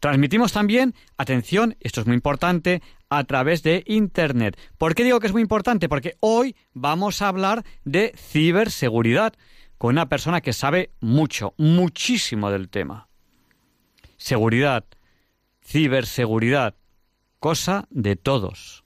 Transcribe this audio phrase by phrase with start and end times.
[0.00, 4.58] Transmitimos también, atención, esto es muy importante, a través de Internet.
[4.76, 5.88] ¿Por qué digo que es muy importante?
[5.88, 9.34] Porque hoy vamos a hablar de ciberseguridad
[9.76, 13.08] con una persona que sabe mucho, muchísimo del tema.
[14.16, 14.84] Seguridad,
[15.64, 16.74] ciberseguridad,
[17.38, 18.84] cosa de todos,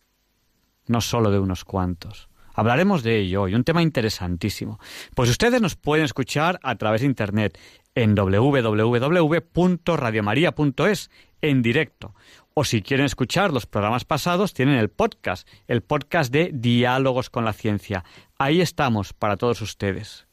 [0.86, 2.28] no solo de unos cuantos.
[2.54, 4.78] Hablaremos de ello hoy, un tema interesantísimo.
[5.14, 7.58] Pues ustedes nos pueden escuchar a través de Internet
[7.94, 12.14] en www.radiomaria.es en directo.
[12.54, 17.44] O si quieren escuchar los programas pasados, tienen el podcast, el podcast de Diálogos con
[17.44, 18.04] la Ciencia.
[18.38, 20.26] Ahí estamos para todos ustedes.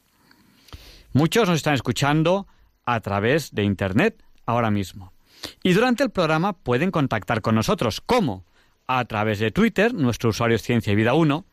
[1.12, 2.46] Muchos nos están escuchando
[2.84, 5.12] a través de Internet ahora mismo.
[5.62, 8.02] Y durante el programa pueden contactar con nosotros.
[8.04, 8.44] ¿Cómo?
[8.86, 11.44] A través de Twitter, nuestro usuario es Ciencia y Vida 1,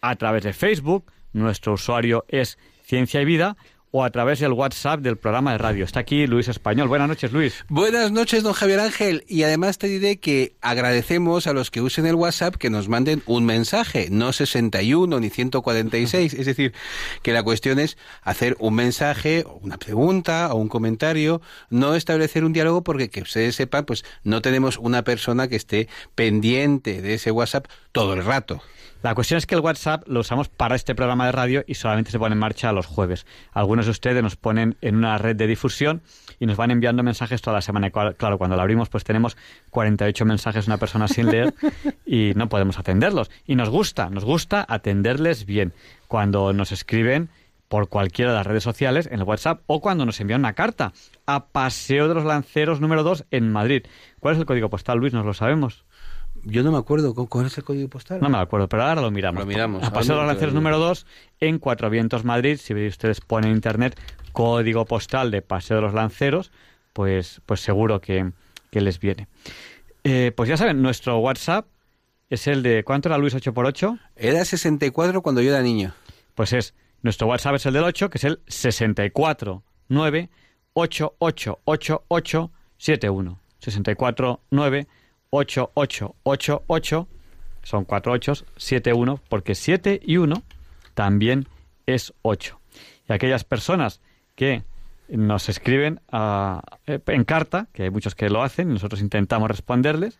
[0.00, 3.56] a través de Facebook, nuestro usuario es Ciencia y Vida,
[3.92, 5.84] o a través del WhatsApp del programa de radio.
[5.84, 6.88] Está aquí Luis Español.
[6.88, 7.64] Buenas noches, Luis.
[7.68, 9.24] Buenas noches, don Javier Ángel.
[9.26, 13.22] Y además te diré que agradecemos a los que usen el WhatsApp que nos manden
[13.26, 16.34] un mensaje, no 61 ni 146.
[16.34, 16.72] Es decir,
[17.22, 22.52] que la cuestión es hacer un mensaje, una pregunta o un comentario, no establecer un
[22.52, 27.32] diálogo porque que ustedes sepan, pues no tenemos una persona que esté pendiente de ese
[27.32, 28.62] WhatsApp todo el rato.
[29.02, 32.10] La cuestión es que el WhatsApp lo usamos para este programa de radio y solamente
[32.10, 33.26] se pone en marcha los jueves.
[33.52, 36.02] Algunos de ustedes nos ponen en una red de difusión
[36.38, 37.90] y nos van enviando mensajes toda la semana.
[37.90, 39.38] Claro, cuando la abrimos pues tenemos
[39.70, 41.54] 48 mensajes de una persona sin leer
[42.06, 43.30] y no podemos atenderlos.
[43.46, 45.72] Y nos gusta, nos gusta atenderles bien.
[46.06, 47.30] Cuando nos escriben
[47.70, 50.92] por cualquiera de las redes sociales en el WhatsApp o cuando nos envían una carta
[51.24, 53.84] a Paseo de los Lanceros número 2 en Madrid.
[54.18, 55.14] ¿Cuál es el código postal, Luis?
[55.14, 55.84] ¿Nos lo sabemos?
[56.44, 58.20] Yo no me acuerdo cuál es el código postal.
[58.20, 59.40] No me acuerdo, pero ahora lo miramos.
[59.40, 59.82] Lo miramos.
[59.82, 61.06] A Paseo de los Lanceros número 2
[61.40, 62.58] en Cuatro Vientos Madrid.
[62.60, 63.98] Si ustedes ponen en internet
[64.32, 66.50] código postal de Paseo de los Lanceros,
[66.92, 68.32] pues, pues seguro que,
[68.72, 69.28] les viene.
[70.04, 71.66] Eh, pues ya saben, nuestro WhatsApp
[72.30, 72.84] es el de...
[72.84, 73.98] ¿Cuánto era Luis 8x8?
[74.16, 75.92] Era 64 cuando yo era niño.
[76.34, 76.74] Pues es...
[77.02, 80.28] Nuestro WhatsApp es el del 8, que es el 649
[80.74, 83.40] 888871.
[83.58, 84.86] 649
[85.30, 87.08] 8888,
[87.62, 90.42] son cuatro ochos, 71, porque 7 y 1
[90.94, 91.46] también
[91.86, 92.58] es 8.
[93.08, 94.00] Y aquellas personas
[94.34, 94.62] que
[95.08, 99.48] nos escriben a, eh, en carta, que hay muchos que lo hacen, y nosotros intentamos
[99.48, 100.18] responderles,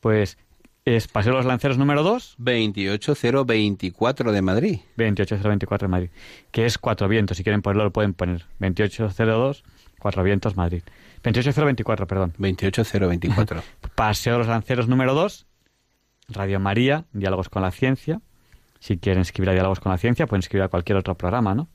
[0.00, 0.38] pues
[0.84, 2.36] es Paseo de los Lanceros número 2.
[2.38, 4.80] 28024 de Madrid.
[4.96, 6.10] 28024 de Madrid.
[6.50, 7.36] Que es Cuatro Vientos.
[7.36, 8.46] Si quieren ponerlo, lo pueden poner.
[8.60, 9.64] 2802,
[9.98, 10.82] Cuatro Vientos, Madrid.
[11.22, 12.32] 28024, perdón.
[12.38, 13.62] 28024.
[14.00, 15.46] Paseo de los Lanceros número 2,
[16.30, 18.22] Radio María, Diálogos con la Ciencia.
[18.78, 21.68] Si quieren escribir a Diálogos con la Ciencia, pueden escribir a cualquier otro programa, ¿no?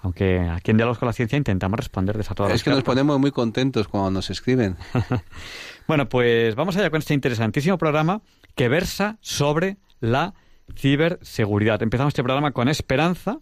[0.00, 3.18] Aunque aquí en Diálogos con la Ciencia intentamos responderles a todas Es que nos ponemos
[3.18, 4.76] muy contentos cuando nos escriben.
[5.88, 8.20] bueno, pues vamos allá con este interesantísimo programa
[8.54, 10.34] que versa sobre la
[10.76, 11.82] ciberseguridad.
[11.82, 13.40] Empezamos este programa con esperanza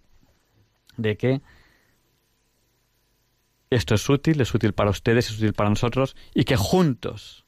[0.96, 1.42] de que
[3.70, 7.47] esto es útil, es útil para ustedes, es útil para nosotros y que juntos,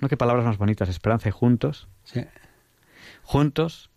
[0.00, 1.88] no qué palabras más bonitas, esperanza y juntos,
[3.22, 3.90] juntos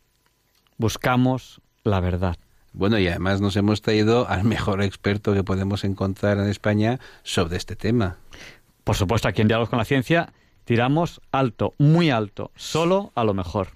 [0.77, 2.37] buscamos la verdad.
[2.73, 7.57] Bueno, y además nos hemos traído al mejor experto que podemos encontrar en España sobre
[7.57, 8.17] este tema.
[8.83, 10.33] Por supuesto, aquí en Diálogos con la Ciencia
[10.63, 13.69] tiramos alto, muy alto, solo a lo mejor.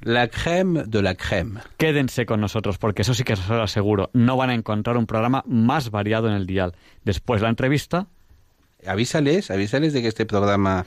[0.00, 1.62] La crème de la crème.
[1.78, 4.10] Quédense con nosotros, porque eso sí que os lo aseguro.
[4.12, 6.74] No van a encontrar un programa más variado en el dial.
[7.04, 8.06] Después la entrevista.
[8.86, 10.84] Avísales, avísales de que este programa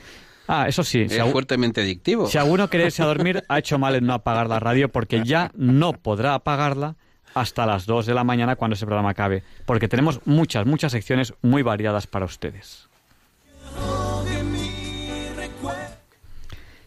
[0.48, 1.02] Ah, eso sí.
[1.02, 2.26] Es fuertemente adictivo.
[2.26, 5.22] Si alguno quiere irse a dormir, ha hecho mal en no apagar la radio porque
[5.22, 6.96] ya no podrá apagarla
[7.34, 11.34] hasta las 2 de la mañana cuando ese programa acabe, porque tenemos muchas, muchas secciones
[11.42, 12.88] muy variadas para ustedes.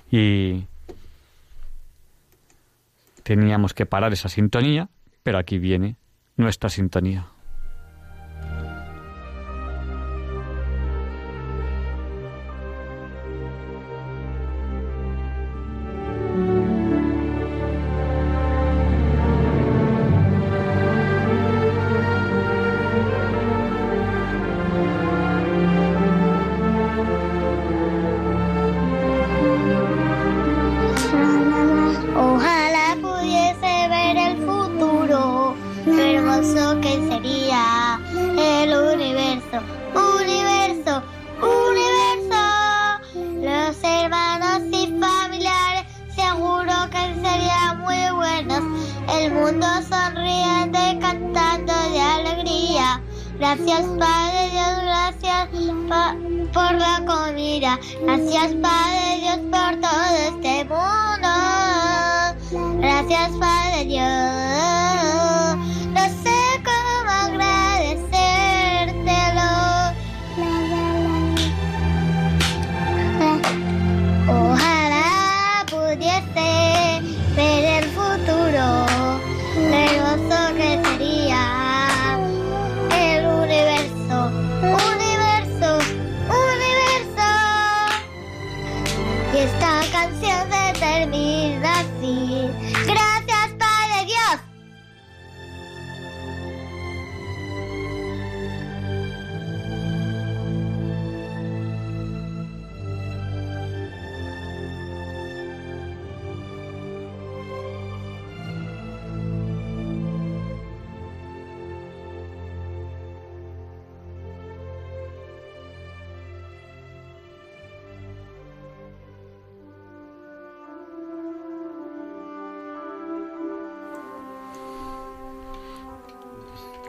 [0.10, 0.66] Y
[3.24, 4.90] teníamos que parar esa sintonía,
[5.22, 5.96] pero aquí viene
[6.36, 7.28] nuestra sintonía.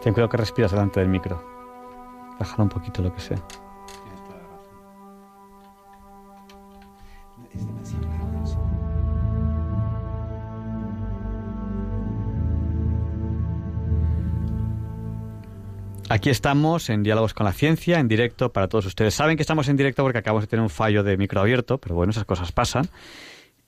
[0.03, 1.41] Ten cuidado que respiras delante del micro.
[2.39, 3.39] Bájalo un poquito lo que sea.
[16.09, 19.15] Aquí estamos en Diálogos con la Ciencia, en directo para todos ustedes.
[19.15, 21.95] Saben que estamos en directo porque acabamos de tener un fallo de micro abierto, pero
[21.95, 22.87] bueno, esas cosas pasan.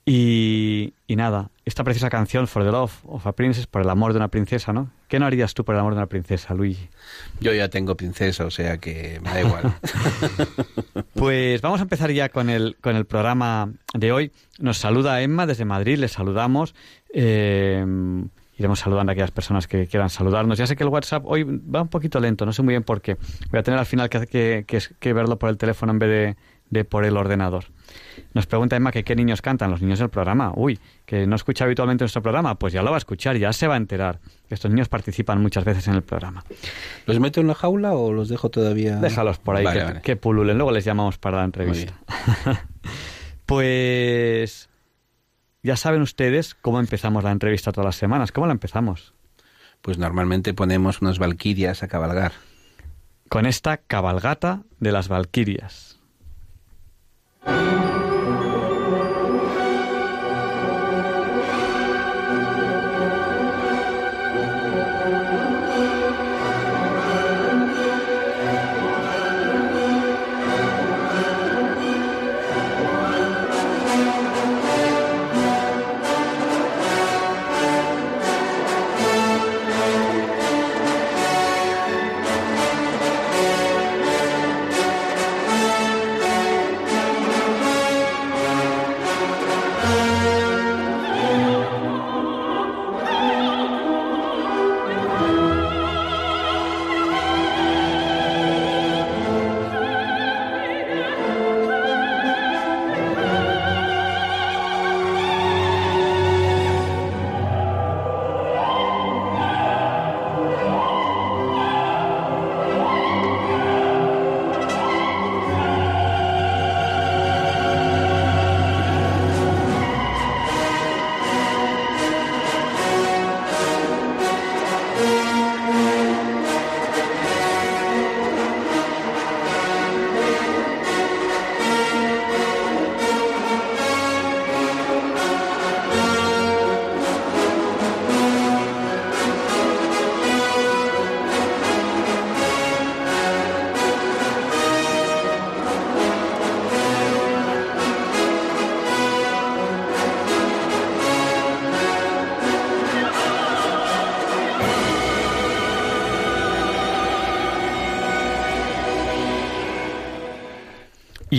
[0.07, 4.17] Y, nada, esta preciosa canción, For the Love of a Princess, por el amor de
[4.17, 4.91] una princesa, ¿no?
[5.07, 6.89] ¿Qué no harías tú por el amor de una princesa, Luigi?
[7.39, 9.73] Yo ya tengo princesa, o sea que me da igual.
[11.15, 14.31] pues vamos a empezar ya con el, con el programa de hoy.
[14.59, 16.75] Nos saluda Emma desde Madrid, les saludamos.
[17.11, 17.83] Eh,
[18.57, 20.59] iremos saludando a aquellas personas que quieran saludarnos.
[20.59, 23.01] Ya sé que el WhatsApp hoy va un poquito lento, no sé muy bien por
[23.01, 23.17] qué.
[23.49, 26.35] Voy a tener al final que, que, que verlo por el teléfono en vez de,
[26.69, 27.65] de por el ordenador.
[28.33, 30.51] Nos pregunta Emma que qué niños cantan, los niños del programa.
[30.55, 33.67] Uy, que no escucha habitualmente nuestro programa, pues ya lo va a escuchar, ya se
[33.67, 34.19] va a enterar.
[34.49, 36.43] Estos niños participan muchas veces en el programa.
[37.05, 38.97] ¿Los meto en la jaula o los dejo todavía?
[38.97, 39.65] Déjalos por ahí,
[40.03, 40.57] que, pululen.
[40.57, 41.93] Luego les llamamos para la entrevista.
[43.45, 44.69] pues
[45.63, 48.31] ya saben ustedes cómo empezamos la entrevista todas las semanas.
[48.31, 49.13] ¿Cómo la empezamos?
[49.81, 52.33] Pues normalmente ponemos unas valquirias a cabalgar.
[53.29, 55.94] Con esta cabalgata de las valquirias.
[57.45, 58.04] Thank you.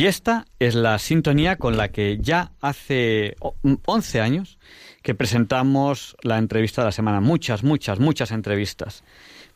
[0.06, 4.56] Y esta es la sintonía con la que ya hace 11 años
[5.02, 7.20] que presentamos la entrevista de la semana.
[7.20, 9.02] Muchas, muchas, muchas entrevistas.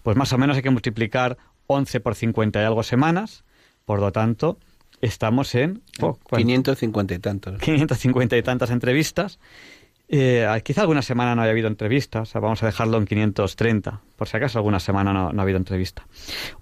[0.02, 1.38] Pues más o menos hay que multiplicar
[1.68, 3.44] 11 por 50 y algo semanas.
[3.84, 4.58] Por lo tanto,
[5.00, 5.84] estamos en...
[6.28, 7.60] 550 y tantos.
[7.60, 9.38] 550 y tantas entrevistas.
[10.08, 14.36] Eh, quizá alguna semana no haya habido entrevistas, vamos a dejarlo en 530, por si
[14.36, 16.08] acaso alguna semana no, ha habido entrevista.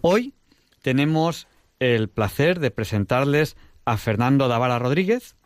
[0.03, 0.35] Hoy
[0.83, 1.49] tenemos
[1.81, 3.57] el placer de presentarles
[3.89, 5.37] a Fernando Davara Rodríguez.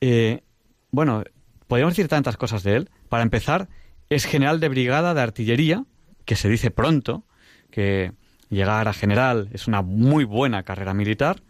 [0.00, 0.42] Eh,
[0.90, 1.24] bueno,
[1.66, 2.90] podríamos decir tantas cosas de él.
[3.08, 3.68] Para empezar,
[4.10, 5.84] es general de brigada de artillería,
[6.24, 7.24] que se dice pronto,
[7.70, 8.12] que
[8.48, 11.42] llegar a general es una muy buena carrera militar.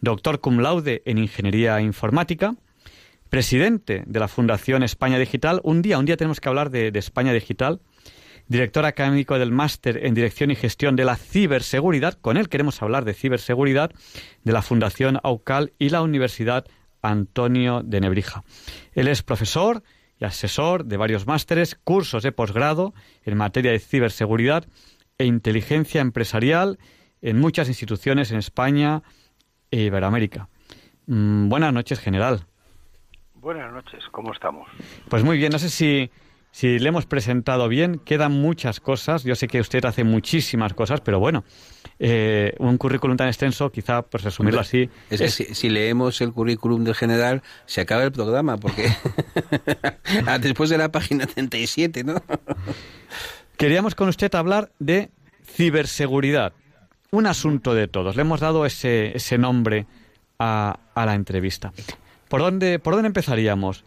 [0.00, 2.54] Doctor cum laude en ingeniería informática
[3.30, 5.62] presidente de la Fundación España Digital.
[5.64, 7.80] Un día, un día tenemos que hablar de, España Digital.
[8.52, 12.18] Director académico del Máster en Dirección y Gestión de la Ciberseguridad.
[12.20, 13.92] Con él queremos hablar de ciberseguridad
[14.44, 16.66] de la Fundación AUCAL y la Universidad
[17.00, 18.44] Antonio de Nebrija.
[18.92, 19.82] Él es profesor
[20.18, 22.92] y asesor de varios másteres, cursos de posgrado
[23.24, 24.66] en materia de ciberseguridad
[25.16, 26.78] e inteligencia empresarial
[27.22, 29.02] en muchas instituciones en España
[29.70, 30.50] e Iberoamérica.
[31.06, 32.44] Mm, buenas noches, general.
[33.32, 34.68] Buenas noches, ¿cómo estamos?
[35.08, 36.10] Pues muy bien, no sé si,
[36.52, 41.00] si le hemos presentado bien, quedan muchas cosas, yo sé que usted hace muchísimas cosas,
[41.00, 41.44] pero bueno,
[41.98, 44.90] eh, un currículum tan extenso, quizá, pues resumirlo así...
[45.08, 48.92] Es, Si, leemos el currículum del general, se acaba el programa, porque
[50.42, 52.22] después de la página 37, ¿no?
[53.56, 55.10] Queríamos con usted hablar de
[55.46, 56.52] ciberseguridad,
[57.10, 58.14] un asunto de todos.
[58.14, 59.86] Le hemos dado ese, ese nombre
[60.38, 61.72] a, a la entrevista.
[62.28, 63.84] ¿Por dónde, ¿Por dónde empezaríamos?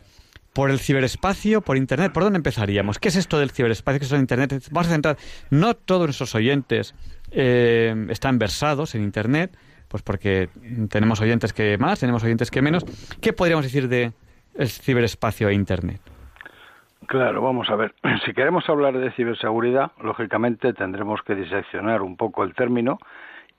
[0.56, 1.60] ¿Por el ciberespacio?
[1.60, 2.14] ¿Por Internet?
[2.14, 2.98] ¿Por dónde empezaríamos?
[2.98, 4.00] ¿Qué es esto del ciberespacio?
[4.00, 4.54] ¿Qué es el Internet?
[4.72, 5.18] Vamos a centrar.
[5.52, 6.96] No todos nuestros oyentes
[7.32, 9.58] eh, están versados en Internet,
[9.90, 10.48] pues porque
[10.90, 12.86] tenemos oyentes que más, tenemos oyentes que menos.
[13.20, 14.14] ¿Qué podríamos decir de
[14.54, 16.00] el ciberespacio e Internet?
[17.06, 17.94] Claro, vamos a ver.
[18.26, 22.98] Si queremos hablar de ciberseguridad, lógicamente tendremos que diseccionar un poco el término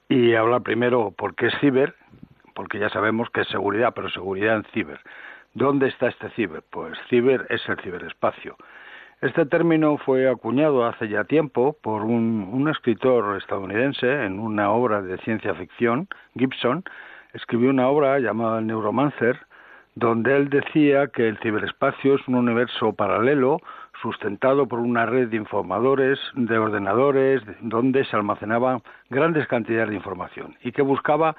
[0.09, 1.95] y hablar primero por qué es ciber
[2.57, 4.99] porque ya sabemos que es seguridad, pero seguridad en ciber.
[5.56, 6.62] ¿Dónde está este ciber?
[6.68, 8.58] Pues ciber es el ciberespacio.
[9.22, 15.16] Este término fue acuñado hace ya tiempo por un, escritor estadounidense en una obra de
[15.16, 16.84] ciencia ficción, Gibson,
[17.32, 19.38] escribió una obra llamada Neuromancer,
[19.94, 23.62] donde él decía que el ciberespacio es un universo paralelo
[24.02, 30.54] sustentado por una red de informadores, de ordenadores, donde se almacenaban grandes cantidades de información
[30.62, 31.34] y que buscaba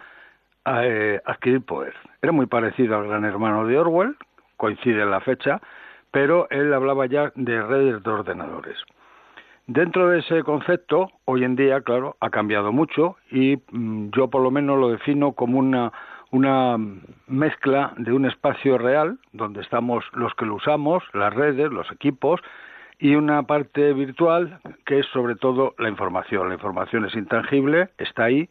[0.83, 1.93] eh, adquirir poder.
[2.21, 4.15] Era muy parecido al gran hermano de Orwell,
[4.57, 5.62] coincide en la fecha,
[6.12, 8.77] pero él hablaba ya de redes de ordenadores.
[9.67, 14.41] Dentro de ese concepto, hoy en día, claro, ha cambiado mucho y mm, yo por
[14.41, 15.91] lo menos lo defino como una,
[16.31, 16.77] una
[17.27, 22.39] mezcla de un espacio real, donde estamos los que lo usamos, las redes, los equipos,
[23.00, 26.47] y una parte virtual que es sobre todo la información.
[26.47, 28.50] La información es intangible, está ahí,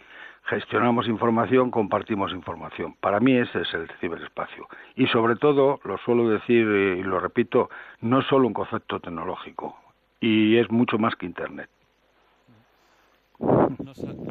[0.49, 2.95] gestionamos información, compartimos información.
[3.01, 4.69] Para mí ese es el ciberespacio.
[4.95, 7.69] Y sobre todo, lo suelo decir y lo repito,
[8.01, 9.77] no es solo un concepto tecnológico,
[10.21, 11.69] y es mucho más que Internet.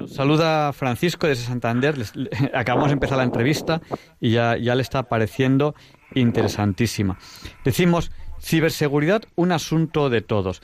[0.07, 1.95] Saluda Francisco desde Santander.
[2.53, 3.81] acabamos de empezar la entrevista
[4.19, 5.75] y ya, ya le está pareciendo
[6.15, 7.17] interesantísima.
[7.63, 10.61] Decimos, ciberseguridad, un asunto de todos.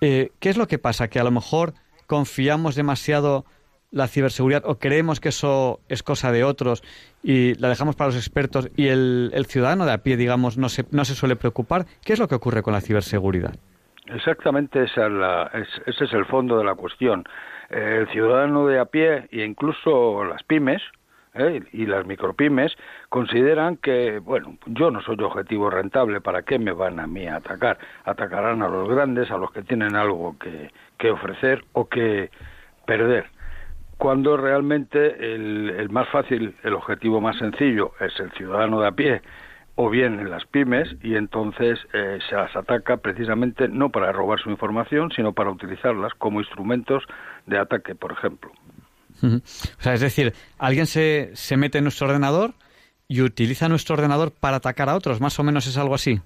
[0.00, 1.08] Eh, ¿Qué es lo que pasa?
[1.08, 1.74] Que a lo mejor
[2.06, 3.44] confiamos demasiado
[3.90, 6.82] la ciberseguridad o creemos que eso es cosa de otros
[7.22, 10.84] y la dejamos para los expertos y el, ciudadano de a pie, digamos, no se,
[10.90, 13.54] no se suele preocupar, ¿qué es lo que ocurre con la ciberseguridad?
[14.06, 15.06] Exactamente esa
[15.86, 17.24] ese es el fondo de la cuestión.
[17.68, 20.82] El ciudadano de a pie e incluso las pymes,
[21.34, 21.62] ¿eh?
[21.72, 22.72] y las micropymes
[23.08, 27.36] consideran que, bueno, yo no soy objetivo rentable, ¿para qué me van a mí a
[27.36, 27.78] atacar?
[28.04, 32.30] Atacarán a los grandes, a los que tienen algo que, que ofrecer o que
[32.86, 33.26] perder
[34.00, 39.20] cuando realmente el, más fácil, el objetivo más sencillo es el ciudadano de a pie
[39.74, 44.40] o bien en las pymes y entonces eh, se las ataca precisamente no para robar
[44.40, 47.04] su información, sino para utilizarlas como instrumentos
[47.44, 48.50] de ataque, por ejemplo.
[49.22, 52.54] O sea, es decir, alguien se, se mete en nuestro ordenador
[53.06, 56.18] y utiliza nuestro ordenador para atacar a otros, más o menos es algo así.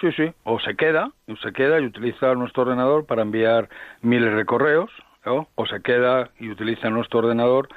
[0.00, 3.68] Sí, sí, o se queda, o se queda y utiliza nuestro ordenador para enviar
[4.00, 4.90] miles de correos,
[5.24, 7.68] o se queda y utiliza nuestro ordenador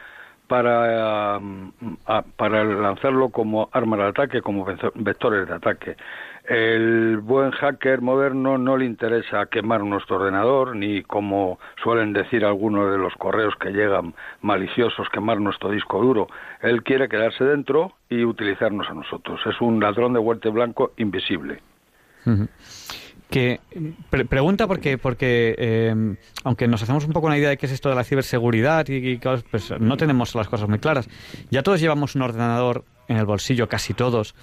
[0.47, 1.71] para, mm,
[2.35, 5.95] para lanzarlo como arma de ataque, como vectores de ataque.
[6.47, 12.91] El buen hacker moderno no le interesa quemar nuestro ordenador, ni como suelen decir algunos
[12.91, 16.27] de los correos que llegan maliciosos, quemar nuestro disco duro.
[16.61, 19.41] Él quiere quedarse dentro y utilizarnos a nosotros.
[19.45, 21.61] Es un ladrón de huerte blanco invisible.
[23.35, 23.59] Que
[24.29, 26.15] pregunta porque porque eh,
[26.45, 29.17] aunque nos hacemos un poco una idea de qué es esto de la ciberseguridad y,
[29.51, 31.09] pues no tenemos las cosas muy claras.
[31.51, 34.35] Ya todos llevamos un ordenador en el bolsillo, casi todos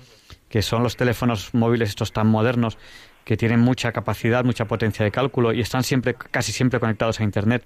[0.50, 2.76] que son los teléfonos móviles estos tan modernos
[3.24, 7.24] que tienen mucha capacidad, mucha potencia de cálculo y están siempre, casi siempre conectados a
[7.24, 7.64] Internet.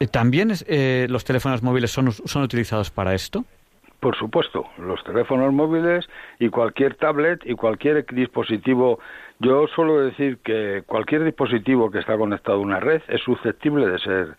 [0.00, 3.44] Eh, ¿También eh, los teléfonos móviles son, son utilizados para esto?
[4.02, 6.08] Por supuesto, los teléfonos móviles
[6.40, 8.98] y cualquier tablet y cualquier dispositivo.
[9.42, 13.98] Yo suelo decir que cualquier dispositivo que está conectado a una red es susceptible de
[13.98, 14.36] ser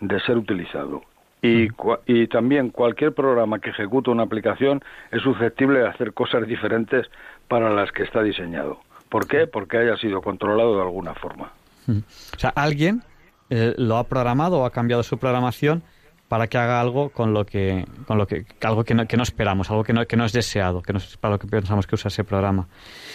[0.00, 1.02] de ser utilizado.
[1.42, 1.68] Y,
[2.06, 4.82] y, también cualquier programa que ejecute una aplicación
[5.12, 7.06] es susceptible de hacer cosas diferentes
[7.48, 8.80] para las que está diseñado.
[9.10, 9.46] ¿Por qué?
[9.46, 11.52] Porque haya sido controlado de alguna forma.
[11.88, 13.02] O sea, alguien
[13.50, 15.82] eh, lo ha programado o ha cambiado su programación
[16.28, 19.22] para que haga algo con lo que, con lo que algo que no, que no
[19.22, 21.86] esperamos, algo que no, que no es deseado, que no es para lo que pensamos
[21.86, 22.68] que usa ese programa.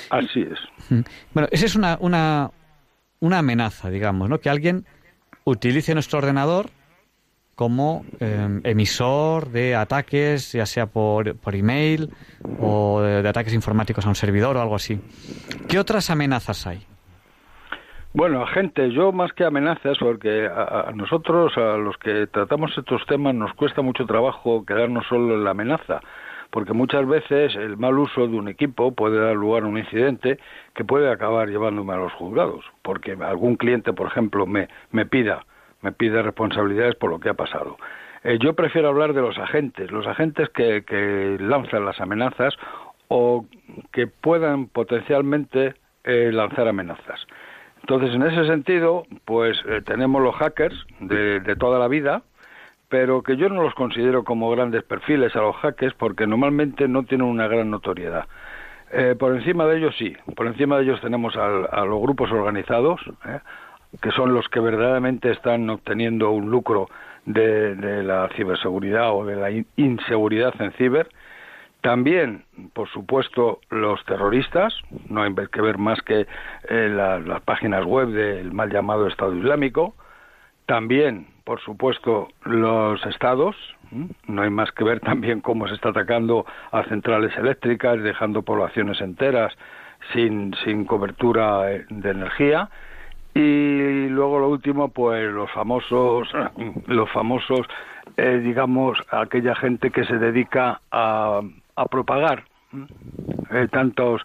[0.10, 0.60] Así es.
[1.34, 2.52] Bueno, esa es una, una,
[3.20, 4.40] una amenaza, digamos, ¿no?
[4.40, 4.86] Que alguien
[5.44, 6.70] utilice nuestro ordenador
[7.56, 12.10] como em, emisor de ataques, ya sea por, por email
[12.60, 15.00] o de, ataques informáticos a un servidor o algo así.
[15.68, 16.88] ¿Qué otras amenazas hay?
[18.14, 23.34] Bueno, gente, yo más que amenazas, porque a, nosotros, a los que tratamos estos temas,
[23.34, 26.02] nos cuesta mucho trabajo quedarnos solo en la amenaza,
[26.50, 30.40] porque muchas veces el mal uso de un equipo puede dar lugar a un incidente
[30.76, 35.46] que puede acabar llevándome a los juzgados, porque algún cliente, por ejemplo, me, me pida
[35.82, 37.78] me pide responsabilidades por lo que ha pasado.
[38.24, 42.56] Eh, yo prefiero hablar de los agentes, los agentes que, que lanzan las amenazas
[43.08, 43.46] o
[43.92, 47.26] que puedan potencialmente eh, lanzar amenazas.
[47.92, 52.22] Entonces, en ese sentido, pues eh, tenemos los hackers de, de, toda la vida,
[52.88, 57.04] pero que yo no los considero como grandes perfiles a los hackers porque normalmente no
[57.04, 58.28] tienen una gran notoriedad.
[59.20, 63.02] por encima de ellos sí, por encima de ellos tenemos a los grupos organizados,
[64.02, 66.88] que son los que verdaderamente están obteniendo un lucro
[67.26, 71.10] de, la ciberseguridad o de la inseguridad en ciber.
[71.82, 74.74] También, por supuesto, los terroristas,
[75.10, 76.28] no hay que ver más que
[76.70, 79.96] eh, las páginas web del mal llamado Estado Islámico.
[80.68, 83.56] También, por supuesto, los estados,
[84.28, 89.02] no hay más que ver también cómo se está atacando a centrales eléctricas, dejando poblaciones
[89.02, 89.52] enteras
[90.14, 92.70] sin, sin cobertura eh, de energía.
[93.34, 96.28] Y luego lo último pues los famosos
[96.88, 97.66] los famosos
[98.18, 101.42] eh, digamos aquella gente que se dedica a,
[101.76, 102.46] a propagar
[103.52, 104.22] eh, tantos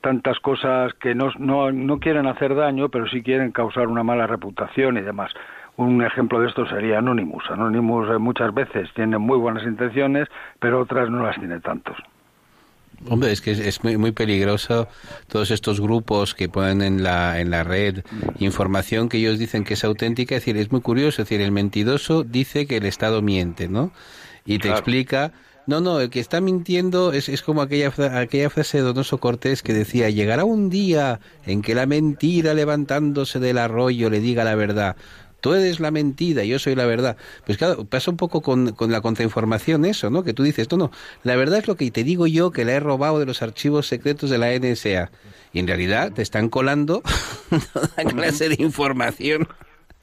[0.00, 4.26] tantas cosas que no, no, no quieren hacer daño pero sí quieren causar una mala
[4.26, 5.32] reputación y demás
[5.76, 10.28] un ejemplo de esto sería Anonymous Anonymous eh, muchas veces tiene muy buenas intenciones
[10.60, 11.96] pero otras no las tiene tantos
[13.08, 14.88] Hombre, es que es, muy, muy, peligroso
[15.28, 18.04] todos estos grupos que ponen en la, en la red
[18.38, 20.34] información que ellos dicen que es auténtica.
[20.34, 21.22] Es decir, es muy curioso.
[21.22, 23.92] Es decir, el mentiroso dice que el Estado miente, ¿no?
[24.44, 25.32] Y te explica.
[25.66, 29.62] No, no, el que está mintiendo es, es como aquella, aquella frase de Donoso Cortés
[29.62, 34.54] que decía, llegará un día en que la mentira levantándose del arroyo le diga la
[34.54, 34.96] verdad
[35.46, 37.16] tú eres la mentira, yo soy la verdad.
[37.44, 40.24] Pues claro, pasa un poco con, con la contrainformación eso, ¿no?
[40.24, 40.90] Que tú dices, no, no,
[41.22, 43.86] la verdad es lo que te digo yo que la he robado de los archivos
[43.86, 45.12] secretos de la NSA.
[45.52, 47.00] Y en realidad te están colando
[47.72, 49.46] toda clase de información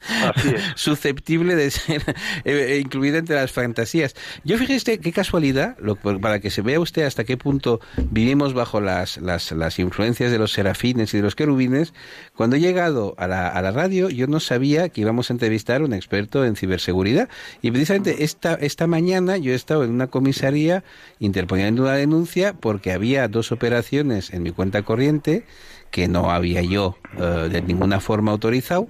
[0.75, 2.03] susceptible de ser
[2.45, 4.15] eh, incluida entre las fantasías.
[4.43, 5.77] Yo fíjese qué casualidad,
[6.21, 10.37] para que se vea usted hasta qué punto vivimos bajo las, las, las, influencias de
[10.37, 11.93] los serafines y de los querubines,
[12.35, 15.81] cuando he llegado a la, a la radio yo no sabía que íbamos a entrevistar
[15.81, 17.29] a un experto en ciberseguridad
[17.61, 20.83] y precisamente esta, esta mañana yo he estado en una comisaría
[21.19, 25.45] interponiendo una denuncia porque había dos operaciones en mi cuenta corriente
[25.91, 28.87] que no había yo eh, de ninguna forma autorizado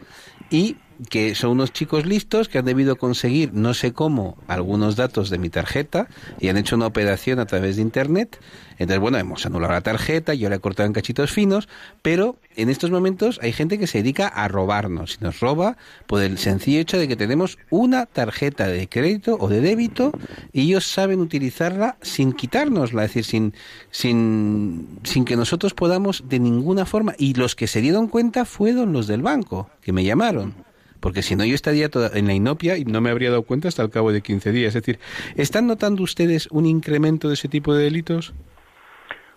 [0.49, 0.77] y
[1.09, 5.37] que son unos chicos listos que han debido conseguir, no sé cómo, algunos datos de
[5.37, 6.07] mi tarjeta
[6.39, 8.39] y han hecho una operación a través de Internet.
[8.77, 11.69] Entonces, bueno, hemos anulado la tarjeta, yo la he cortado en cachitos finos,
[12.01, 16.21] pero en estos momentos hay gente que se dedica a robarnos y nos roba por
[16.21, 20.11] el sencillo hecho de que tenemos una tarjeta de crédito o de débito
[20.51, 23.53] y ellos saben utilizarla sin quitárnosla, es decir, sin,
[23.91, 27.13] sin, sin que nosotros podamos de ninguna forma.
[27.17, 30.62] Y los que se dieron cuenta fueron los del banco, que me llamaron
[31.03, 33.67] porque si no yo estaría toda en la inopia y no me habría dado cuenta
[33.67, 34.73] hasta el cabo de 15 días.
[34.73, 34.99] Es decir,
[35.35, 38.33] ¿están notando ustedes un incremento de ese tipo de delitos?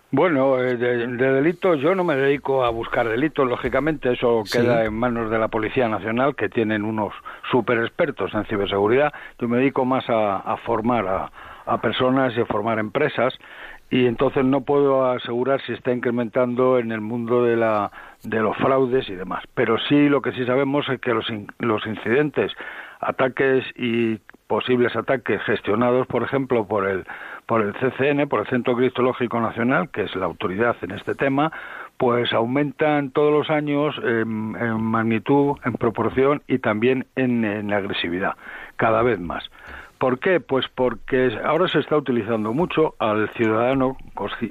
[0.09, 4.93] Bueno, eh, de, delitos yo no me dedico a buscar delitos, lógicamente eso queda en
[4.93, 7.13] manos de la Policía Nacional, que tienen unos
[7.51, 9.11] super expertos en ciberseguridad.
[9.37, 11.31] Yo me dedico más a, formar a,
[11.65, 13.33] a, personas y a formar empresas
[13.89, 17.91] y entonces no puedo asegurar si está incrementando en el mundo de, la,
[18.23, 19.43] de los fraudes y demás.
[19.53, 21.25] Pero sí, lo que sí sabemos es que los,
[21.59, 22.51] los incidentes,
[22.99, 27.05] ataques y posibles ataques gestionados, por ejemplo, por el
[27.47, 31.51] por el CCN, por el Centro Cristológico Nacional, que es la autoridad en este tema,
[31.97, 34.27] pues aumentan todos los años en,
[34.83, 38.33] magnitud, en proporción y también en, agresividad,
[38.75, 39.49] cada vez más.
[39.97, 40.39] ¿Por qué?
[40.39, 43.97] Pues porque ahora se está utilizando mucho al ciudadano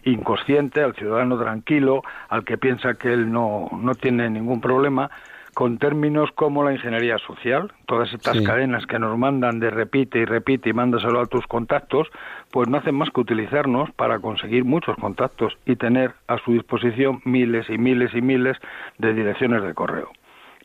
[0.05, 5.11] inconsciente, al ciudadano tranquilo, al que piensa que él no, no tiene ningún problema,
[5.57, 10.27] con términos como la ingeniería social, todas estas cadenas que nos mandan de repite y
[10.27, 12.09] repite y mándaselo a tus contactos,
[12.51, 17.23] pues no hacen más que utilizarnos para conseguir muchos contactos y tener a su disposición
[17.25, 18.59] miles y miles y miles
[18.99, 20.11] de direcciones de correo.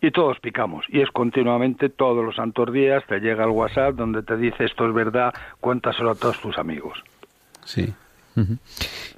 [0.01, 4.23] Y todos picamos, y es continuamente todos los santos días, te llega el WhatsApp donde
[4.23, 7.03] te dice esto es verdad, cuéntaselo a todos tus amigos.
[7.63, 7.93] Sí.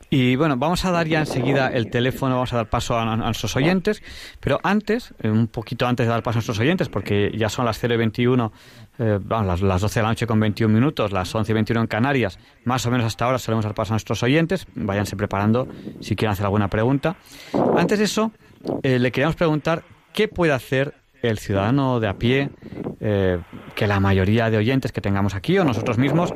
[0.10, 3.56] Y bueno, vamos a dar ya enseguida el teléfono, vamos a dar paso a, nuestros
[3.56, 4.04] oyentes,
[4.40, 7.66] pero antes, eh, un poquito antes de dar paso a nuestros oyentes, porque ya son
[7.66, 8.52] las 0 y 21,
[9.00, 11.88] eh, las, las 12 de la noche con 21 minutos, las 11 y 21 en
[11.88, 15.68] Canarias, más o menos hasta ahora solemos dar paso a nuestros oyentes, váyanse preparando
[16.02, 17.16] si quieren hacer alguna pregunta.
[17.78, 18.32] Antes de eso,
[18.84, 22.50] eh, le queríamos preguntar qué puede hacer el ciudadano de a pie,
[23.00, 23.40] eh,
[23.76, 26.34] que la mayoría de oyentes que tengamos aquí o nosotros mismos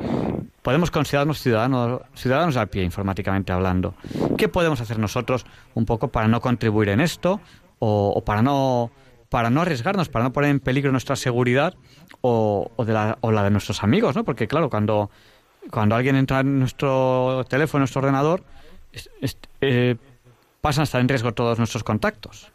[0.62, 3.94] podemos considerarnos ciudadanos, ciudadanos a pie, informáticamente hablando.
[4.36, 7.40] ¿Qué podemos hacer nosotros un poco para no contribuir en esto
[7.78, 8.90] o, para no
[9.28, 11.74] para no arriesgarnos, para no poner en peligro nuestra seguridad
[12.22, 14.24] o, de la, o la de nuestros amigos, ¿no?
[14.24, 15.10] Porque claro, cuando,
[15.70, 18.42] cuando alguien entra en nuestro teléfono, en nuestro ordenador,
[19.60, 19.96] eh,
[20.62, 22.50] pasan a estar en riesgo todos nuestros contactos.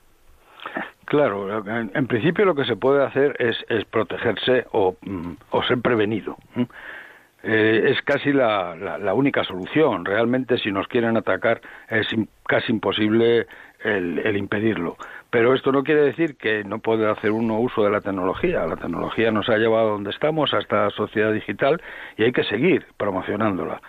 [1.06, 5.80] Claro, en, principio lo que se puede hacer es, es protegerse o, mm, o, ser
[5.80, 6.38] prevenido.
[7.44, 10.06] Eh, es casi la, la, única solución.
[10.06, 12.08] Realmente, si nos quieren atacar, es
[12.48, 13.48] casi imposible
[13.84, 14.96] el, el, impedirlo.
[15.30, 18.66] Pero esto no quiere decir que no pueda hacer uno uso de la tecnología.
[18.66, 21.82] La tecnología nos ha llevado a donde estamos, a esta sociedad digital,
[22.18, 23.82] y hay que seguir promocionándola.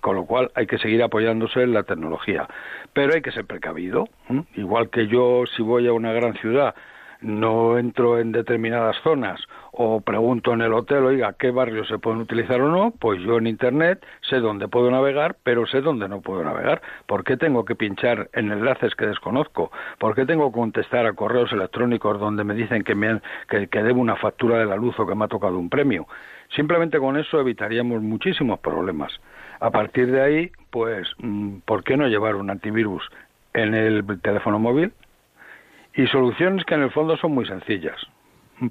[0.00, 2.48] Con lo cual hay que seguir apoyándose en la tecnología.
[2.92, 4.08] Pero hay que ser precavido.
[4.54, 6.74] Igual que yo, si voy a una gran ciudad,
[7.22, 12.20] no entro en determinadas zonas o pregunto en el hotel, oiga, ¿qué barrios se pueden
[12.20, 12.90] utilizar o no?
[12.90, 16.82] Pues yo en Internet sé dónde puedo navegar, pero sé dónde no puedo navegar.
[17.06, 19.70] ¿Por qué tengo que pinchar en enlaces que desconozco?
[19.98, 23.82] ¿Por qué tengo que contestar a correos electrónicos donde me dicen que, me que, que
[23.82, 26.06] debo una factura de la luz o que me ha tocado un premio?
[26.54, 29.12] Simplemente con eso evitaríamos muchísimos problemas.
[29.62, 33.04] A partir de ahí, pues, mm, ¿por qué no llevar un antivirus
[33.54, 34.92] en el teléfono móvil?
[35.94, 37.96] Y soluciones que en el fondo son muy sencillas,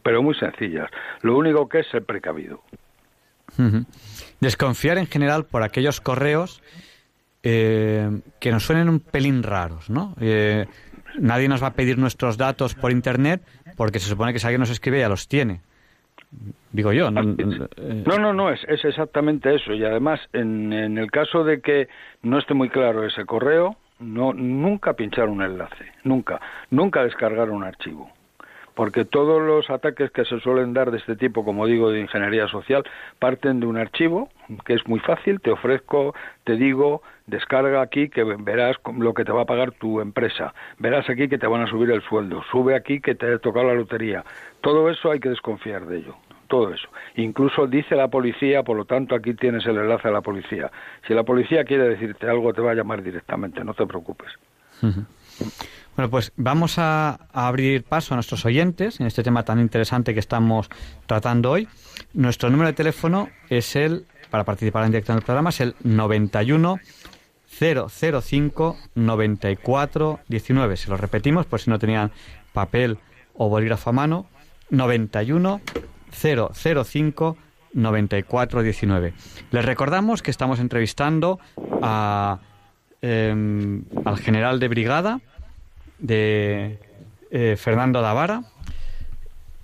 [0.04, 0.89] pero muy sencillas.
[1.21, 2.62] Lo único que es ser precavido.
[4.41, 6.62] Desconfiar en general por aquellos correos
[7.41, 8.10] eh,
[8.41, 10.13] que nos suenen un pelín raros, ¿no?
[10.19, 10.65] Eh,
[11.17, 13.41] nadie nos va a pedir nuestros datos por Internet
[13.77, 15.62] porque se supone que si alguien nos escribe ya los tiene
[16.72, 17.12] digo yo.
[17.12, 19.74] No, no, no, es, es exactamente eso.
[19.74, 21.88] Y además, en, en el caso de que
[22.22, 26.39] no esté muy claro ese correo, no, nunca pinchar un enlace, nunca,
[26.70, 28.10] nunca descargar un archivo
[28.82, 32.48] porque todos los ataques que se suelen dar de este tipo, como digo, de ingeniería
[32.48, 32.84] social,
[33.20, 34.28] parten de un archivo
[34.65, 36.15] que es muy fácil, te ofrezco,
[36.46, 41.08] te digo, descarga aquí que verás lo que te va a pagar tu empresa, verás
[41.12, 43.76] aquí que te van a subir el sueldo, sube aquí que te ha tocado la
[43.76, 44.26] lotería.
[44.62, 46.15] Todo eso hay que desconfiar de ello
[46.48, 46.89] todo eso.
[47.17, 50.72] Incluso dice la policía, por lo tanto aquí tienes el enlace a la policía.
[51.08, 54.32] Si la policía quiere decirte algo, te va a llamar directamente, no te preocupes.
[55.96, 60.20] Bueno, pues vamos a, abrir paso a nuestros oyentes en este tema tan interesante que
[60.20, 60.70] estamos
[61.06, 61.67] tratando hoy.
[62.13, 65.76] Nuestro número de teléfono es el, para participar en directo en el programa, es el
[65.84, 66.80] 91
[67.60, 70.78] 005 94 19.
[70.78, 72.12] Se lo repetimos por si no tenían
[72.54, 72.98] papel
[73.36, 74.28] o bolígrafo a mano.
[74.70, 75.62] 91
[76.12, 77.38] 005
[77.74, 79.13] 94 19.
[79.52, 81.39] Les recordamos que estamos entrevistando
[81.82, 82.39] a,
[83.02, 85.22] em, al general de brigada
[86.00, 86.80] de
[87.32, 88.44] eh, Fernando Davara.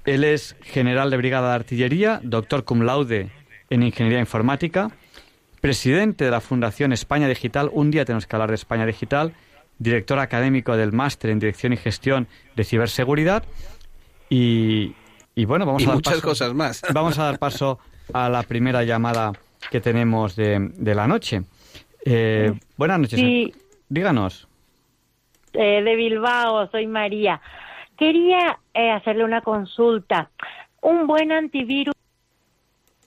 [0.06, 3.30] Él es general de brigada de artillería, doctor cum laude
[3.70, 4.92] en ingeniería informática,
[5.60, 7.70] presidente de la Fundación España Digital.
[7.74, 9.34] Un día tenemos que hablar de España Digital,
[9.80, 13.44] director académico del máster en dirección y gestión de ciberseguridad.
[14.30, 14.94] Y,
[15.46, 16.82] bueno, vamos a dar muchas cosas más.
[16.94, 17.80] Vamos a dar paso
[18.14, 19.34] a la primera llamada
[19.72, 21.44] que tenemos de, la noche.
[22.10, 23.20] Eh, buenas noches.
[23.90, 24.48] díganos.
[25.54, 27.42] Eh, de Bilbao, soy María.
[27.98, 30.30] Quería eh, hacerle una consulta.
[30.82, 31.94] Un buen antivirus,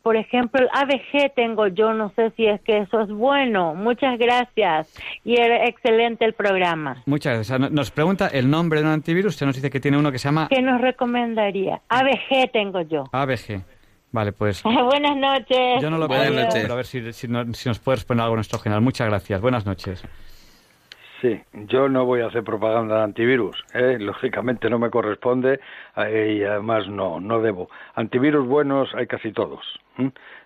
[0.02, 3.74] por ejemplo, el ABG tengo yo, no sé si es que eso es bueno.
[3.74, 4.92] Muchas gracias.
[5.24, 7.02] Y era excelente el programa.
[7.06, 7.72] Muchas gracias.
[7.72, 10.28] Nos pregunta el nombre de un antivirus, usted nos dice que tiene uno que se
[10.28, 10.48] llama...
[10.50, 11.80] ¿Qué nos recomendaría?
[11.88, 13.04] ABG tengo yo.
[13.12, 13.62] ABG.
[14.12, 14.62] Vale, pues...
[14.64, 15.80] Buenas noches.
[15.82, 16.62] Yo no lo Buenas conozco, noches.
[16.62, 18.82] pero a ver si, si no- si nos puede responder algo nuestro general.
[18.82, 19.40] Muchas gracias.
[19.40, 20.04] Buenas noches.
[21.20, 23.98] Sí, yo no voy a hacer propaganda de antivirus, ¿eh?
[24.00, 25.60] lógicamente no me corresponde
[25.98, 27.68] eh, y además no, no debo.
[27.94, 29.60] Antivirus buenos hay casi todos.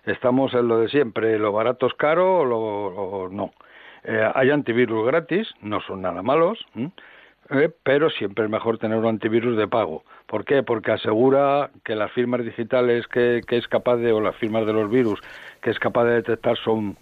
[0.05, 3.53] Estamos en lo de siempre, lo barato es caro o, lo, o no.
[4.03, 6.59] Eh, hay antivirus gratis, no son nada malos.
[7.51, 10.03] Eh, pero siempre es mejor tener un antivirus de pago.
[10.25, 10.63] ¿Por qué?
[10.63, 14.73] Porque asegura que las firmas digitales que, que es capaz de, o las firmas de
[14.73, 15.19] los virus
[15.61, 16.97] que es capaz de detectar son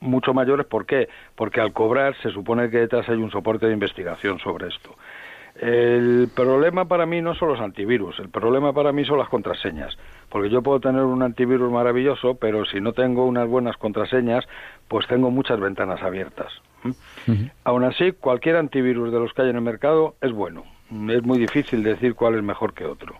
[0.00, 0.66] mucho mayores.
[0.66, 1.08] ¿Por qué?
[1.34, 4.96] Porque al cobrar se supone que detrás hay un soporte de investigación sobre esto.
[5.60, 9.96] El problema para mí no son los antivirus, el problema para mí son las contraseñas,
[10.28, 14.44] porque yo puedo tener un antivirus maravilloso, pero si no tengo unas buenas contraseñas,
[14.88, 16.52] pues tengo muchas ventanas abiertas.
[16.84, 17.50] ¿m?
[17.64, 20.64] Aún así, cualquier antivirus de los que hay en el mercado es bueno.
[21.08, 23.14] Es muy difícil decir cuál es mejor que otro.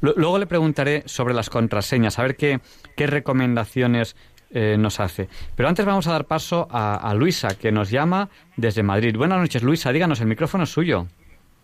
[0.00, 2.60] Luego le preguntaré sobre las contraseñas, a ver qué,
[2.96, 4.16] qué recomendaciones
[4.50, 5.28] eh, nos hace.
[5.54, 9.16] Pero antes vamos a dar paso a, a Luisa, que nos llama desde Madrid.
[9.16, 9.92] Buenas noches, Luisa.
[9.92, 11.06] Díganos, el micrófono es suyo.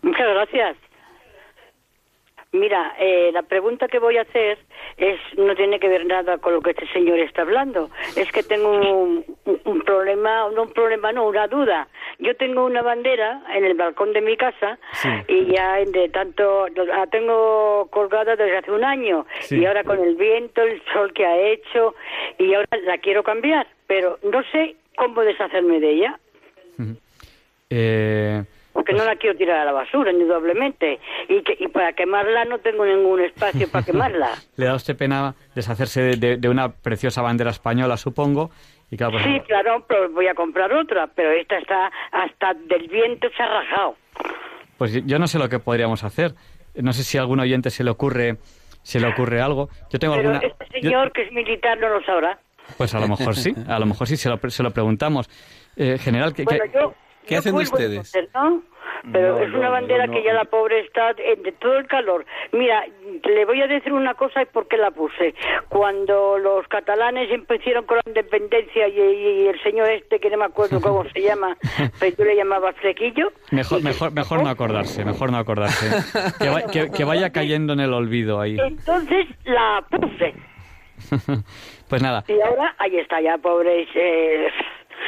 [0.01, 0.77] Muchas gracias.
[2.53, 4.57] Mira, eh, la pregunta que voy a hacer
[4.95, 7.89] es no tiene que ver nada con lo que este señor está hablando.
[8.15, 11.87] Es que tengo un, un- un problema, no un problema, no, una duda.
[12.19, 15.09] Yo tengo una bandera en el balcón de mi casa Sí.
[15.27, 19.59] y ya de tanto la tengo colgada desde hace un año Sí.
[19.59, 21.95] y ahora con el viento, el sol que ha hecho
[22.39, 26.19] y ahora la quiero cambiar, pero no sé cómo deshacerme de ella.
[27.69, 28.43] Eh,
[28.77, 30.99] Porque no la quiero tirar a la basura, indudablemente.
[31.27, 34.29] Y, que, y para quemarla no tengo ningún espacio para quemarla.
[34.55, 38.51] le da usted pena deshacerse de, de- de una preciosa bandera española, supongo.
[38.91, 42.87] Y claro, pues, Sí, claro, pero voy a comprar otra, pero esta está hasta del
[42.87, 43.95] viento se ha rajado.
[44.77, 46.33] pues yo no sé lo que podríamos hacer.
[46.75, 48.37] No sé si a algún oyente se le ocurre,
[48.83, 49.69] se le ocurre algo.
[49.89, 50.47] Yo tengo Pero alguna.
[50.47, 52.37] este yo- señor que es militar no lo sabrá.
[52.77, 55.27] pues a lo mejor sí, a lo mejor sí, se lo, se lo preguntamos.
[55.75, 56.93] Eh, general, ¿qué, Bueno, qué- yo...
[57.27, 58.11] ¿Qué hacen ustedes?
[58.11, 58.63] conocer, ¿no?
[59.11, 61.87] Pero No, es una no, bandera que ya la pobre está en- de todo el
[61.87, 62.25] calor.
[62.51, 62.83] Mira,
[63.23, 65.35] le voy a decir una cosa y por qué la puse.
[65.69, 70.45] Cuando los catalanes empezaron con la independencia y, y el señor este, que no me
[70.45, 71.55] acuerdo cómo se llama,
[71.99, 73.31] pero yo le llamaba Flequillo.
[73.51, 75.87] Mejor, mejor, mejor no fue, acordarse, mejor no acordarse.
[76.39, 78.57] Que, va- que- que vaya cayendo en el olvido ahí.
[78.59, 80.33] Entonces la puse.
[81.89, 84.47] Pues nada, Y ahora, ahí está ya, pobre, eh,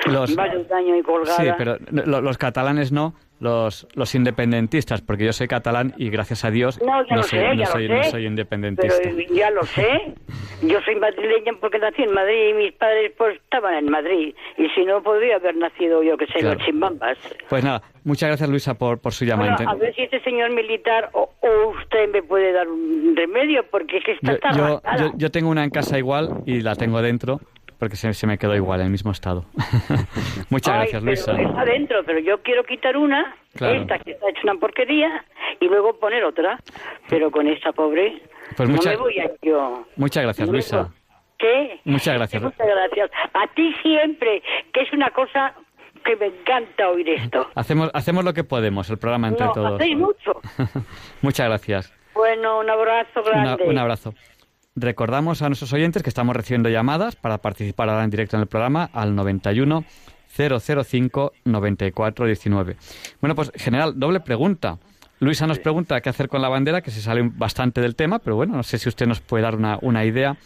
[0.05, 1.38] Los- va de un año y colgada.
[1.38, 6.43] sí, pero lo- los catalanes no, los, los independentistas, porque yo soy catalán y gracias
[6.45, 8.12] a Dios No, ya lo soy, sé, no ya soy, lo no sé.
[8.12, 8.95] soy independentista.
[9.01, 10.13] Pero ya lo sé.
[10.62, 14.35] Yo soy madrileña porque nací en Madrid y mis padres pues estaban en Madrid.
[14.57, 16.55] Y si no, podría haber nacido yo que sé, Claro.
[16.57, 17.17] los chimbambas.
[17.49, 19.71] Pues nada, muchas gracias Luisa por, por su Bueno, llamada.
[19.71, 23.97] a ver si este señor militar o, o usted me puede dar un remedio porque
[23.99, 26.75] es que está yo, tan yo, yo- yo tengo una en casa igual y la
[26.75, 27.39] tengo dentro
[27.79, 29.45] porque se, se me quedó igual, en el mismo estado.
[30.49, 31.41] muchas Ay, gracias Luisa.
[31.41, 33.81] Está dentro, pero yo quiero quitar una, Claro.
[33.81, 35.25] esta que está hecha una porquería,
[35.59, 36.59] y luego poner otra.
[37.09, 38.21] Pero con esta pobre,
[38.55, 39.85] Pues no muchas- me voy a yo.
[39.95, 40.89] Muchas gracias No, Luisa.
[41.37, 41.79] ¿Qué?
[41.85, 42.43] Muchas gracias.
[42.43, 43.11] Muchas gracias.
[43.33, 45.53] A ti siempre, que es una cosa
[46.03, 47.47] que me encanta oír esto.
[47.55, 49.79] Hacemos, hacemos lo que podemos, el programa entre no, todos.
[49.79, 50.41] hacéis mucho.
[51.21, 51.93] muchas gracias.
[52.13, 53.63] Bueno, un abrazo Una- grande.
[53.63, 54.13] un abrazo.
[54.75, 58.47] Recordamos a nuestros oyentes que estamos recibiendo llamadas para participar ahora en directo en el
[58.47, 59.84] programa al 91
[60.29, 62.77] 005 94 19.
[63.19, 64.77] Bueno, pues general, doble pregunta.
[65.19, 68.38] Luisa nos pregunta qué hacer con la bandera, que se sale bastante del tema, pero
[68.38, 70.38] bueno, no sé si usted nos puede dar una, una idea,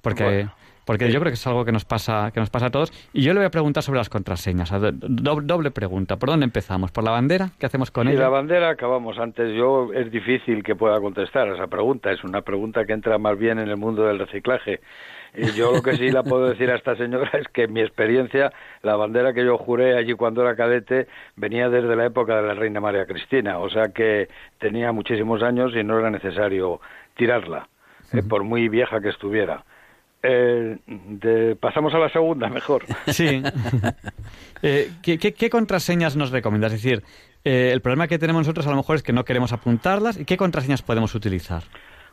[0.00, 0.54] porque, Bueno.
[0.84, 2.92] Porque yo creo que es algo que nos pasa que nos pasa a todos.
[3.12, 4.72] Y yo le voy a preguntar sobre las contraseñas.
[4.72, 6.16] Doble pregunta.
[6.16, 6.90] ¿Por dónde empezamos?
[6.92, 7.50] ¿Por la bandera?
[7.58, 8.20] ¿Qué hacemos con ella?
[8.20, 12.12] la bandera acabamos antes, yo es difícil que pueda contestar a esa pregunta.
[12.12, 14.80] Es una pregunta que entra más bien en el mundo del reciclaje.
[15.34, 17.80] Y yo lo que sí la puedo decir a esta señora es que en mi
[17.80, 22.48] experiencia, la bandera que yo juré allí cuando era cadete venía desde la época de
[22.48, 23.58] la reina María Cristina.
[23.58, 26.80] O sea que tenía muchísimos años y no era necesario
[27.16, 27.68] tirarla,
[28.12, 29.64] eh, por muy vieja que estuviera.
[30.22, 32.84] Eh, de- pasamos a la segunda, mejor.
[33.06, 33.42] Sí.
[34.62, 36.72] Eh, ¿qué, qué, qué contraseñas nos recomiendas?
[36.72, 37.02] Es decir,
[37.44, 40.18] eh, el problema que tenemos nosotros a lo mejor es que no queremos apuntarlas.
[40.18, 41.62] ¿Y qué contraseñas podemos utilizar?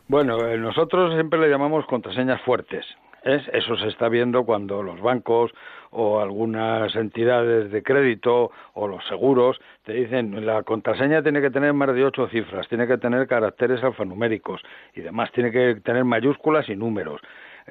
[0.08, 2.84] Bueno, eh, nosotros siempre le llamamos contraseñas fuertes.
[3.22, 5.52] Es, eso se está viendo cuando los bancos
[5.90, 11.74] o algunas entidades de crédito o los seguros te dicen la contraseña tiene que tener
[11.74, 14.62] más de ocho cifras, tiene que tener caracteres alfanuméricos
[14.94, 17.20] y demás, tiene que tener mayúsculas y números.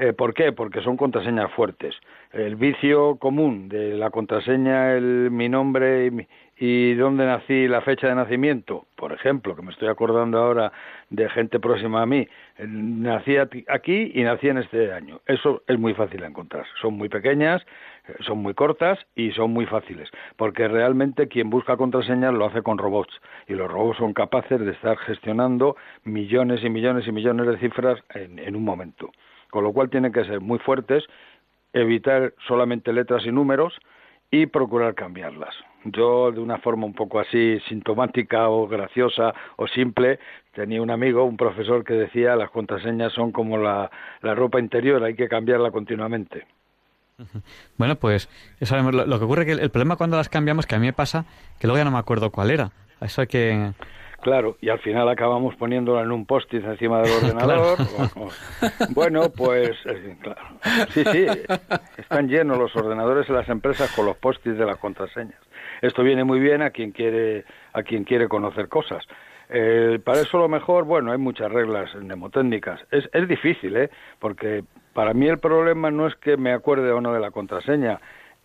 [0.02, 0.54] Eh, ¿Por qué?
[0.54, 1.94] Porque son contraseñas fuertes.
[2.32, 8.08] El vicio común de la contraseña, el, mi nombre y, y dónde nací, la fecha
[8.08, 10.72] de nacimiento, por ejemplo, que me estoy acordando ahora
[11.10, 13.36] de gente próxima a mí, eh, nací
[13.68, 15.20] aquí y nací en este año.
[15.26, 16.66] Eso es muy fácil de encontrar.
[16.82, 17.62] Son muy pequeñas,
[18.08, 22.62] eh, son muy cortas y son muy fáciles, porque realmente quien busca contraseñas lo hace
[22.62, 27.48] con robots y los robots son capaces de estar gestionando millones y millones y millones
[27.48, 29.12] de cifras en, en un momento
[29.50, 31.04] con lo cual tienen que ser muy fuertes,
[31.74, 33.74] evitar solamente letras y números
[34.32, 35.56] y procurar cambiarlas.
[35.86, 40.20] Yo, de una forma un poco así sintomática o graciosa o simple,
[40.54, 43.90] tenía un amigo, un profesor que decía las contraseñas son como la,
[44.22, 46.46] ropa interior, hay que cambiarla continuamente.
[47.78, 48.30] Bueno, pues
[48.62, 48.94] sabemos.
[48.94, 51.26] Lo, que ocurre que el, el problema cuando las cambiamos, que a mí me pasa,
[51.60, 52.72] que luego ya no me acuerdo cuál era.
[53.02, 53.74] Eso hay que,
[54.22, 57.78] Claro, y al final acabamos poniéndola en un post-it encima del ordenador.
[58.90, 60.42] bueno, pues eh, claro.
[60.90, 61.26] sí, sí,
[61.98, 65.40] están llenos los ordenadores de las empresas con los post-its de las contraseñas.
[65.82, 69.06] Esto viene muy bien a quien quiere a quien quiere conocer cosas.
[69.50, 72.82] Eh, para eso lo mejor, bueno, hay muchas reglas mnemotécnicas.
[72.92, 73.90] Es, es difícil, ¿eh?
[74.20, 78.00] Porque para mí el problema no es que me acuerde o no de la contraseña,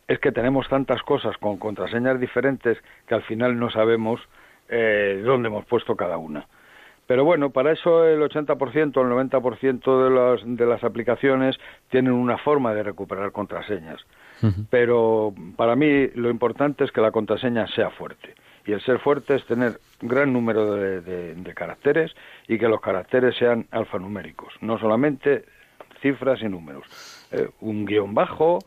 [0.08, 4.20] es que tenemos tantas cosas con contraseñas diferentes que al final no sabemos
[4.68, 6.46] eh, dónde hemos puesto cada una.
[7.06, 11.56] Pero bueno, para eso el 80% o el 90% de las, de las aplicaciones
[11.90, 14.00] tienen una forma de recuperar contraseñas.
[14.68, 18.34] Pero para mí lo importante es que la contraseña sea fuerte.
[18.66, 22.14] Y el ser fuerte es tener gran número de, caracteres
[22.48, 25.44] y que los caracteres sean alfanuméricos, no solamente
[26.00, 26.84] cifras y números.
[27.32, 28.58] Eh, un guion bajo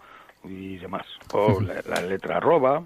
[0.44, 1.06] y demás.
[1.34, 2.84] O la, la letra arroba.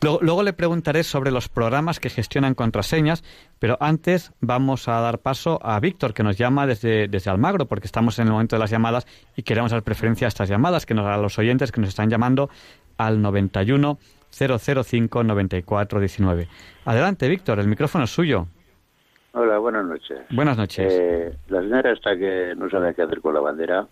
[0.00, 3.22] Luego, le preguntaré sobre los programas que gestionan contraseñas,
[3.58, 7.86] pero antes vamos a dar paso a Víctor, que nos llama desde, desde Almagro, porque
[7.86, 10.94] estamos en el momento de las llamadas y queremos dar preferencia a estas llamadas, que
[10.94, 12.50] nos a los oyentes que nos están llamando
[12.96, 13.98] al 91
[14.30, 16.48] 005 94 19.
[16.84, 18.46] Adelante, Víctor, el micrófono es suyo.
[19.34, 20.18] Hola, buenas noches.
[20.30, 20.92] Buenas noches.
[20.92, 23.86] Eh, la señora está que no sabe qué hacer con la bandera.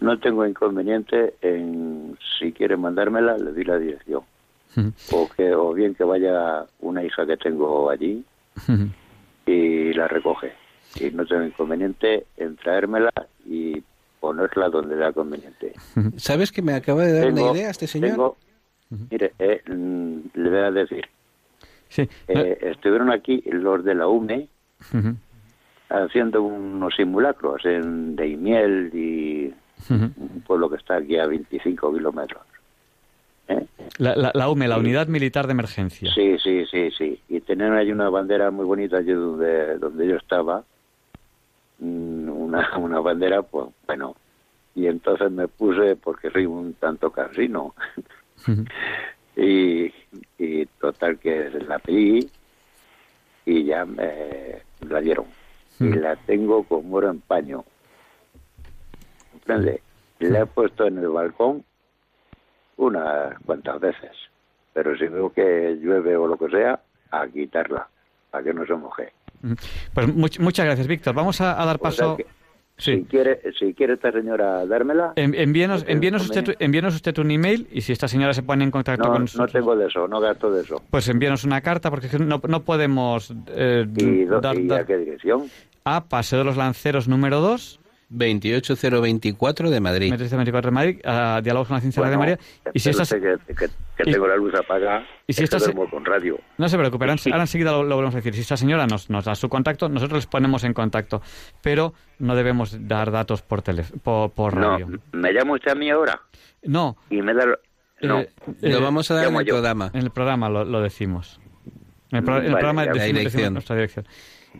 [0.00, 4.22] No tengo inconveniente en, si quiere mandármela, le doy la dirección.
[5.12, 8.24] o, que, o bien que vaya una hija que tengo allí
[9.46, 10.52] y la recoge.
[11.00, 13.12] Y no tengo inconveniente en traérmela
[13.46, 13.82] y
[14.20, 15.72] ponerla donde sea conveniente.
[16.16, 18.36] ¿Sabes que me acaba de dar una idea este señor?
[19.10, 21.06] mire, eh, mm, le voy a decir.
[21.88, 22.08] Sí.
[22.28, 24.48] Eh, estuvieron aquí los de la UNE
[25.90, 29.54] haciendo unos simulacros en Deimiel y
[29.90, 32.42] un pueblo que está aquí a 25 kilómetros.
[33.48, 33.66] ¿eh?
[33.98, 36.10] La, la, la, UME, la Unidad Militar de Emergencia.
[36.14, 37.20] Sí, sí, sí, sí.
[37.28, 40.64] Y tenían ahí una bandera muy bonita allí donde, donde yo estaba.
[41.78, 44.16] Mm, una, una bandera, pues bueno.
[44.74, 47.74] Y entonces me puse, porque soy un tanto casino.
[49.36, 49.92] y,
[50.38, 52.30] y total que la pedí
[53.48, 55.26] y ya me la dieron.
[55.80, 57.64] Y la tengo como oro en paño.
[59.56, 59.80] Le,
[60.20, 61.64] he puesto en el balcón
[62.76, 64.12] unas cuantas veces,
[64.72, 66.80] pero si veo que llueve o lo que sea,
[67.10, 67.88] a quitarla,
[68.30, 69.12] para que no se moje.
[69.94, 71.14] Pues muchas gracias, Víctor.
[71.14, 72.16] Vamos a, dar paso...
[72.76, 75.12] Si quiere, si quiere esta señora dármela.
[75.16, 79.10] envíenos, envíenos, usted, envíenos usted un email y si esta señora se pone en contacto
[79.10, 79.52] con nosotros.
[79.52, 80.80] No tengo de eso, no gasto de eso.
[80.88, 83.34] Pues envíenos una carta porque no, no podemos.
[83.48, 85.50] Eh, ¿Y, a qué dirección?
[85.82, 87.80] A Paseo de los Lanceros número 2.
[88.10, 90.10] 28024 de Madrid.
[90.10, 92.38] 28024 de Madrid, a Diálogos con la Ciencia de María.
[92.72, 93.10] Y si estas...
[93.10, 95.68] que, que, tengo la luz apagada, y si estas...
[95.68, 96.38] con radio.
[96.56, 98.34] No se preocupe, ahora enseguida lo, lo, volvemos a decir.
[98.34, 101.20] Si esta señora nos, nos da su contacto, nosotros les ponemos en contacto.
[101.62, 104.88] Pero no debemos dar datos por, tele, por, por radio.
[104.88, 106.20] No, ¿me llama usted a mí ahora?
[106.62, 106.96] No.
[107.10, 107.44] Y me da...
[108.00, 108.20] No.
[108.20, 108.28] Eh,
[108.62, 109.90] lo vamos a dar en el programa.
[109.92, 111.40] En el programa lo, lo decimos.
[112.10, 114.06] En el, pro, en el programa decimos, decimos nuestra dirección.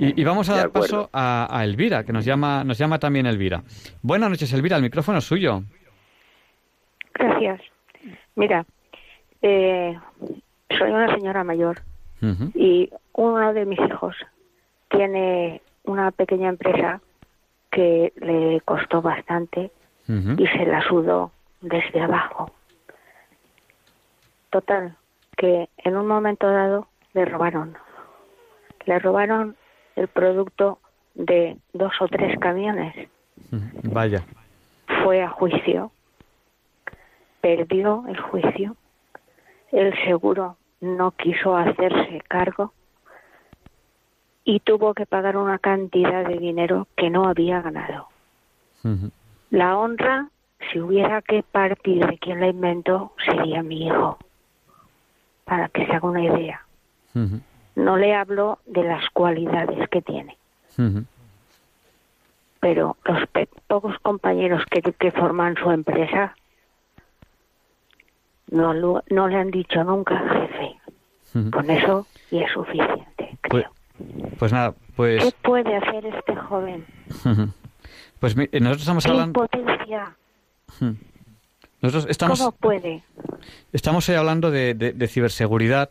[0.01, 3.63] Y, vamos a dar paso a, Elvira, que nos llama, nos llama también Elvira.
[4.01, 5.63] Buenas noches, Elvira, el micrófono es suyo.
[7.15, 7.61] Gracias.
[8.37, 8.65] Mira,
[9.43, 9.99] eh,
[10.79, 11.83] soy una señora mayor
[12.55, 14.15] y uno de mis hijos
[14.89, 17.01] tiene una pequeña empresa
[17.71, 19.73] que le costó bastante
[20.07, 22.53] y se la sudó desde abajo.
[24.51, 24.97] Total,
[25.37, 27.77] que en un momento dado le robaron.
[28.87, 29.57] Le robaron
[29.99, 30.79] el producto
[31.15, 33.09] de dos o tres camiones.
[33.83, 34.23] Vaya.
[35.03, 35.91] fue a juicio,
[37.41, 38.77] perdió el juicio,
[39.73, 42.73] el seguro no quiso hacerse cargo
[44.45, 48.09] y tuvo que pagar una cantidad de dinero que no había ganado.
[49.51, 50.29] La honra,
[50.71, 54.19] si hubiera que partir de quien la inventó, sería mi hijo,
[55.45, 56.65] para que se haga una idea.
[57.79, 60.37] No le hablo de las cualidades que tiene.
[62.61, 63.29] Pero los
[63.69, 66.35] pocos compañeros que, que forman su empresa
[68.51, 70.77] no, no le han dicho nunca jefe.
[71.53, 73.71] Con eso y es suficiente, pues, creo.
[74.39, 75.23] Pues, nada, pues...
[75.23, 76.85] ¿Qué puede hacer este joven?
[78.19, 79.41] Pues nosotros estamos hablando...
[79.41, 80.17] Impotencia.
[81.81, 82.41] Nosotros estamos...
[82.41, 83.05] ¿Cómo puede?
[83.73, 85.91] Estamos hablando de, de, ciberseguridad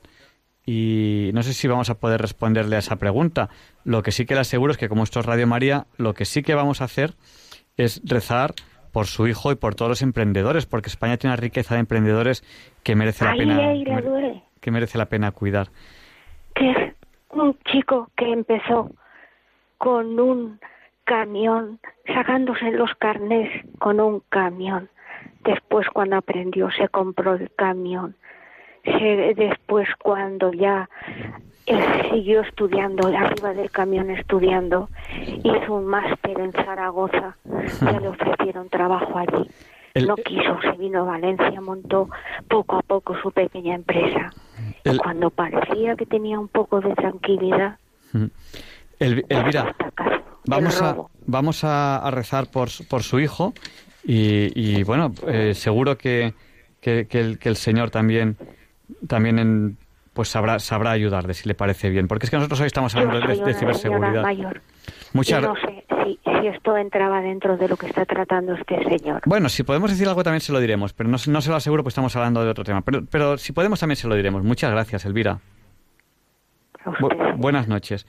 [0.69, 3.49] y no sé si vamos a poder responderle a esa pregunta.
[3.85, 6.25] Lo que sí que le aseguro es que como esto es Radio María, lo que
[6.25, 7.13] sí que vamos a hacer
[7.77, 8.51] es rezar
[8.91, 12.43] por su hijo y por todos los emprendedores, porque España tiene una riqueza de emprendedores
[12.83, 13.73] que merece la pena
[14.59, 15.67] que merece la pena cuidar.
[16.53, 16.95] Que es
[17.29, 18.91] un chico que empezó
[19.77, 20.59] con un
[21.05, 21.79] camión,
[22.13, 23.49] sacándose los carnés
[23.79, 24.89] con un camión.
[25.45, 28.17] Después cuando aprendió se compró el camión.
[29.35, 30.89] Después cuando ya
[31.65, 34.89] él siguió estudiando, arriba del camión estudiando,
[35.43, 37.35] hizo un máster en Zaragoza,
[37.81, 39.49] ya le ofrecieron trabajo allí.
[40.05, 42.09] no quiso, se vino a Valencia, montó
[42.47, 44.31] poco a poco su pequeña empresa.
[44.85, 47.77] y cuando parecía que tenía un poco de tranquilidad,
[48.99, 49.75] el, Elvira,
[50.45, 53.53] vamos a, vamos a, rezar por, por su hijo
[54.05, 56.33] y, bueno, eh, seguro que,
[56.79, 58.37] que, el, que el Señor también,
[59.07, 59.77] también en,
[60.13, 62.07] pues sabrá, sabrá ayudarle si le parece bien.
[62.07, 64.23] Porque es que nosotros hoy estamos hablando de, ciberseguridad.
[64.23, 64.61] Mayor.
[65.13, 65.41] Muchas...
[65.41, 69.21] no sé si, esto entraba dentro de lo que está tratando este señor.
[69.25, 71.83] Bueno, si podemos decir algo también se lo diremos, pero no, no se lo aseguro
[71.83, 72.81] porque estamos hablando de otro tema.
[72.81, 74.43] Pero, pero si podemos también se lo diremos.
[74.43, 75.39] Muchas gracias, Elvira.
[77.35, 78.07] buenas noches.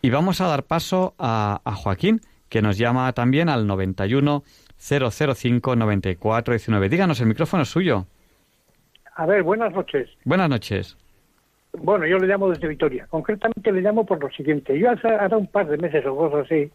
[0.00, 4.42] Y vamos a dar paso a, a Joaquín, que nos llama también al 91
[4.78, 6.88] 005 94 19.
[6.88, 8.06] Díganos, el micrófono es suyo.
[9.14, 10.08] A ver, buenas noches.
[10.24, 10.96] Buenas noches.
[11.72, 13.06] Bueno, yo le llamo desde Vitoria.
[13.08, 14.78] Concretamente le llamo por lo siguiente.
[14.78, 16.70] Yo hace, un par de meses o cosas así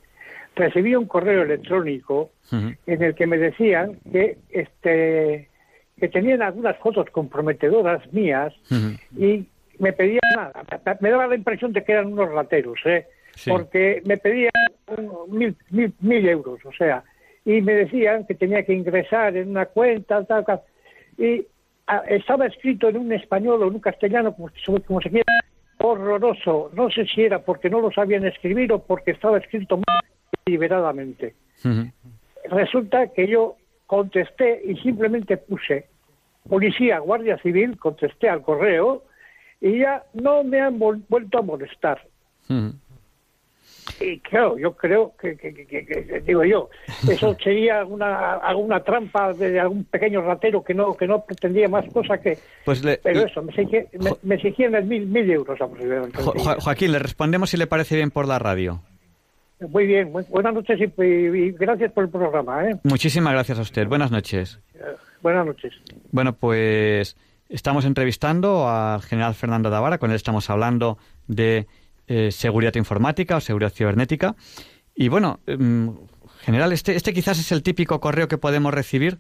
[0.56, 5.50] recibí un correo electrónico en el que me decían que este
[6.00, 8.54] que tenían algunas fotos comprometedoras mías
[9.16, 9.46] y
[9.80, 10.64] me pedían nada.
[11.00, 13.06] Me daba la impresión de que eran unos rateros, ¿eh?
[13.48, 14.52] porque me pedían
[15.28, 17.04] mil, mil, mil euros, o sea,
[17.46, 20.62] y me decían que tenía que ingresar en una cuenta, tal, tal.
[21.18, 21.46] Y
[22.08, 24.50] estaba escrito en un español o en un castellano, como,
[24.86, 25.26] como se quiera,
[25.80, 26.72] horroroso.
[26.74, 29.86] No sé si era porque no lo sabían escribir o porque estaba escrito muy
[30.46, 31.36] deliberadamente.
[32.50, 35.88] Resulta que yo contesté y simplemente puse
[36.48, 39.04] policía, guardia civil, contesté al correo
[39.60, 42.02] y ya no me han vuelto a molestar.
[44.00, 46.70] Y claro, yo creo que, digo yo,
[47.10, 51.86] eso sería alguna, alguna trampa de algún pequeño ratero que no que no pretendía más
[51.92, 52.38] cosa que...
[52.66, 53.52] Pues pero eso, me,
[54.36, 56.18] exigían, mil, mil euros aproximadamente.
[56.22, 58.82] Joaquín, le respondemos si le parece bien por la radio.
[59.60, 62.70] Muy bien, buenas noches y, gracias por el programa.
[62.70, 62.76] ¿eh?
[62.84, 64.60] Muchísimas gracias a usted, buenas noches.
[65.22, 65.74] buenas noches.
[66.12, 67.18] Bueno, pues
[67.50, 71.68] estamos entrevistando al general Fernando Davara, con él estamos hablando de
[72.08, 74.36] eh, seguridad informática o seguridad cibernética.
[74.96, 75.96] Y bueno, em,
[76.42, 79.20] general, este, este quizás es el típico correo que podemos recibir.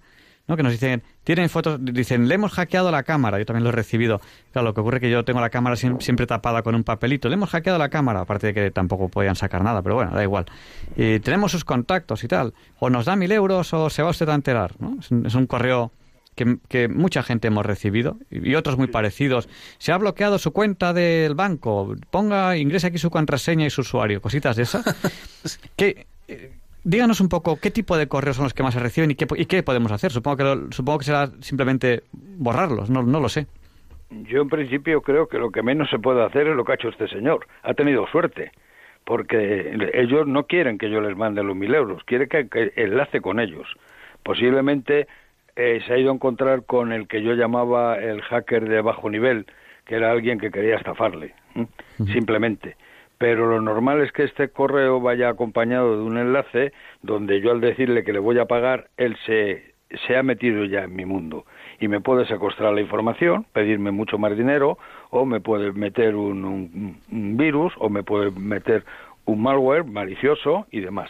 [0.56, 3.38] Que nos dicen, tienen fotos, dicen, le hemos hackeado la cámara.
[3.38, 4.22] Yo también lo he recibido.
[4.54, 7.28] Claro, lo que ocurre es que yo tengo la cámara siempre, tapada con un papelito.
[7.28, 10.24] Le hemos hackeado la cámara, aparte de que tampoco podían sacar nada, pero bueno, da
[10.24, 10.46] igual.
[10.96, 12.54] Y tenemos sus contactos y tal.
[12.80, 14.98] O nos da mil euros o se va usted a enterar, ¿no?
[15.02, 15.92] es un correo
[16.38, 19.50] que, mucha gente hemos recibido y otros muy parecidos.
[19.80, 24.22] Se ha bloqueado su cuenta del banco, ponga, ingrese aquí su contraseña y su usuario,
[24.22, 24.86] cositas de esas.
[25.76, 26.52] que, eh,
[26.84, 29.28] díganos un poco qué tipo de correos son los que más se reciben y qué,
[29.36, 30.12] y qué podemos hacer.
[30.12, 33.48] Supongo que, supongo que será simplemente borrarlos, no, no lo sé.
[34.10, 36.76] Yo en principio creo que lo que menos se puede hacer es lo que ha
[36.76, 37.48] hecho este señor.
[37.64, 38.52] Ha tenido suerte,
[39.04, 43.22] porque ellos no quieren que yo les mande los mil euros, quieren que, que enlace
[43.22, 43.68] con ellos.
[44.24, 45.08] Posiblemente
[45.58, 49.10] eh, se ha ido a encontrar con el que yo llamaba el hacker de bajo
[49.10, 49.48] nivel,
[49.86, 51.34] que era alguien que quería estafarle,
[52.14, 52.76] simplemente.
[53.18, 57.60] Pero lo normal es que este correo vaya acompañado de un enlace donde yo al
[57.60, 59.74] decirle que le voy a pagar, él se,
[60.06, 61.46] se ha metido ya en mi mundo
[61.80, 64.78] y me puede secuestrar la información, pedirme mucho más dinero,
[65.10, 68.86] o me puede meter un, virus, o me puede meter
[69.26, 71.10] un malware malicioso y demás.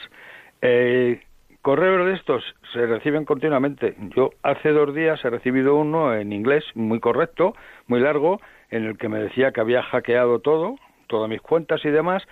[0.62, 1.20] Eh,
[1.62, 2.44] correos de estos
[2.74, 3.96] se reciben continuamente.
[4.16, 7.56] Yo hace dos días he recibido uno en inglés muy correcto,
[7.88, 8.40] muy largo,
[8.70, 10.76] en el que me decía que había hackeado todo,
[11.08, 12.24] todas mis cuentas y demás.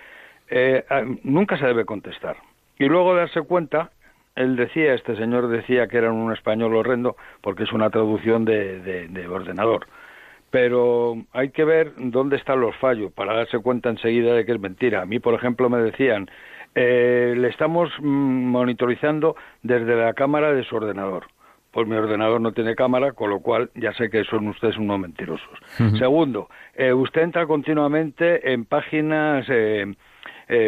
[0.48, 0.84] Eh,
[1.22, 2.36] nunca se debe contestar.
[2.78, 3.90] Y luego darse cuenta,
[4.34, 8.80] él decía, este señor decía que era un español horrendo, porque es una traducción de,
[9.08, 9.86] de ordenador
[10.56, 14.60] pero hay que ver dónde están los fallos para darse cuenta enseguida de que es
[14.60, 15.02] mentira.
[15.02, 16.30] A mí, por ejemplo, me decían,
[16.78, 21.24] eh, le estamos monitorizando desde la cámara de su ordenador.
[21.70, 24.98] Pues mi ordenador no tiene cámara, con lo cual ya sé que son ustedes unos
[24.98, 25.58] mentirosos.
[25.98, 29.94] Segundo, eh, usted entra continuamente en páginas, eh,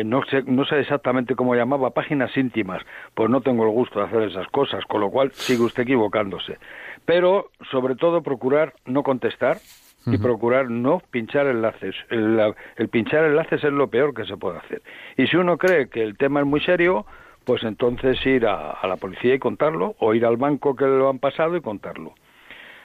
[0.04, 2.82] no, sé, no sé exactamente cómo llamaba, páginas íntimas.
[3.14, 6.59] Pues no tengo el gusto de hacer esas cosas, con lo cual sigue usted equivocándose.
[7.04, 9.59] Pero, sobre todo, procurar no contestar,
[10.07, 11.94] y procurar no pinchar enlaces.
[12.09, 14.82] El, pinchar enlaces es lo peor que se puede hacer.
[15.16, 17.07] Y si uno cree que el tema es muy serio,
[17.44, 21.18] pues entonces ir a, la policía y contarlo, o ir al banco que lo han
[21.18, 22.14] pasado y contarlo.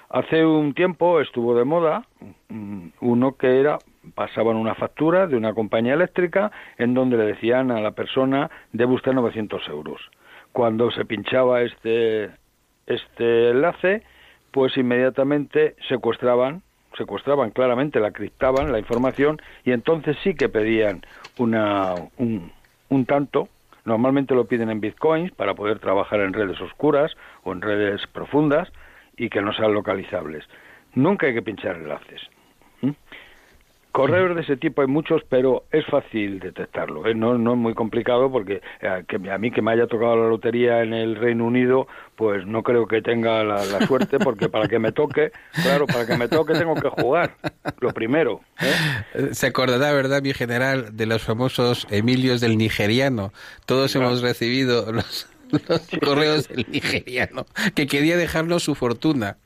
[0.09, 2.05] Hace un tiempo estuvo de moda
[2.49, 3.80] mm, uno que era
[4.16, 8.93] pasaban una factura de una compañía eléctrica en donde le decían a la persona debe
[8.93, 10.01] usted 900 euros.
[10.51, 12.30] Cuando se pinchaba este
[12.86, 14.03] este enlace,
[14.51, 16.61] pues inmediatamente secuestraban
[16.98, 21.02] secuestraban claramente, la criptaban la información y entonces sí que pedían
[21.38, 23.50] una, un, tanto
[23.86, 27.12] Normalmente lo piden en bitcoins para poder trabajar en redes oscuras
[27.44, 28.72] o en redes profundas
[29.18, 30.46] y que no sean localizables.
[30.96, 32.22] Nunca hay que pinchar enlaces.
[33.94, 37.06] Correos de ese tipo hay muchos, pero es fácil detectarlo.
[37.06, 37.14] ¿eh?
[37.14, 40.30] No, no es muy complicado porque eh, que a mí que me haya tocado la
[40.30, 41.86] lotería en el Reino Unido,
[42.16, 45.32] pues no creo que tenga la, suerte porque para que me toque,
[45.62, 47.36] claro, para que me toque tengo que jugar,
[47.82, 48.41] lo primero.
[48.62, 49.30] ¿eh?
[49.34, 53.32] Se acordará, ¿verdad, mi general, de los famosos Emilios del nigeriano?
[53.68, 55.30] Todos hemos recibido los,
[56.04, 59.38] correos del nigeriano que quería dejarnos su fortuna.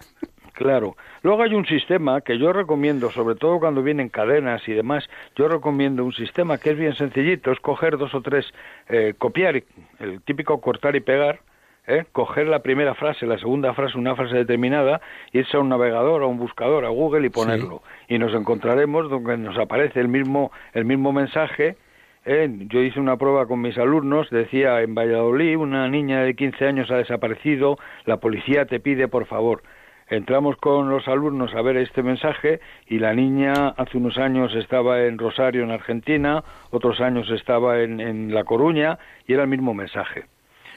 [0.58, 0.98] Claro.
[1.22, 5.48] Luego hay un sistema que yo recomiendo, sobre todo cuando vienen cadenas y demás, yo
[5.48, 8.52] recomiendo un sistema que es bien sencillito, es coger dos o tres,
[8.90, 9.62] eh, copiar,
[10.00, 11.42] el típico cortar y pegar,
[11.86, 12.06] ¿eh?
[12.12, 15.00] coger la primera frase, la segunda frase, una frase determinada,
[15.32, 17.84] irse a un navegador, a un buscador, a Google y ponerlo.
[18.08, 21.78] Y nos encontraremos donde nos aparece el mismo, el mismo mensaje.
[22.26, 22.50] ¿eh?
[22.68, 26.90] Yo hice una prueba con mis alumnos, decía en Valladolid, una niña de 15 años
[26.90, 29.62] ha desaparecido, la policía te pide por favor
[30.10, 35.02] entramos con los alumnos a ver este mensaje y la niña hace unos años estaba
[35.02, 38.98] en Rosario, en Argentina, otros años estaba en, La Coruña
[39.28, 40.26] y era el mismo mensaje.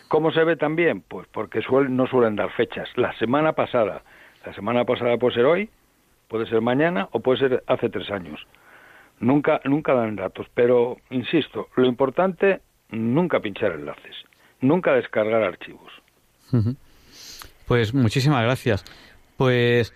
[0.09, 1.03] ¿Cómo se ve también?
[1.03, 2.89] Pues porque no suelen dar fechas.
[2.97, 4.03] La semana pasada,
[4.45, 5.71] la semana pasada puede ser hoy,
[6.29, 8.45] puede ser mañana o puede ser hace tres años.
[9.21, 12.61] Nunca, nunca dan datos, pero insisto, lo importante,
[12.91, 14.17] nunca pinchar enlaces,
[14.61, 15.93] nunca descargar archivos.
[17.67, 18.85] Pues muchísimas gracias.
[19.41, 19.95] Pues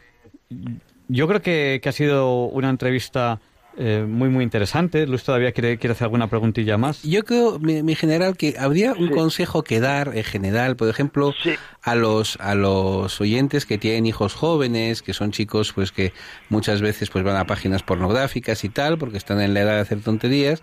[1.09, 3.42] yo creo que, ha sido una entrevista
[3.76, 5.07] eh, muy, muy interesante.
[5.07, 7.03] Luis todavía quiere, quiere hacer alguna preguntilla más.
[7.03, 11.34] Yo creo, mi, general, que habría un consejo que dar en general, por ejemplo,
[11.82, 16.14] a los a los oyentes que tienen hijos jóvenes, que son chicos pues que
[16.49, 19.80] muchas veces pues van a páginas pornográficas y tal, porque están en la edad de
[19.80, 20.62] hacer tonterías,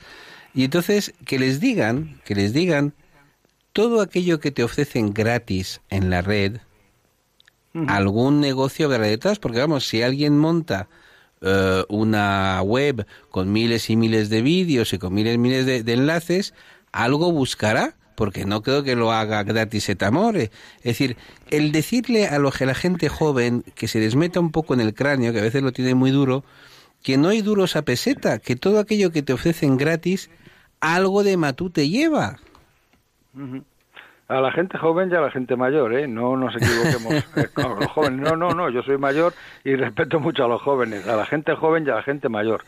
[0.55, 2.95] y entonces que les digan, que les digan
[3.73, 6.61] todo aquello que te ofrecen gratis en la red,
[7.88, 10.89] algún negocio habrá detrás, porque vamos, si alguien monta
[11.41, 15.93] eh, una web con miles y miles de vídeos y con miles y miles de,
[15.93, 16.53] enlaces,
[16.91, 20.51] algo buscará, porque no creo que lo haga gratis et amore.
[20.80, 21.17] Es decir,
[21.49, 24.82] el decirle a, lo, que la gente joven que se les meta un poco en
[24.82, 26.43] el cráneo, que a veces lo tiene muy duro,
[27.01, 30.30] que no hay duros a peseta, que todo aquello que te ofrecen gratis,
[30.82, 32.39] algo de matú te lleva
[34.32, 36.07] a la gente joven y a la gente mayor, ¿eh?
[36.07, 38.21] No nos equivoquemos eh, con los jóvenes.
[38.21, 41.53] No, no, no, yo soy mayor y respeto mucho a los jóvenes, a la gente
[41.55, 42.61] joven y a la gente mayor.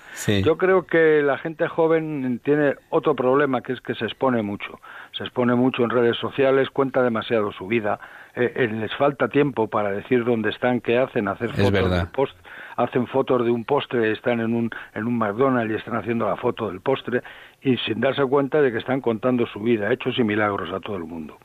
[0.43, 4.79] Yo creo que la gente joven tiene otro problema, que es que se expone mucho.
[5.17, 7.99] Se expone mucho en redes sociales, cuenta demasiado su vida,
[8.35, 12.35] eh, eh, les falta tiempo para decir dónde están, qué hacen, hacer fotos de post,
[12.75, 16.35] hacen fotos de un postre, están en un, en un McDonald's y están haciendo la
[16.35, 17.21] foto del postre
[17.61, 20.97] y sin darse cuenta de que están contando su vida, hechos y milagros a todo
[20.97, 21.37] el mundo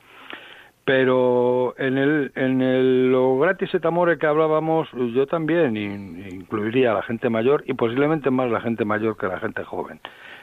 [0.89, 6.95] pero en el en el lo gratis et amore que hablábamos yo también incluiría a
[6.95, 9.99] la gente mayor y posiblemente más la gente mayor que la gente joven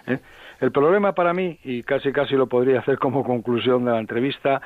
[0.07, 0.21] ¿eh?
[0.61, 4.63] el problema para mí y casi casi lo podría hacer como conclusión de la entrevista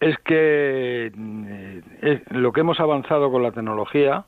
[0.00, 1.12] es que
[2.02, 4.24] eh, lo que hemos avanzado con la tecnología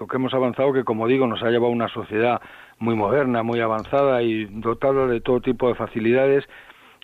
[0.00, 2.40] lo que hemos avanzado que como digo nos ha llevado a una sociedad
[2.78, 6.48] muy moderna muy avanzada y dotada de todo tipo de facilidades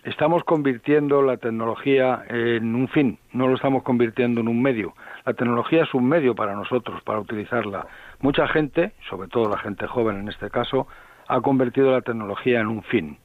[0.03, 4.93] estamos convirtiendo la tecnología en un fin, no lo estamos convirtiendo en un medio.
[5.25, 7.87] La tecnología es un medio para nosotros, para utilizarla.
[8.19, 10.87] Mucha gente, sobre todo la gente joven en este caso,
[11.27, 13.17] ha convertido la tecnología en un fin.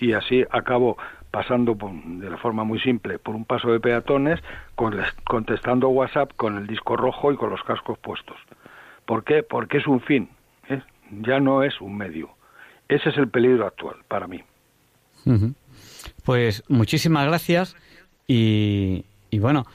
[0.00, 0.96] Y así acabo
[1.30, 4.40] pasando de la forma muy simple por un paso de peatones,
[5.24, 8.36] contestando WhatsApp con el disco rojo y con los cascos puestos.
[9.06, 9.42] ¿Por qué?
[9.42, 10.28] Porque es un fin,
[10.68, 10.82] ¿eh?
[11.10, 12.30] ya no es un medio.
[12.88, 14.42] Ese es el peligro actual para mí.
[16.20, 17.76] Pues muchísimas gracias
[18.26, 19.66] y, bueno,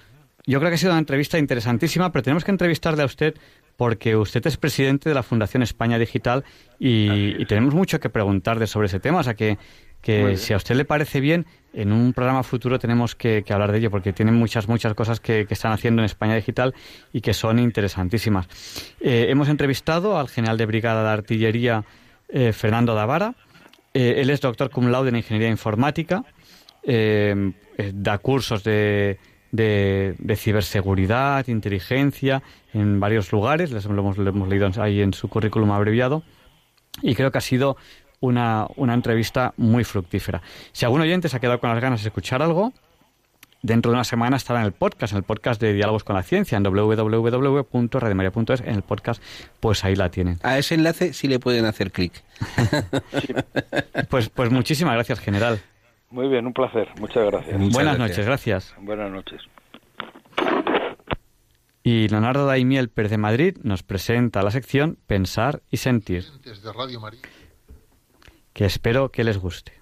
[0.45, 3.35] yo creo que ha sido una entrevista interesantísima, pero tenemos que entrevistarle a usted
[3.75, 6.45] porque usted es presidente de la Fundación España Digital
[6.79, 9.19] y, tenemos mucho que preguntarle sobre ese tema.
[9.19, 9.57] O sea que,
[10.01, 13.79] que si a usted le parece bien, en un programa futuro tenemos que, hablar de
[13.79, 16.73] ello porque tienen muchas, muchas cosas que, están haciendo en España Digital
[17.11, 18.47] y que son interesantísimas.
[19.01, 21.83] Eh, hemos entrevistado al general de brigada de artillería
[22.29, 23.35] eh, Fernando Davara.
[23.93, 26.23] Eh, él es doctor cum laude en ingeniería informática
[26.85, 29.19] eh, eh, da cursos de,
[29.51, 34.17] de, ciberseguridad, inteligencia en varios lugares, les, lo, hemos,
[34.49, 36.23] leído ahí en su currículum abreviado,
[37.01, 37.77] y creo que ha sido
[38.19, 40.41] una, una entrevista muy fructífera.
[40.71, 42.73] Si algún oyente se ha quedado con las ganas de escuchar algo,
[43.61, 46.23] dentro de una semana estará en el podcast, en el podcast de Diálogos con la
[46.23, 49.21] Ciencia, en www.radiomaria.es, en el podcast,
[49.59, 50.39] pues ahí la tienen.
[50.43, 52.23] A ese enlace sí le pueden hacer clic.
[54.09, 55.59] pues, pues muchísimas gracias, general.
[56.15, 56.87] Muy bien, un placer.
[56.97, 57.73] Muchas gracias.
[57.73, 58.73] Buenas noches, gracias.
[58.79, 59.41] Buenas noches.
[61.83, 66.23] Y Leonardo Daimiel Pérez de Madrid nos presenta la sección Pensar y Sentir.
[68.53, 69.73] Que espero que les guste.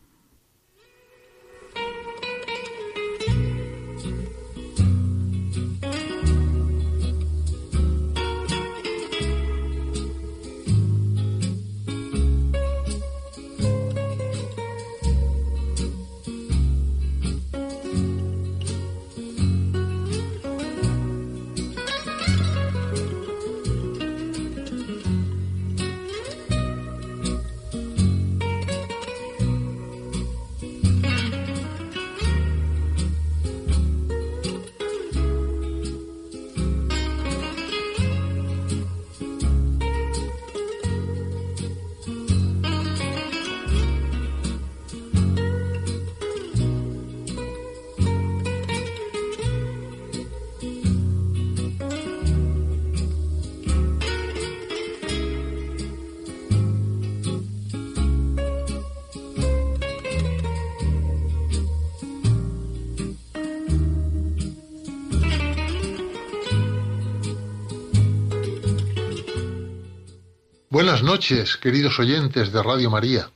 [71.04, 73.30] Noches, queridos oyentes de Radio María.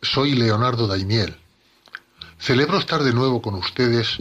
[0.00, 1.34] Soy Leonardo Daimiel.
[2.38, 4.18] Celebro estar de nuevo con ustedes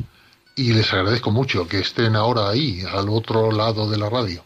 [0.56, 4.43] y les agradezco mucho que estén ahora ahí, al otro lado de la radio.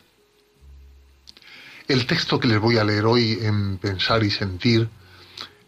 [1.88, 4.90] El texto que les voy a leer hoy en Pensar y Sentir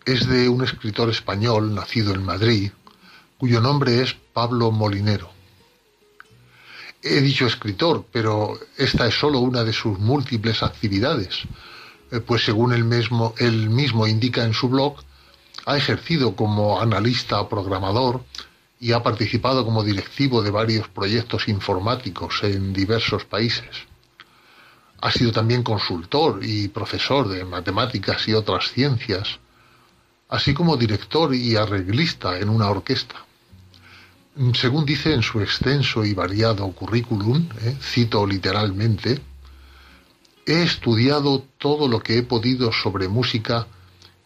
[0.06, 2.70] es de un escritor español nacido en Madrid,
[3.38, 5.32] cuyo nombre es Pablo Molinero.
[7.02, 11.48] He dicho escritor, pero esta es solo una de sus múltiples actividades
[12.26, 14.98] pues según él mismo, mismo indica en su blog,
[15.66, 18.24] ha ejercido como analista programador
[18.80, 23.88] y ha participado como directivo de varios proyectos informáticos en diversos países.
[25.02, 29.40] Ha sido también consultor y profesor de matemáticas y otras ciencias,
[30.30, 33.16] así como director y arreglista en una orquesta.
[34.54, 39.22] Según dice en su extenso y variado currículum, eh, cito literalmente,
[40.48, 43.66] He estudiado todo lo que he podido sobre música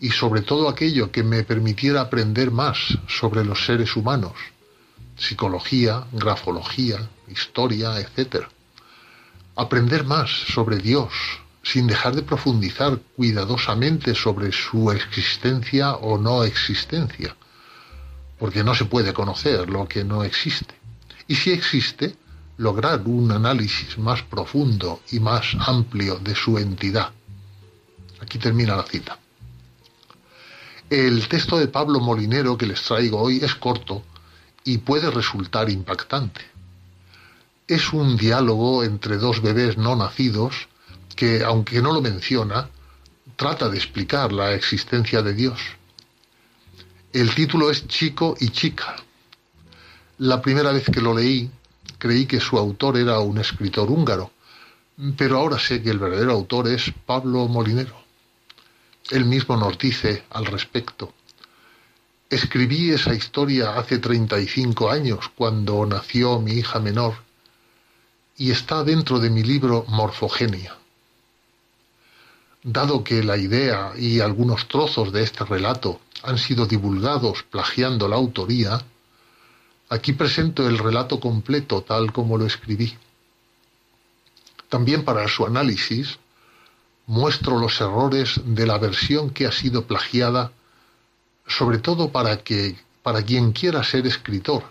[0.02, 4.34] y sobre todo aquello que me permitiera aprender más sobre los seres humanos,
[5.18, 8.48] psicología, grafología, historia, etc.
[9.56, 11.14] Aprender más sobre Dios,
[11.64, 17.36] sin dejar de profundizar cuidadosamente sobre su existencia o no existencia,
[18.38, 20.76] porque no se puede conocer lo que no existe.
[21.28, 22.16] Y si existe,
[22.60, 27.10] lograr un análisis más profundo y más amplio de su entidad.
[28.20, 29.18] Aquí termina la cita.
[30.90, 34.04] El texto de Pablo Molinero que les traigo hoy es corto
[34.66, 36.42] y puede resultar impactante.
[37.66, 40.68] Es un diálogo entre dos bebés no nacidos
[41.16, 42.70] que, aunque no lo menciona,
[43.38, 45.62] trata de explicar la existencia de Dios.
[47.14, 48.98] El título es Chico y Chica.
[50.18, 51.50] La primera vez que lo leí
[52.00, 54.32] creí que su autor era un escritor húngaro,
[55.16, 58.02] pero ahora sé que el verdadero autor es Pablo Molinero.
[59.12, 61.14] Él mismo nos dice al respecto,
[62.30, 67.16] Escribí esa historia hace 35 años, cuando nació mi hija menor,
[68.38, 70.78] y está dentro de mi libro Morfogenia.
[72.62, 78.18] Dado que la idea y algunos trozos de este relato han sido divulgados plagiando la
[78.18, 78.80] autoría,
[79.90, 82.98] aquí presento el relato completo tal como lo escribí.
[84.70, 86.20] También para su análisis
[87.08, 90.52] muestro los errores de la versión que ha sido plagiada
[91.48, 94.64] sobre todo para que para quien quiera ser escritor,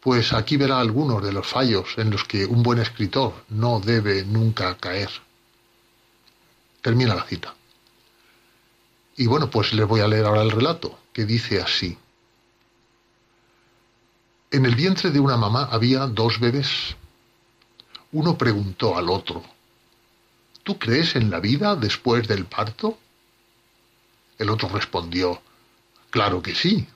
[0.00, 4.24] pues aquí verá algunos de los fallos en los que un buen escritor no debe
[4.24, 5.10] nunca caer.
[6.82, 7.54] Termina la cita.
[9.16, 11.96] Y bueno, pues le voy a leer ahora el relato, que dice así.
[14.50, 16.96] En el vientre de una mamá había dos bebés.
[18.12, 19.44] Uno preguntó al otro,
[20.64, 22.98] ¿Tú crees en la vida después del parto?
[24.38, 25.40] El otro respondió,
[26.10, 26.86] Claro que sí.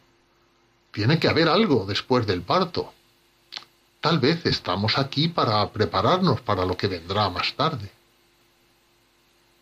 [0.90, 2.92] Tiene que haber algo después del parto.
[4.00, 7.90] Tal vez estamos aquí para prepararnos para lo que vendrá más tarde.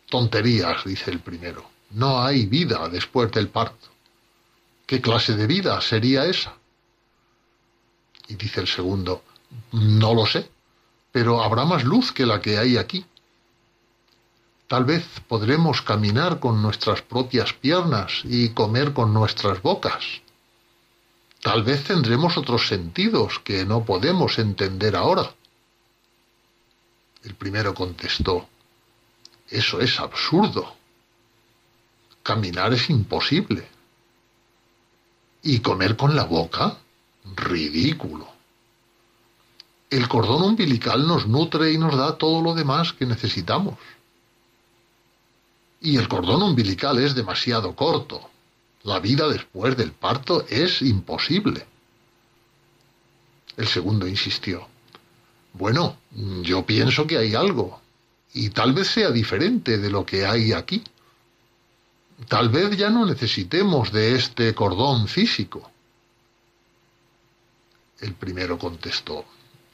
[0.08, 1.68] Tonterías, dice el primero.
[1.90, 3.88] No hay vida después del parto.
[4.86, 6.54] ¿Qué clase de vida sería esa?
[8.28, 9.22] Y dice el segundo,
[9.72, 10.50] no lo sé,
[11.10, 13.04] pero habrá más luz que la que hay aquí.
[14.66, 20.22] Tal vez podremos caminar con nuestras propias piernas y comer con nuestras bocas.
[21.42, 25.34] Tal vez tendremos otros sentidos que no podemos entender ahora.
[27.24, 28.48] El primero contestó,
[29.50, 30.74] eso es absurdo.
[32.22, 33.68] Caminar es imposible.
[35.42, 36.78] ¿Y comer con la boca?
[37.24, 38.28] Ridículo.
[39.90, 43.78] El cordón umbilical nos nutre y nos da todo lo demás que necesitamos
[45.82, 48.30] y el cordón umbilical es demasiado corto.
[48.84, 51.66] La vida después del parto es imposible.
[53.56, 54.66] El segundo insistió.
[55.52, 55.98] Bueno,
[56.42, 57.80] yo pienso que hay algo,
[58.32, 60.82] y tal vez sea diferente de lo que hay aquí.
[62.28, 65.70] Tal vez ya no necesitemos de este cordón físico.
[68.02, 69.24] El primero contestó,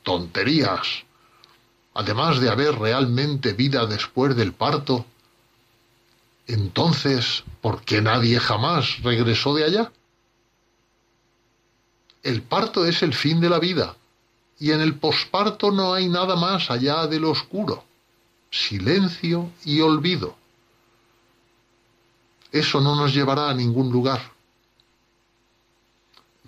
[0.02, 1.04] tonterías.
[1.94, 5.06] Además de haber realmente vida después del parto,
[6.46, 9.92] entonces, ¿por qué nadie jamás regresó de allá?
[12.22, 13.96] El parto es el fin de la vida,
[14.58, 17.84] y en el posparto no hay nada más allá del oscuro,
[18.50, 20.36] silencio y olvido.
[22.52, 24.37] Eso no nos llevará a ningún lugar.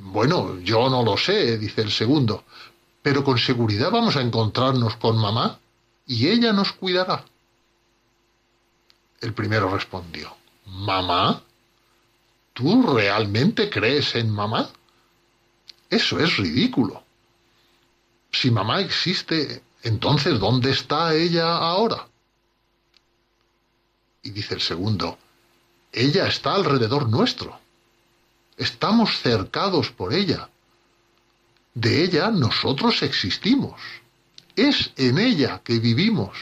[0.03, 2.45] Bueno, yo no lo sé, dice el segundo,
[3.03, 5.59] pero con seguridad vamos a encontrarnos con mamá
[6.07, 7.25] y ella nos cuidará.
[9.21, 10.35] El primero respondió,
[10.67, 11.43] ¿Mamá?
[12.55, 14.71] ¿Tú realmente crees en mamá?
[15.89, 17.03] Eso es ridículo.
[18.33, 22.07] Si mamá existe, entonces ¿dónde está ella ahora?
[24.23, 25.19] Y dice el segundo,
[25.93, 27.59] ella está alrededor nuestro.
[28.61, 30.51] Estamos cercados por ella.
[31.73, 33.81] De ella nosotros existimos.
[34.55, 36.37] Es en ella que vivimos.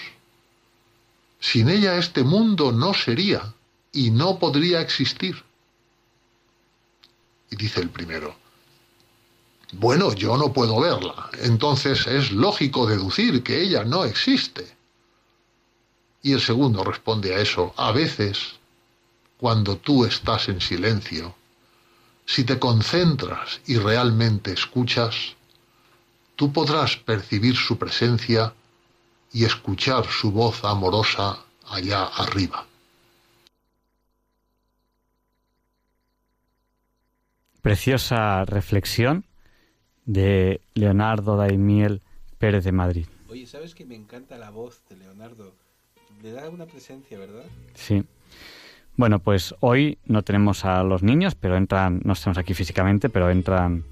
[1.38, 3.54] Sin ella este mundo no sería
[3.92, 5.44] y no podría existir.
[7.50, 8.34] Y dice el primero,
[9.74, 14.66] bueno, yo no puedo verla, entonces es lógico deducir que ella no existe.
[16.22, 18.56] Y el segundo responde a eso, a veces,
[19.38, 21.37] cuando tú estás en silencio,
[22.28, 25.34] si te concentras y realmente escuchas,
[26.36, 28.52] tú podrás percibir su presencia
[29.32, 31.38] y escuchar su voz amorosa
[31.70, 32.66] allá arriba.
[37.62, 39.24] Preciosa reflexión
[40.04, 42.02] de Leonardo Daimiel
[42.36, 43.06] Pérez de Madrid.
[43.30, 45.54] Oye, ¿sabes que me encanta la voz de Leonardo?
[46.22, 47.46] Le da una presencia, ¿verdad?
[47.74, 48.04] Sí.
[48.98, 53.30] Bueno, pues hoy no tenemos a los niños, pero entran, no estamos aquí físicamente, pero
[53.30, 53.84] entran,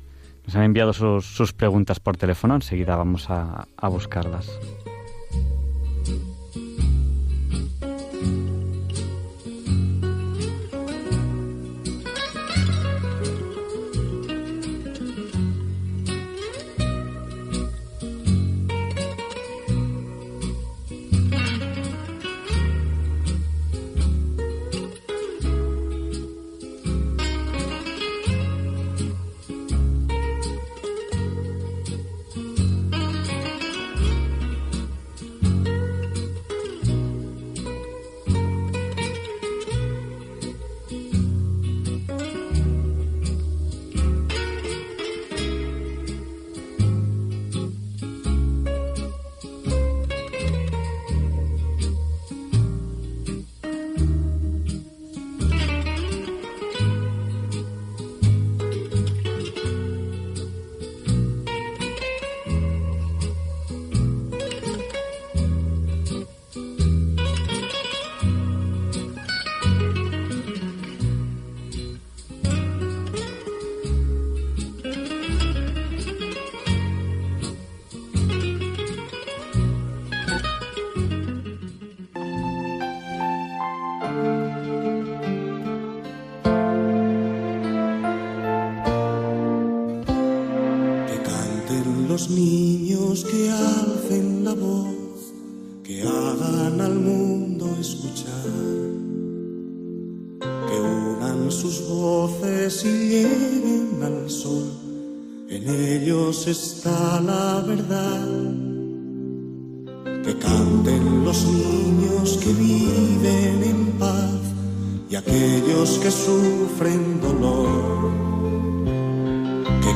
[0.44, 4.50] nos han enviado sus, preguntas por teléfono, enseguida vamos a buscarlas.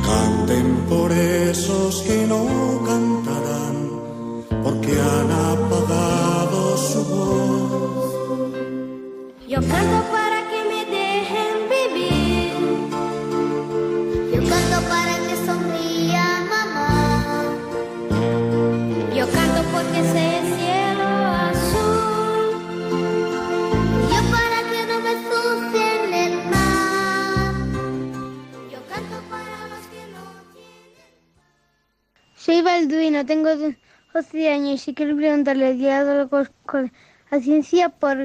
[0.02, 2.69] Canten por esos que no
[34.80, 36.92] 12 años y quiero preguntarle al diálogo con
[37.30, 38.16] la ciencia por,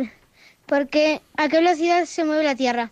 [0.66, 2.92] por qué, a qué velocidad se mueve la Tierra.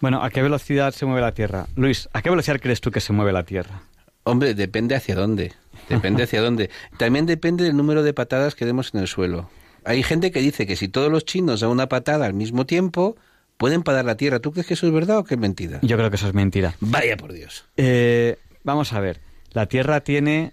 [0.00, 1.66] Bueno, ¿a qué velocidad se mueve la Tierra?
[1.76, 3.82] Luis, ¿a qué velocidad crees tú que se mueve la Tierra?
[4.24, 5.52] Hombre, depende hacia dónde.
[5.88, 6.70] Depende hacia dónde.
[6.98, 9.48] También depende del número de patadas que demos en el suelo.
[9.84, 13.16] Hay gente que dice que si todos los chinos dan una patada al mismo tiempo,
[13.56, 14.38] pueden parar la Tierra.
[14.38, 15.78] ¿Tú crees que eso es verdad o que es mentira?
[15.82, 16.74] Yo creo que eso es mentira.
[16.80, 17.64] Vaya por Dios.
[17.76, 19.20] Eh, vamos a ver.
[19.52, 20.52] La Tierra tiene,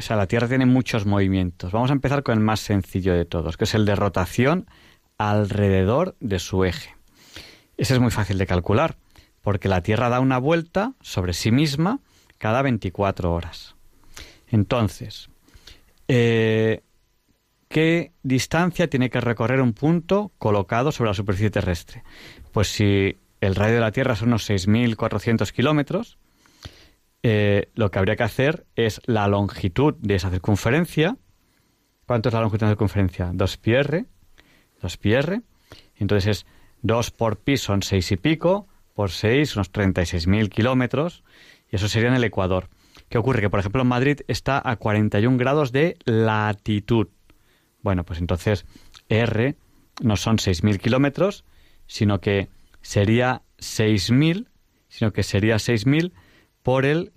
[0.00, 1.72] o sea, la Tierra tiene muchos movimientos.
[1.72, 4.66] Vamos a empezar con el más sencillo de todos, que es el de rotación
[5.18, 6.96] alrededor de su eje.
[7.76, 8.96] Ese es muy fácil de calcular,
[9.42, 12.00] porque la Tierra da una vuelta sobre sí misma
[12.38, 13.74] cada 24 horas.
[14.48, 15.28] Entonces,
[16.08, 16.80] eh,
[17.68, 22.04] ¿qué distancia tiene que recorrer un punto colocado sobre la superficie terrestre?
[22.52, 26.16] Pues si el radio de la Tierra son unos 6.400 kilómetros,
[27.22, 31.16] eh, lo que habría que hacer es la longitud de esa circunferencia.
[32.06, 33.30] ¿Cuánto es la longitud de la circunferencia?
[33.32, 34.06] 2 pi r.
[34.80, 35.42] 2 pi r.
[35.96, 36.46] Entonces es
[36.82, 41.22] 2 por pi son 6 y pico, por 6 unos 36.000 kilómetros,
[41.70, 42.68] y eso sería en el Ecuador.
[43.08, 43.40] ¿Qué ocurre?
[43.40, 47.08] Que, por ejemplo, Madrid está a 41 grados de latitud.
[47.82, 48.66] Bueno, pues entonces
[49.08, 49.56] R
[50.02, 51.44] no son 6.000 kilómetros,
[51.86, 52.48] sino que
[52.82, 54.48] sería 6.000,
[54.88, 56.12] sino que sería 6.000
[56.62, 57.12] por el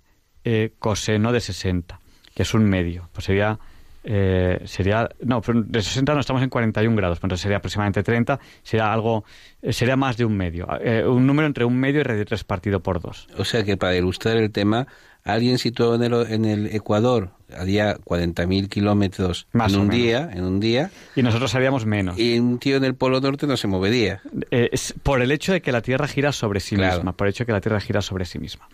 [0.46, 1.98] eh, coseno de 60,
[2.34, 3.08] que es un medio.
[3.12, 3.58] Pues sería,
[4.04, 8.92] eh, sería no, de 60 no estamos en 41 grados, entonces sería aproximadamente 30, sería
[8.92, 9.24] algo,
[9.62, 10.68] eh, sería más de un medio,
[11.06, 13.28] un número entre un medio y 3 partido por 2.
[13.38, 14.86] O sea que para ilustrar el tema,
[15.24, 20.60] alguien situado en el, en el Ecuador haría 40.000 kilómetros en un día, en un
[20.60, 20.90] día.
[21.16, 22.18] Y nosotros haríamos menos.
[22.18, 24.20] Y un tío en el Polo Norte no se movería.
[24.50, 27.44] es por el hecho de que la Tierra gira sobre sí misma, por el hecho
[27.44, 28.68] de que la Tierra gira sobre sí misma.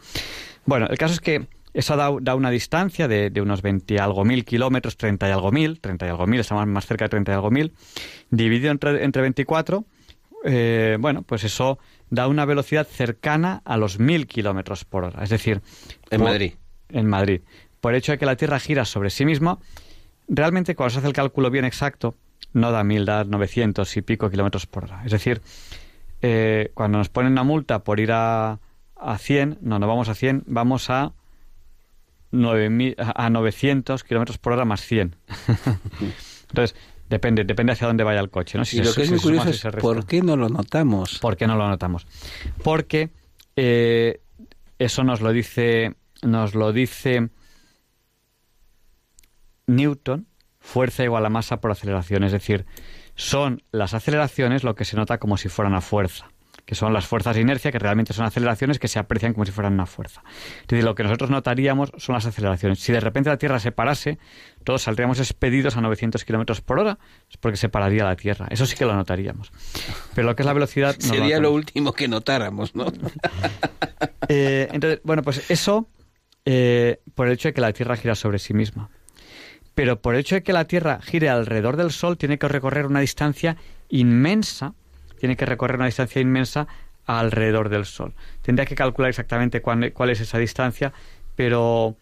[0.67, 4.45] Bueno, el caso es que eso da, una distancia de, unos 20 y algo mil
[4.45, 7.35] kilómetros, 30 y algo mil, 30 y algo mil, estamos más cerca de 30 y
[7.35, 7.73] algo mil,
[8.31, 9.85] dividido entre, entre 24,
[10.45, 15.23] eh, bueno, pues eso da una velocidad cercana a los mil kilómetros por hora.
[15.23, 15.61] Es decir,
[16.11, 16.55] en Madrid.
[16.89, 17.43] En Madrid.
[17.81, 19.59] Por el hecho de que la Tierra gira sobre sí misma,
[20.29, 22.17] realmente cuando se hace el cálculo bien exacto,
[22.53, 25.03] no da mil, da 900 y pico kilómetros por hora.
[25.05, 25.41] Es decir,
[26.21, 28.59] eh, cuando nos ponen una multa por ir a,
[29.01, 31.12] a 100, no, no vamos a 100, vamos a,
[32.30, 35.16] 9, a 900 kilómetros por hora más 100.
[36.51, 36.76] Entonces,
[37.09, 38.59] depende, depende hacia dónde vaya el coche.
[38.59, 38.64] ¿no?
[38.64, 41.18] Si y lo que es muy curioso es por qué no lo notamos.
[41.18, 42.07] ¿Por qué no lo notamos?
[42.62, 43.11] Porque
[43.57, 44.20] eh,
[44.78, 47.30] eso nos lo dice, nos lo dice
[49.66, 50.26] Newton,
[50.59, 52.24] fuerza igual a masa por aceleración.
[52.24, 52.66] Es decir,
[53.14, 56.30] son las aceleraciones lo que se nota como si fueran a fuerza
[56.65, 59.53] que son las fuerzas de inercia, que realmente son aceleraciones que se aprecian como si
[59.53, 60.23] fueran una fuerza.
[60.63, 62.79] Es decir, lo que nosotros notaríamos son las aceleraciones.
[62.81, 64.19] Si de repente la Tierra se parase,
[64.65, 66.99] todos saldríamos expedidos a 900 kilómetros por hora,
[67.31, 68.47] es porque se pararía la Tierra.
[68.51, 69.53] Eso sí que lo notaríamos.
[70.15, 70.97] Pero lo que es la velocidad.
[70.99, 72.87] Sería lo, último que notáramos, ¿no?
[74.33, 75.89] Eh, entonces, bueno, pues eso
[76.45, 78.91] eh, por el hecho de que la Tierra gira sobre sí misma.
[79.75, 82.87] Pero por el hecho de que la Tierra gire alrededor del Sol, tiene que recorrer
[82.87, 83.57] una distancia
[83.89, 84.75] inmensa
[85.21, 86.66] tiene que recorrer una distancia inmensa
[87.07, 88.14] alrededor del Sol.
[88.43, 90.93] Tendría que calcular exactamente cuál, es esa distancia,
[91.37, 91.97] pero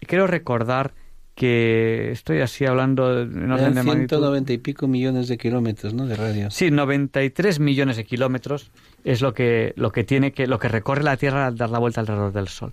[0.00, 0.92] quiero recordar
[1.34, 6.06] que estoy así hablando en orden de 190 y pico millones de kilómetros, ¿no?
[6.06, 6.50] De radio.
[6.50, 8.72] Sí, 93 millones de kilómetros
[9.04, 11.78] es lo que lo que tiene que lo que recorre la Tierra al dar la
[11.78, 12.72] vuelta alrededor del Sol.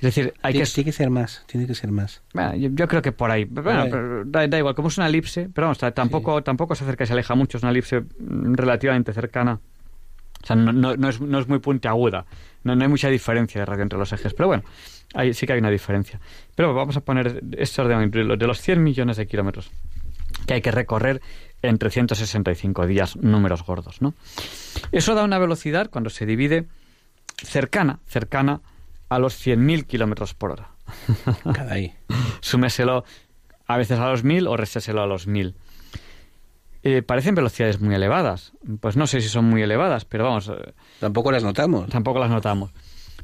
[0.00, 0.64] Es decir, hay que...
[0.64, 2.22] Tiene que ser más, tiene que ser más.
[2.56, 3.44] yo, creo que por ahí.
[3.44, 7.12] Bueno, da, igual, como es una elipse, pero vamos, tampoco, tampoco se acerca y se
[7.12, 9.60] aleja mucho, es una elipse relativamente cercana
[10.42, 12.24] O sea, no, no, es, no es, muy puntiaguda.
[12.64, 14.32] No, no hay mucha diferencia de radio entre los ejes.
[14.32, 14.64] Pero bueno,
[15.12, 16.18] ahí sí que hay una diferencia.
[16.54, 19.70] Pero vamos a poner este orden de los 100 millones de kilómetros
[20.46, 21.20] que hay que recorrer
[21.60, 24.14] en 365 días, números gordos, ¿no?
[24.92, 26.66] Eso da una velocidad cuando se divide
[27.36, 28.60] cercana, cercana
[29.10, 30.70] a los 100.000 kilómetros por hora.
[31.44, 31.92] Cada ahí.
[32.40, 33.04] Súmeselo
[33.66, 35.54] a veces a los 1.000 o restéselo a los 1.000.
[36.82, 38.52] Eh, parecen velocidades muy elevadas.
[38.80, 40.48] Pues no sé si son muy elevadas, pero vamos.
[40.48, 41.90] Eh, tampoco las notamos.
[41.90, 42.70] Tampoco las notamos.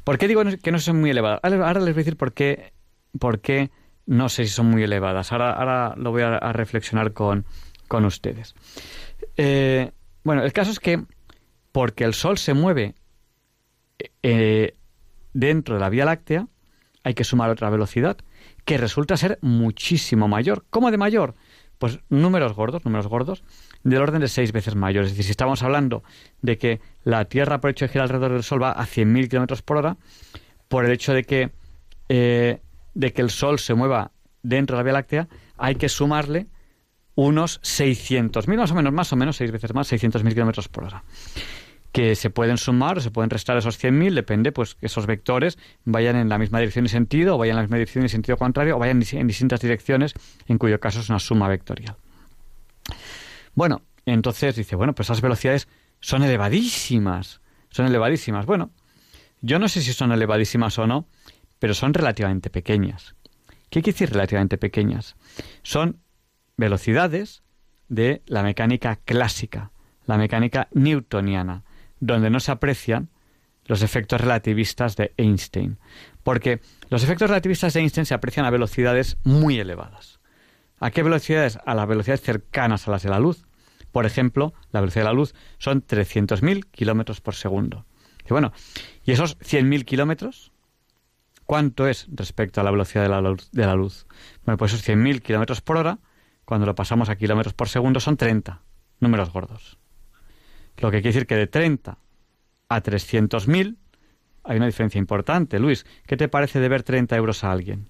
[0.03, 1.39] ¿Por qué digo que no son muy elevadas?
[1.43, 2.73] Ahora, les voy a decir por qué,
[3.19, 3.71] por qué
[4.05, 5.31] no sé si son muy elevadas.
[5.31, 7.45] Ahora, ahora lo voy a, reflexionar con,
[7.87, 8.55] con ustedes.
[9.35, 9.91] Eh,
[10.23, 11.03] bueno, el caso es que
[11.71, 12.95] porque el Sol se mueve
[14.23, 14.76] eh,
[15.37, 16.47] dentro de la Vía Láctea,
[17.03, 18.17] hay que sumar otra velocidad
[18.65, 20.65] que resulta ser muchísimo mayor.
[20.71, 21.35] ¿Cómo de mayor?
[21.77, 23.43] Pues números gordos, números gordos,
[23.83, 25.03] del orden de seis veces mayor.
[25.03, 26.03] Es decir, si estamos hablando
[26.41, 29.61] de que la Tierra, por hecho de girar alrededor del Sol, va a 100.000 kilómetros
[29.61, 29.97] por hora,
[30.67, 31.51] por el hecho de que,
[32.09, 32.59] eh,
[32.95, 34.11] de que el Sol se mueva
[34.41, 36.47] dentro de la Vía Láctea, hay que sumarle
[37.13, 41.03] unos 600.000, más o menos, más o menos, seis veces más, 600.000 kilómetros por hora
[41.91, 45.57] que se pueden sumar o se pueden restar esos 100.000, depende pues que esos vectores
[45.83, 48.37] vayan en la misma dirección y sentido, o vayan en la misma dirección y sentido
[48.37, 50.13] contrario, o vayan en distintas direcciones,
[50.47, 51.95] en cuyo caso es una suma vectorial.
[53.55, 55.67] Bueno, entonces dice, bueno, pues esas velocidades
[55.99, 58.45] son elevadísimas, son elevadísimas.
[58.45, 58.71] Bueno,
[59.41, 61.07] yo no sé si son elevadísimas o no,
[61.59, 63.15] pero son relativamente pequeñas.
[63.69, 65.15] ¿Qué quiere decir relativamente pequeñas?
[65.63, 65.99] Son
[66.55, 67.43] velocidades
[67.89, 69.71] de la mecánica clásica,
[70.05, 71.63] la mecánica newtoniana,
[71.99, 73.09] donde no se aprecian
[73.65, 75.77] los efectos relativistas de Einstein,
[76.23, 80.19] porque los efectos relativistas de Einstein se aprecian a velocidades muy elevadas.
[80.79, 81.59] ¿A qué velocidades?
[81.65, 83.45] A las velocidades cercanas a las de la luz.
[83.91, 87.85] Por ejemplo, la velocidad de la luz son 300.000 kilómetros por segundo.
[88.25, 88.53] Y bueno,
[89.03, 90.51] ¿y esos 100.000 kilómetros?
[91.45, 93.49] ¿Cuánto es respecto a la velocidad de la luz?
[93.51, 94.05] De la luz?
[94.45, 95.99] Bueno, pues esos 100.000 kilómetros por hora,
[96.45, 98.61] cuando lo pasamos a kilómetros por segundo, son 30
[98.99, 99.77] números gordos.
[100.77, 101.97] Lo que quiere decir que de 30
[102.69, 103.77] a 300.000
[104.43, 105.59] hay una diferencia importante.
[105.59, 107.89] Luis, ¿qué te parece deber 30 euros a alguien?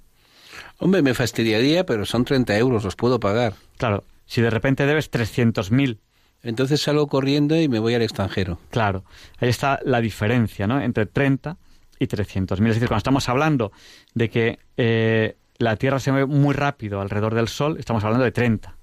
[0.80, 3.54] Hombre, me fastidiaría, pero son 30 euros, los puedo pagar.
[3.78, 6.00] Claro, si de repente debes 300.000.
[6.44, 8.60] Entonces salgo corriendo y me voy al extranjero.
[8.70, 9.04] Claro,
[9.40, 10.80] ahí está la diferencia, ¿no?
[10.80, 11.58] Entre 30
[12.00, 12.52] y 300.000.
[12.52, 13.72] Es decir, cuando estamos hablando
[14.14, 18.32] de que eh, la Tierra se mueve muy rápido alrededor del Sol, estamos hablando de
[18.32, 18.77] 30.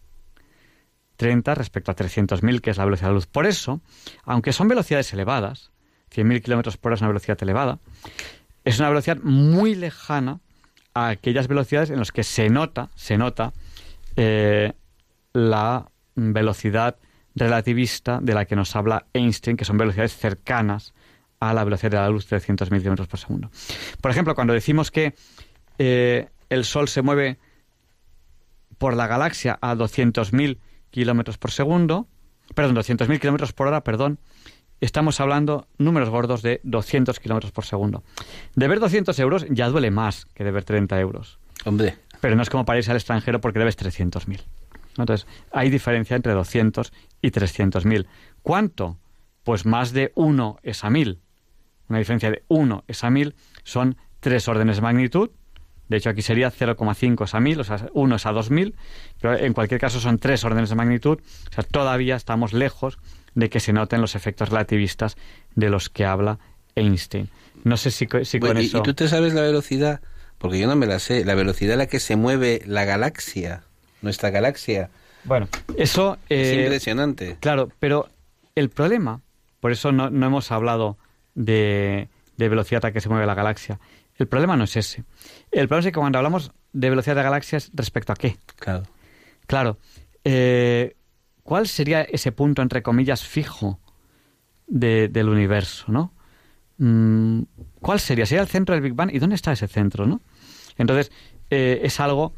[1.16, 3.26] 30 respecto a 300.000, que es la velocidad de la luz.
[3.26, 3.80] Por eso,
[4.24, 5.70] aunque son velocidades elevadas,
[6.14, 7.78] 100.000 kilómetros por hora es una velocidad elevada,
[8.64, 10.40] es una velocidad muy lejana
[10.94, 13.52] a aquellas velocidades en las que se nota, se nota
[14.16, 14.72] eh,
[15.32, 16.96] la velocidad
[17.34, 20.94] relativista de la que nos habla Einstein, que son velocidades cercanas
[21.40, 23.50] a la velocidad de la luz de 300.000 kilómetros por segundo.
[24.00, 25.14] Por ejemplo, cuando decimos que
[25.78, 27.38] eh, el Sol se mueve
[28.78, 30.58] por la galaxia a 200.000
[30.94, 32.06] kilómetros por segundo,
[32.54, 34.20] perdón, 200.000 kilómetros por hora, perdón,
[34.80, 38.04] estamos hablando números gordos de 200 kilómetros por segundo.
[38.54, 41.40] Deber 200 euros ya duele más que deber 30 euros.
[41.64, 41.96] Hombre.
[42.20, 44.40] Pero no es como para irse al extranjero porque debes 300.000.
[44.96, 48.06] Entonces, hay diferencia entre 200 y 300.000.
[48.42, 49.00] ¿Cuánto?
[49.42, 51.18] Pues más de 1 es a 1000.
[51.88, 53.34] Una diferencia de 1 es a 1000
[53.64, 55.30] son tres órdenes de magnitud
[55.88, 58.74] de hecho, aquí sería 0,5 es a 1000, o sea, 1 es a 2000,
[59.20, 62.98] pero en cualquier caso son tres órdenes de magnitud, o sea, todavía estamos lejos
[63.34, 65.16] de que se noten los efectos relativistas
[65.54, 66.38] de los que habla
[66.74, 67.28] Einstein.
[67.64, 68.78] No sé si, si con eso...
[68.78, 70.00] ¿Y tú te sabes la velocidad?
[70.38, 71.24] Porque yo no me la sé.
[71.24, 73.64] La velocidad a la que se mueve la galaxia,
[74.02, 74.90] nuestra galaxia.
[75.24, 76.18] Bueno, eso...
[76.28, 77.36] es eh, impresionante.
[77.40, 78.08] Claro, pero
[78.54, 79.22] el problema,
[79.60, 80.98] por eso no, no hemos hablado
[81.34, 83.80] de, de velocidad a la que se mueve la galaxia,
[84.16, 85.04] el problema no es ese.
[85.54, 88.36] El problema es que cuando hablamos de velocidad de galaxias, ¿respecto a qué?
[88.56, 88.82] Claro.
[89.46, 89.78] Claro.
[90.24, 90.96] Eh,
[91.44, 93.78] ¿Cuál sería ese punto, entre comillas, fijo
[94.66, 96.12] del universo, no?
[96.78, 97.42] Mm,
[97.80, 98.26] ¿Cuál sería?
[98.26, 99.10] ¿Sería el centro del Big Bang?
[99.12, 100.20] ¿Y dónde está ese centro, no?
[100.76, 101.12] Entonces,
[101.50, 102.32] eh, es algo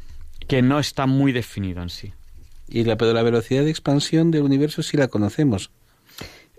[0.47, 2.13] que no está muy definido en sí.
[2.67, 5.71] ¿Y la, pero la velocidad de expansión del universo sí la conocemos?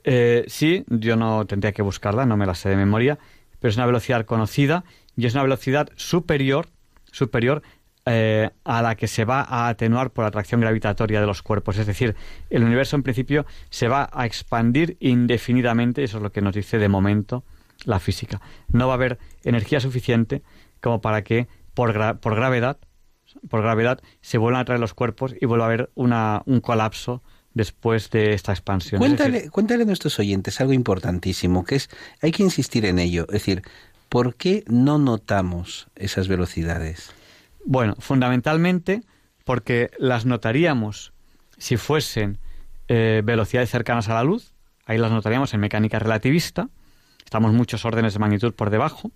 [0.02, 3.18] Eh, sí, yo no tendría que buscarla, no me la sé de memoria,
[3.60, 4.84] pero es una velocidad conocida
[5.18, 6.68] y es una velocidad superior,
[7.10, 7.62] superior
[8.06, 11.76] eh, a la que se va a atenuar por la atracción gravitatoria de los cuerpos.
[11.76, 12.14] Es decir,
[12.50, 16.78] el universo en principio se va a expandir indefinidamente, eso es lo que nos dice
[16.78, 17.44] de momento
[17.84, 18.40] la física.
[18.68, 20.42] No va a haber energía suficiente
[20.80, 22.78] como para que por, por gravedad
[23.50, 27.22] por gravedad se vuelvan a atraer los cuerpos y vuelva a haber una, un colapso
[27.54, 29.00] después de esta expansión.
[29.00, 31.90] Cuéntale, cuéntale a nuestros oyentes algo importantísimo, que es,
[32.22, 33.62] hay que insistir en ello, es decir,
[34.08, 37.12] ¿por qué no notamos esas velocidades?
[37.64, 39.02] Bueno, fundamentalmente
[39.44, 41.12] porque las notaríamos
[41.58, 42.38] si fuesen
[42.88, 44.54] eh, velocidades cercanas a la luz,
[44.86, 46.68] ahí las notaríamos en mecánica relativista,
[47.24, 49.10] estamos muchos órdenes de magnitud por debajo,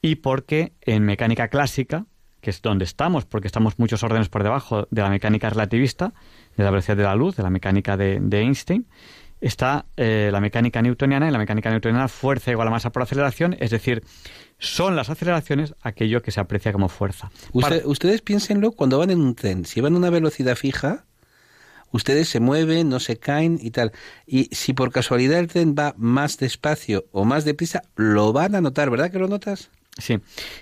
[0.00, 2.06] y porque en mecánica clásica,
[2.40, 6.14] que es donde estamos, porque estamos muchos órdenes por debajo de la mecánica relativista,
[6.56, 8.86] de la velocidad de la luz, de la mecánica de, Einstein,
[9.40, 13.56] está eh, la mecánica newtoniana y la mecánica newtoniana fuerza igual a masa por aceleración,
[13.60, 14.02] es decir,
[14.58, 17.30] son las aceleraciones aquello que se aprecia como fuerza.
[17.52, 21.04] ustedes piénsenlo cuando van en un tren, si van a una velocidad fija,
[21.92, 23.92] ustedes se mueven, no se caen y tal.
[24.26, 28.60] Y si por casualidad el tren va más despacio o más deprisa, lo van a
[28.60, 29.70] notar, ¿verdad que lo notas?
[29.98, 30.20] Sí.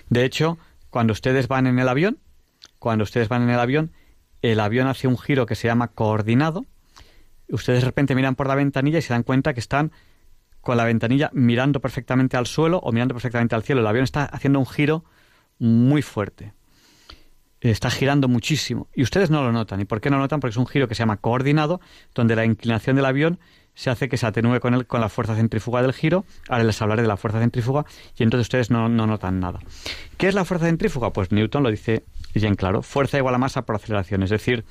[0.09, 0.57] De hecho,
[0.89, 2.19] cuando ustedes van en el avión,
[2.79, 3.91] cuando ustedes van en el avión,
[4.41, 6.65] el avión hace un giro que se llama coordinado.
[7.49, 9.91] Ustedes de repente miran por la ventanilla y se dan cuenta que están
[10.61, 13.81] con la ventanilla mirando perfectamente al suelo o mirando perfectamente al cielo.
[13.81, 15.05] El avión está haciendo un giro
[15.59, 16.53] muy fuerte.
[17.61, 18.87] Está girando muchísimo.
[18.93, 19.79] Y ustedes no lo notan.
[19.79, 20.39] ¿Y por qué no lo notan?
[20.39, 21.81] Porque es un giro que se llama coordinado,
[22.13, 23.39] donde la inclinación del avión
[23.73, 26.25] se hace que se atenúe con, el, con la fuerza centrífuga del giro.
[26.49, 27.85] Ahora les hablaré de la fuerza centrífuga
[28.17, 29.59] y entonces ustedes no, notan nada.
[30.17, 31.13] ¿Qué es la fuerza centrífuga?
[31.13, 32.81] Pues Newton lo dice bien claro.
[32.81, 34.23] Fuerza igual a masa por aceleración.
[34.23, 34.65] Es decir,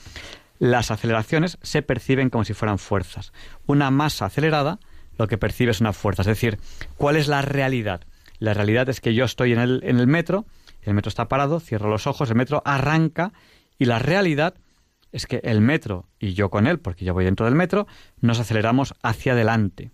[0.58, 3.32] las aceleraciones se perciben como si fueran fuerzas.
[3.66, 4.78] Una masa acelerada
[5.18, 6.22] lo que percibe es una fuerza.
[6.22, 6.58] Es decir,
[6.96, 8.02] ¿cuál es la realidad?
[8.38, 10.44] La realidad es que yo estoy en el, metro,
[10.82, 13.32] el metro está parado, cierro los ojos, el metro arranca
[13.78, 14.54] y la realidad
[15.12, 17.86] es que el metro y yo con él, porque yo voy dentro del metro,
[18.20, 19.90] nos aceleramos hacia adelante.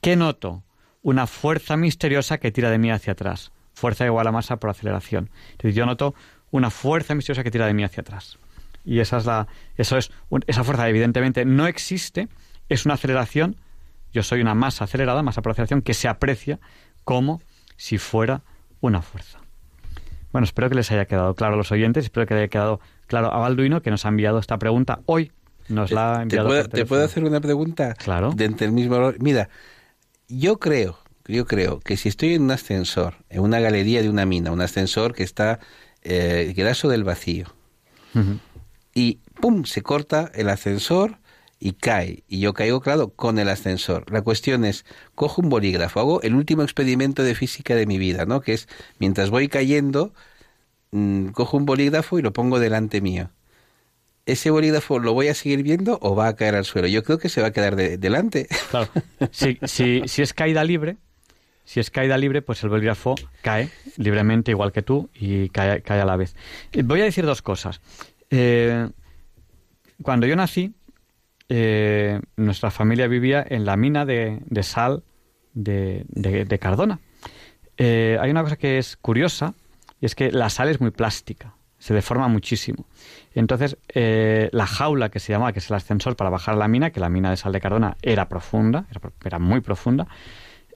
[0.00, 0.64] ¿Qué noto?
[1.02, 3.52] Una fuerza misteriosa que tira de mí hacia atrás.
[3.72, 5.30] Fuerza igual a masa por aceleración.
[5.52, 6.14] Entonces yo noto
[6.50, 8.38] una fuerza misteriosa que tira de mí hacia atrás.
[8.84, 10.10] Y esa es la, eso es,
[10.46, 12.28] esa fuerza evidentemente no existe,
[12.68, 13.56] es una aceleración.
[14.12, 16.58] Yo soy una masa acelerada, masa por aceleración, que se aprecia
[17.04, 17.40] como
[17.76, 18.42] si fuera
[18.80, 19.38] una fuerza.
[20.32, 22.80] Bueno, espero que les haya quedado claro a los oyentes, espero que les haya quedado
[23.06, 25.32] claro a Balduino, que nos ha enviado esta pregunta hoy.
[25.68, 26.48] Nos la ha enviado.
[26.48, 27.94] ¿Te puedo, ¿te puedo hacer una pregunta?
[27.94, 28.32] Claro.
[28.34, 29.48] Dentro del mismo Mira,
[30.28, 34.26] yo creo, yo creo que si estoy en un ascensor, en una galería de una
[34.26, 35.58] mina, un ascensor que está
[36.02, 37.46] eh, graso del vacío,
[39.00, 39.64] y ¡pum!
[39.64, 41.16] se corta el ascensor
[41.58, 42.22] y cae.
[42.28, 44.04] Y yo caigo, claro, con el ascensor.
[44.12, 48.26] La cuestión es, cojo un bolígrafo, hago el último experimento de física de mi vida,
[48.26, 48.42] ¿no?
[48.42, 48.68] Que es,
[48.98, 50.12] mientras voy cayendo,
[50.90, 53.30] mm, cojo un bolígrafo y lo pongo delante mío.
[54.26, 56.86] ¿Ese bolígrafo lo voy a seguir viendo o va a caer al suelo?
[56.86, 58.48] Yo creo que se va a quedar delante.
[58.70, 58.90] Claro.
[59.30, 60.98] Si, si, si es caída libre,
[61.70, 66.00] si es caída libre, pues el bolígrafo cae libremente igual que tú y cae, cae
[66.00, 66.34] a la vez.
[66.72, 67.80] Eh, voy a decir dos cosas.
[68.30, 68.88] Eh,
[70.02, 70.72] cuando yo nací,
[71.48, 75.02] eh, nuestra familia vivía en la mina de, sal
[75.52, 77.00] de, Cardona.
[77.76, 79.54] Eh, hay una cosa que es curiosa
[80.00, 82.86] y es que la sal es muy plástica, se deforma muchísimo.
[83.34, 87.00] Entonces, la jaula que se llamaba, que es el ascensor para bajar la mina, que
[87.00, 88.86] la mina de sal de Cardona era profunda,
[89.24, 90.06] era, muy profunda,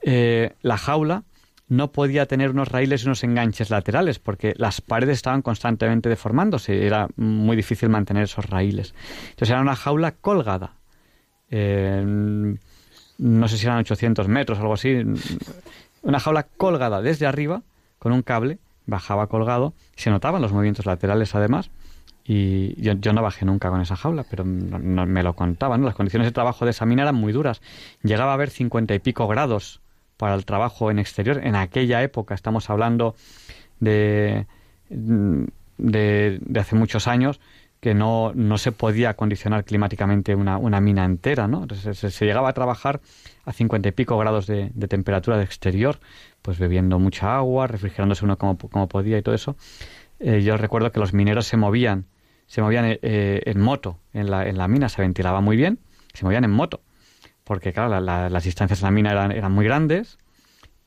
[0.03, 1.23] la jaula
[1.67, 6.85] no podía tener unos raíles y unos enganches laterales porque las paredes estaban constantemente deformándose.
[6.85, 8.93] Era muy difícil mantener esos raíles.
[9.29, 10.75] Entonces era una jaula colgada.
[11.49, 12.57] no
[13.47, 15.03] sé si eran 800 metros algo así.
[16.03, 17.63] Una jaula colgada desde arriba
[17.97, 18.59] con un cable.
[18.85, 19.73] Bajaba colgado.
[19.95, 21.71] Se notaban los movimientos laterales además.
[22.27, 25.83] Y yo, no bajé nunca con esa jaula, pero me lo contaban.
[25.83, 27.61] Las condiciones de trabajo de esa mina eran muy duras.
[28.03, 29.81] Llegaba a haber cincuenta y pico grados
[30.17, 31.41] para el trabajo en exterior.
[31.43, 33.15] En aquella época, estamos hablando
[33.79, 34.45] de,
[34.89, 37.39] de, hace muchos años,
[37.79, 41.67] que no, no, se podía acondicionar climáticamente una, una mina entera, ¿no?
[41.75, 43.01] Se, llegaba a trabajar
[43.45, 45.99] a cincuenta y pico grados de, temperatura de exterior,
[46.41, 49.55] pues bebiendo mucha agua, refrigerándose uno como, como podía y todo eso.
[50.19, 52.05] Eh, yo recuerdo que los mineros se movían,
[52.47, 55.77] se movían eh, en moto en la, en la mina, se ventilaba muy bien,
[56.13, 56.81] se movían en moto
[57.45, 60.17] porque claro, las distancias en la mina eran, eran muy grandes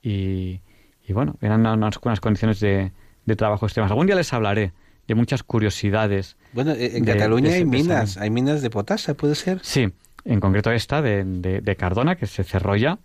[0.03, 0.61] y,
[1.09, 2.93] bueno, eran unas, condiciones de,
[3.37, 3.91] trabajo extremas.
[3.91, 4.73] Algún día les hablaré
[5.07, 6.37] de muchas curiosidades.
[6.53, 9.61] Bueno, en Cataluña hay minas, hay minas de potasa, ¿puede ser?
[9.63, 9.93] Sí,
[10.25, 12.99] en concreto esta de, de, Cardona, que se cerró ya.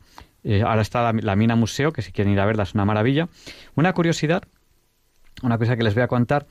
[0.44, 3.30] Eh, ahora está la, mina museo, que si quieren ir a verla es una maravilla.
[3.76, 4.44] Una curiosidad,
[5.44, 6.48] una cosa que les voy a contar,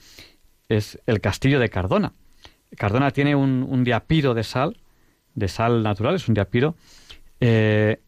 [0.69, 2.13] es el castillo de Cardona.
[2.77, 4.77] Cardona tiene un, un diapiro de sal
[5.35, 6.75] de sal natural, es un diapiro,
[7.41, 8.01] eh,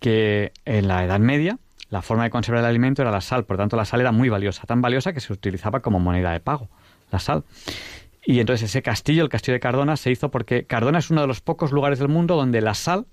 [0.00, 1.58] que en la Edad Media
[1.90, 4.28] la forma de conservar el alimento era la sal, por tanto la sal era muy
[4.30, 6.68] valiosa, tan valiosa que se utilizaba como moneda de pago,
[7.10, 7.44] la sal.
[8.24, 11.26] Y entonces ese castillo, el castillo de Cardona, se hizo porque Cardona es uno de
[11.26, 13.06] los pocos lugares del mundo donde la sal,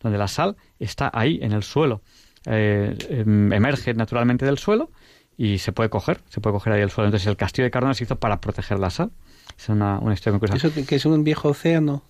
[0.00, 2.02] donde la sal está ahí en el suelo,
[2.44, 4.90] eh, em, emerge naturalmente del suelo
[5.36, 7.06] y se puede coger, se puede coger ahí el suelo.
[7.06, 9.10] Entonces el castillo de Cardona se hizo para proteger la sal.
[9.56, 10.66] Es una, una historia muy curiosa.
[10.66, 12.02] ¿Eso que, es un viejo océano?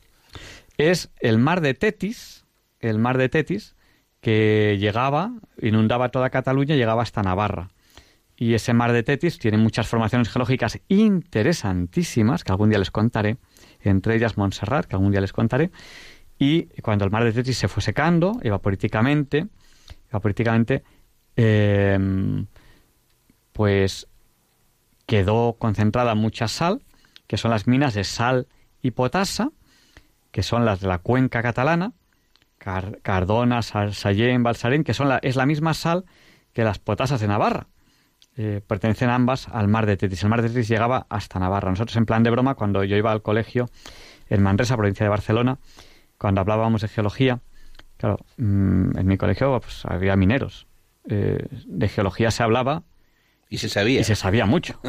[0.78, 2.46] Es el mar de Tetis,
[2.78, 3.74] el mar de Tetis,
[4.20, 7.70] que llegaba, inundaba toda Cataluña llegaba hasta Navarra.
[8.36, 13.38] Y ese mar de Tetis tiene muchas formaciones geológicas interesantísimas, que algún día les contaré,
[13.80, 15.72] entre ellas Montserrat, que algún día les contaré.
[16.38, 19.48] Y cuando el mar de Tetis se fue secando, evaporíticamente,
[20.10, 20.84] evaporíticamente,
[21.34, 22.44] eh,
[23.52, 24.06] pues
[25.06, 26.82] quedó concentrada mucha sal,
[27.26, 28.46] que son las minas de sal
[28.80, 29.50] y potasa,
[30.30, 31.92] que son las de la cuenca catalana,
[32.59, 36.05] Cardona, Sallén, Balsarén, que son la, es la misma sal
[36.52, 37.68] que las potasas de Navarra.
[38.36, 40.22] Eh, pertenecen ambas al mar de Tetis.
[40.22, 41.70] El mar de Tetis llegaba hasta Navarra.
[41.70, 43.68] Nosotros, en plan de broma, cuando yo iba al colegio
[44.28, 45.59] en Manresa, provincia de Barcelona,
[46.18, 47.40] cuando hablábamos de geología,
[47.96, 50.66] claro, mm, en mi colegio pues, había mineros.
[51.09, 52.84] Eh, de geología se hablaba.
[53.50, 54.00] Y se sabía.
[54.00, 54.80] Y se sabía mucho.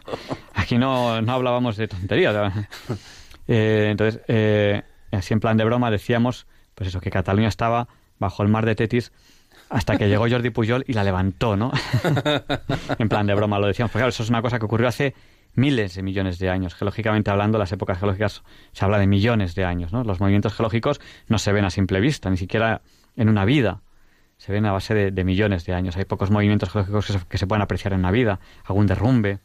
[0.54, 2.52] aquí no, no, hablábamos de tonterías.
[3.48, 4.20] Eh, entonces,
[5.10, 7.88] así en plan de broma decíamos, pues eso, que Cataluña estaba
[8.18, 9.12] bajo el mar de Tetis
[9.70, 11.72] hasta que llegó Jordi Pujol y la levantó, ¿no?
[12.98, 15.14] en plan de broma lo decíamos, porque claro, eso es una cosa que ocurrió hace
[15.54, 16.74] miles de millones de años.
[16.74, 18.42] Geológicamente hablando, las épocas geológicas
[18.72, 20.04] se habla de millones de años, ¿no?
[20.04, 22.80] Los movimientos geológicos no se ven a simple vista, ni siquiera
[23.16, 23.82] en una vida.
[24.38, 25.96] Se ven a base de, millones de años.
[25.96, 28.38] Hay pocos movimientos geológicos que se, que se pueden apreciar en una vida.
[28.64, 29.40] Algún derrumbe,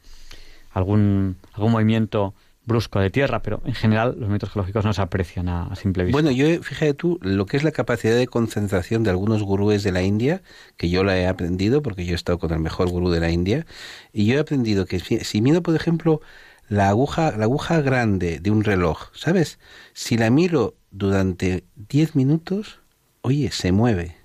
[0.71, 5.49] algún, algún movimiento brusco de tierra, pero en general los movimientos geológicos no se aprecian
[5.49, 6.15] a, simple vista.
[6.15, 9.91] Bueno, yo fíjate tú lo que es la capacidad de concentración de algunos gurúes de
[9.91, 10.41] la India,
[10.77, 13.29] que yo la he aprendido porque yo he estado con el mejor gurú de la
[13.29, 13.65] India,
[14.13, 16.21] y yo he aprendido que si miro, por ejemplo,
[16.69, 19.59] la aguja, la aguja grande de un reloj, ¿sabes?
[19.93, 22.79] Si la miro durante 10 minutos,
[23.21, 24.15] oye, se mueve.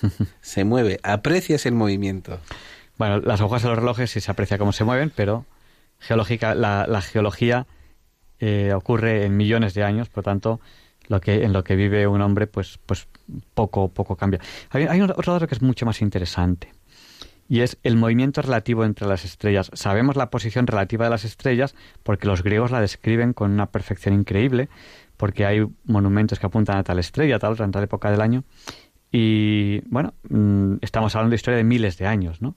[0.40, 2.38] se mueve, aprecias el movimiento.
[2.96, 5.44] Bueno, las agujas de los relojes sí se aprecia cómo se mueven, pero
[5.98, 7.66] geológica, la, la geología
[8.40, 10.60] eh, ocurre en millones de años, por tanto,
[11.08, 13.08] lo que, en lo que vive un hombre, pues, pues
[13.54, 14.40] poco, poco cambia.
[14.70, 16.72] Hay, otro dato que es mucho más interesante
[17.48, 19.70] y es el movimiento relativo entre las estrellas.
[19.72, 24.14] Sabemos la posición relativa de las estrellas porque los griegos la describen con una perfección
[24.14, 24.68] increíble,
[25.16, 28.44] porque hay monumentos que apuntan a tal estrella, tal en tal época del año.
[29.10, 32.54] Y bueno, mm, estamos hablando de historia de miles de años, ¿no?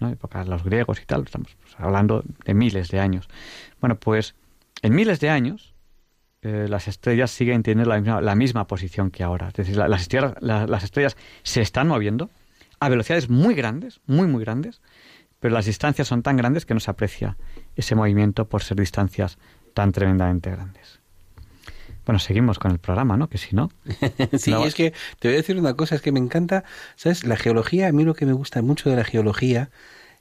[0.00, 0.10] ¿no?
[0.10, 3.28] Época de los griegos y tal, estamos pues, hablando de miles de años.
[3.80, 4.34] Bueno, pues
[4.84, 5.74] en miles de años,
[6.42, 9.48] eh, las estrellas siguen teniendo la misma, la misma, posición que ahora.
[9.48, 12.28] Es decir, las, estrellas, las estrellas se están moviendo
[12.80, 14.82] a velocidades muy grandes, muy, muy grandes,
[15.40, 17.38] pero las distancias son tan grandes que no se aprecia
[17.76, 19.38] ese movimiento por ser distancias
[19.72, 21.00] tan tremendamente grandes.
[22.04, 23.30] Bueno, seguimos con el programa, ¿no?
[23.30, 23.70] Que si no.
[24.38, 26.62] sí, es que te voy a decir una cosa, es que me encanta,
[26.96, 27.24] ¿sabes?
[27.24, 29.70] La geología, a mí lo que me gusta mucho de la geología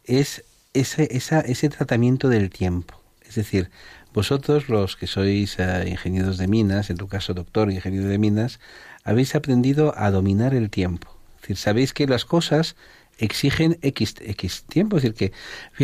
[0.06, 3.04] es ese, esa, ese tratamiento del tiempo.
[3.28, 3.70] Es decir,
[4.14, 8.60] vosotros, los que sois eh, ingenieros de minas, en tu caso doctor ingeniero de minas,
[9.04, 11.18] habéis aprendido a dominar el tiempo.
[11.36, 12.76] Es decir, sabéis que las cosas
[13.18, 14.98] exigen X, X tiempo.
[14.98, 15.34] Es decir, que,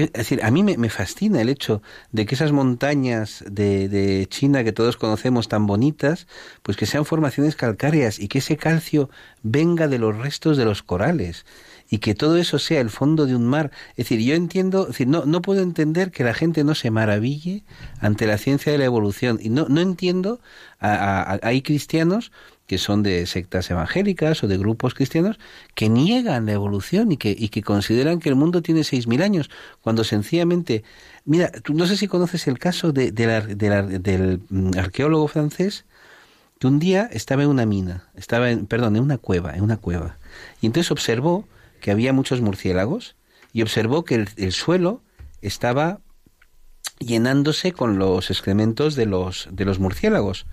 [0.01, 1.81] es decir, a mí me, fascina el hecho
[2.11, 6.27] de que esas montañas de, de, China que todos conocemos tan bonitas,
[6.63, 9.09] pues que sean formaciones calcáreas y que ese calcio
[9.43, 11.45] venga de los restos de los corales
[11.89, 13.71] y que todo eso sea el fondo de un mar.
[13.91, 17.63] Es decir, yo entiendo, decir, no, no puedo entender que la gente no se maraville
[17.99, 19.39] ante la ciencia de la evolución.
[19.41, 20.39] Y no, no entiendo,
[20.79, 22.31] hay cristianos
[22.67, 25.39] que son de sectas evangélicas o de grupos cristianos
[25.73, 29.23] que niegan la evolución y que, y que consideran que el mundo tiene seis mil
[29.23, 29.49] años,
[29.81, 30.83] cuando sencillamente,
[31.25, 35.85] mira, tú no sé si conoces el caso de, del mm, arqueólogo francés
[36.59, 39.77] que un día estaba en una mina, estaba en, perdón, en una cueva, en una
[39.77, 40.17] cueva,
[40.61, 41.47] y entonces observó
[41.79, 43.15] que había muchos murciélagos
[43.53, 45.01] y observó que el, suelo
[45.41, 45.99] estaba
[46.99, 50.45] llenándose con los excrementos de los, de los murciélagos,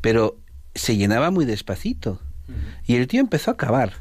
[0.00, 0.36] pero
[0.74, 2.20] se llenaba muy despacito.
[2.86, 3.94] Y el tío empezó a cavar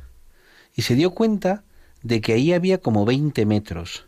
[0.76, 1.64] y se dio cuenta
[2.04, 4.06] de que ahí había como 20 metros.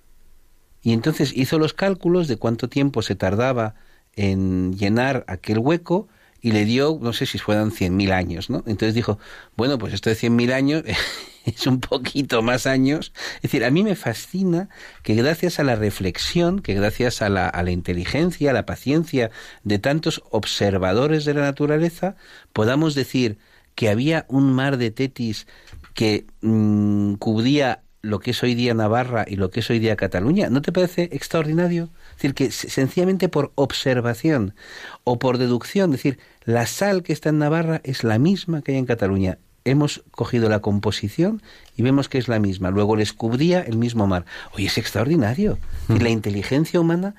[0.84, 3.74] Y entonces hizo los cálculos de cuánto tiempo se tardaba
[4.16, 6.08] en llenar aquel hueco
[6.48, 8.64] y le dio, no sé si fueran 100.000 años, ¿no?
[8.68, 9.20] Entonces dijo,
[9.58, 10.84] bueno, pues esto de 100.000 años
[11.46, 13.12] es un poquito más años.
[13.36, 14.70] Es decir, a mí me fascina
[15.04, 19.30] que gracias a la reflexión, que gracias a la, a la inteligencia, a la paciencia
[19.66, 22.16] de tantos observadores de la naturaleza,
[22.54, 23.40] podamos decir
[23.76, 25.48] que había un mar de Tetis
[25.96, 29.98] que mm, cubría lo que es hoy día Navarra y lo que es hoy día
[29.98, 30.50] Cataluña.
[30.50, 31.90] ¿No te parece extraordinario?
[32.18, 34.56] Es decir, que sencillamente por observación
[35.04, 38.72] o por deducción, es decir, la sal que está en Navarra es la misma que
[38.72, 39.38] hay en Cataluña.
[39.66, 41.44] Hemos cogido la composición
[41.76, 42.72] y vemos que es la misma.
[42.72, 44.26] Luego les cubría el mismo mar.
[44.56, 45.60] Oye, es extraordinario.
[45.90, 47.14] Y la inteligencia humana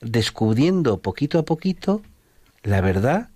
[0.00, 2.02] descubriendo poquito a poquito
[2.62, 3.30] la verdad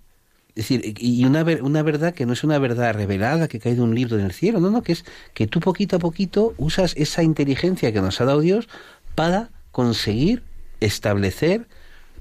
[0.55, 3.81] es decir, y una, una verdad que no es una verdad revelada que cae de
[3.81, 6.95] un libro en el cielo, no, no, que es que tú poquito a poquito usas
[6.97, 8.67] esa inteligencia que nos ha dado Dios
[9.15, 10.43] para conseguir
[10.79, 11.67] establecer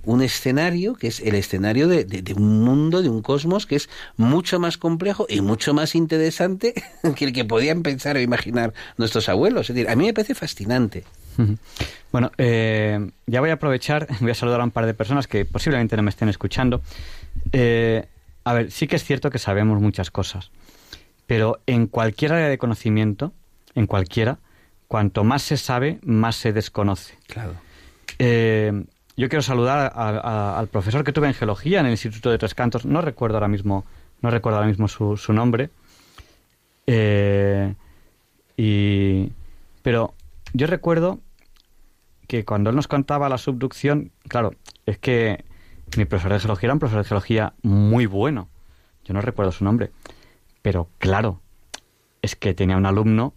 [0.05, 3.91] un escenario que es el escenario de, de, un mundo, de un cosmos que es
[4.17, 6.75] mucho más complejo y mucho más interesante
[7.17, 9.69] que el que podían pensar o imaginar nuestros abuelos.
[9.69, 11.05] Es decir, a mí me parece fascinante.
[12.11, 15.45] Bueno, eh, ya voy a aprovechar, voy a saludar a un par de personas que
[15.45, 16.83] posiblemente no me estén escuchando.
[17.53, 18.07] Eh,
[18.45, 20.51] a ver, sí que es cierto que sabemos muchas cosas,
[21.27, 23.33] pero en cualquier área de conocimiento,
[23.75, 24.39] en cualquiera,
[24.87, 27.19] cuanto más se sabe, más se desconoce.
[27.27, 27.68] Claro.
[28.19, 28.85] Eh,
[29.17, 32.87] yo quiero saludar al profesor que tuve en geología en el Instituto de Tres Cantos.
[32.87, 33.85] No recuerdo ahora mismo,
[34.23, 35.71] no recuerdo ahora mismo su, nombre.
[36.87, 37.75] Eh,
[38.57, 39.33] y,
[39.83, 40.15] pero
[40.53, 41.19] yo recuerdo
[42.29, 44.53] que cuando él nos contaba la subducción, claro,
[44.87, 45.45] es que
[45.97, 48.49] mi profesor de geología era un profesor de geología muy bueno.
[49.05, 49.91] Yo no recuerdo su nombre.
[50.63, 51.41] Pero claro,
[52.23, 53.35] es que tenía un alumno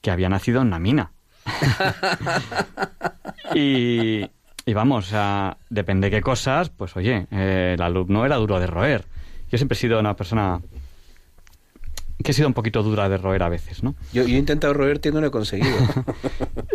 [0.00, 1.13] que había nacido en una mina.
[3.54, 4.24] y,
[4.72, 9.04] vamos, sea, depende de qué cosas, pues oye, eh, el alumno era duro de roer.
[9.50, 10.60] Yo siempre he sido una persona
[12.22, 13.94] que he sido un poquito dura de roer a veces, ¿no?
[14.12, 15.76] Yo, he intentado roerte y no lo he conseguido.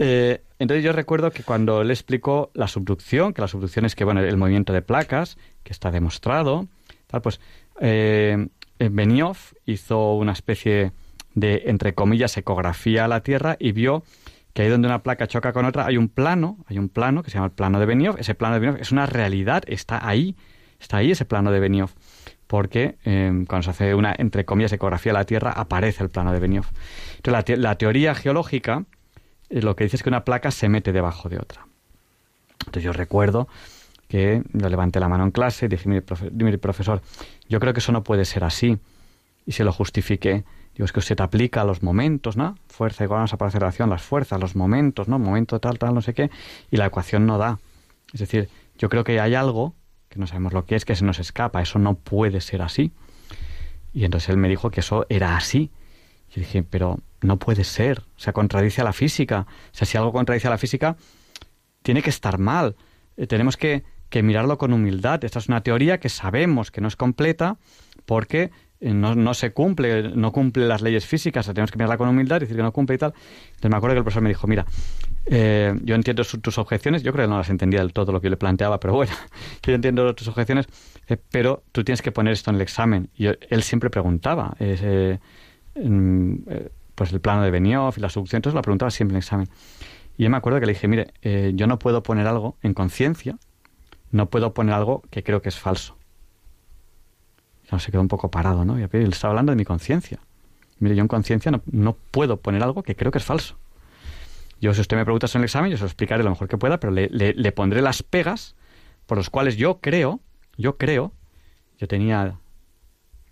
[0.02, 4.06] Eh, entonces yo recuerdo que cuando él explicó la subducción, que la subducción es que,
[4.06, 6.68] bueno, el movimiento de placas, que está demostrado,
[7.08, 7.42] tal, pues
[7.82, 8.48] eh,
[8.80, 10.94] Benioff hizo una especie
[11.36, 14.04] de, entre comillas, ecografía a la Tierra y vio
[14.54, 17.30] que ahí donde una placa choca con otra hay un plano, hay un plano que
[17.30, 18.20] se llama el plano de Benioff.
[18.20, 20.36] Ese plano de Benioff es una realidad, está ahí,
[20.80, 21.94] está ahí ese plano de Benioff
[22.50, 26.34] porque em, cuando se hace una, entre comillas, ecografía de la Tierra, aparece el plano
[26.34, 26.72] de Benioff.
[27.18, 28.86] Entonces, la, teoría geológica
[29.52, 31.68] eh, lo que dice es que una placa se mete debajo de otra.
[32.62, 33.48] Entonces, yo recuerdo
[34.08, 37.04] que yo levanté la mano en clase y dije, mire, profesor,
[37.48, 38.80] yo creo que eso no puede ser así.
[39.46, 40.44] Y se lo justifiqué.
[40.80, 42.56] Digo, es que usted aplica los momentos, ¿no?
[42.70, 45.20] Fuerza igual a esa aceleración, las fuerzas, los momentos, ¿no?
[45.20, 46.32] Momento tal, tal, no sé qué.
[46.72, 47.60] Y la ecuación no da.
[48.14, 48.48] Es decir,
[48.78, 49.76] yo creo que hay algo
[50.08, 52.94] que no sabemos lo que es, que se nos escapa, eso no puede ser así.
[53.92, 55.70] Y entonces él me dijo que eso era así.
[56.34, 59.48] Y dije, pero no puede ser, o sea, contradice a la física.
[59.50, 60.96] O sea, si algo contradice a la física,
[61.82, 62.78] tiene que estar mal.
[63.18, 63.84] Eh, tenemos que,
[64.24, 65.26] mirarlo con humildad.
[65.26, 67.58] Esta es una teoría que sabemos que no es completa
[68.06, 68.52] porque
[68.82, 72.56] no, no, se cumple, no cumple las leyes físicas, tenemos que mirarla con humildad, decir
[72.56, 73.14] que no cumple y tal.
[73.48, 74.66] Entonces me acuerdo que el profesor me dijo, mira,
[75.26, 78.26] eh, yo entiendo tus objeciones, yo creo que no las entendía del todo lo que
[78.26, 79.12] yo le planteaba, pero bueno,
[79.64, 80.68] yo entiendo tus objeciones,
[81.08, 83.10] eh, pero tú tienes que poner esto en el examen.
[83.16, 84.56] Y él siempre preguntaba,
[86.96, 89.50] pues el plano de Benioff y la subducción, entonces lo preguntaba siempre en el examen.
[90.18, 91.14] Y yo me acuerdo que le dije, mire,
[91.54, 93.38] yo no puedo poner algo en conciencia,
[94.12, 95.99] no puedo poner algo que creo que es falso
[97.78, 98.80] se quedó un poco parado, ¿no?
[98.80, 100.20] Y él estaba hablando de mi conciencia.
[100.80, 103.58] Mire, yo en conciencia no, puedo poner algo que creo que es falso.
[104.62, 106.58] Yo, si usted me pregunta en el examen, yo se lo explicaré lo mejor que
[106.58, 108.56] pueda, pero le, pondré las pegas
[109.06, 110.20] por las cuales yo creo,
[110.58, 111.14] yo creo,
[111.78, 112.40] yo tenía,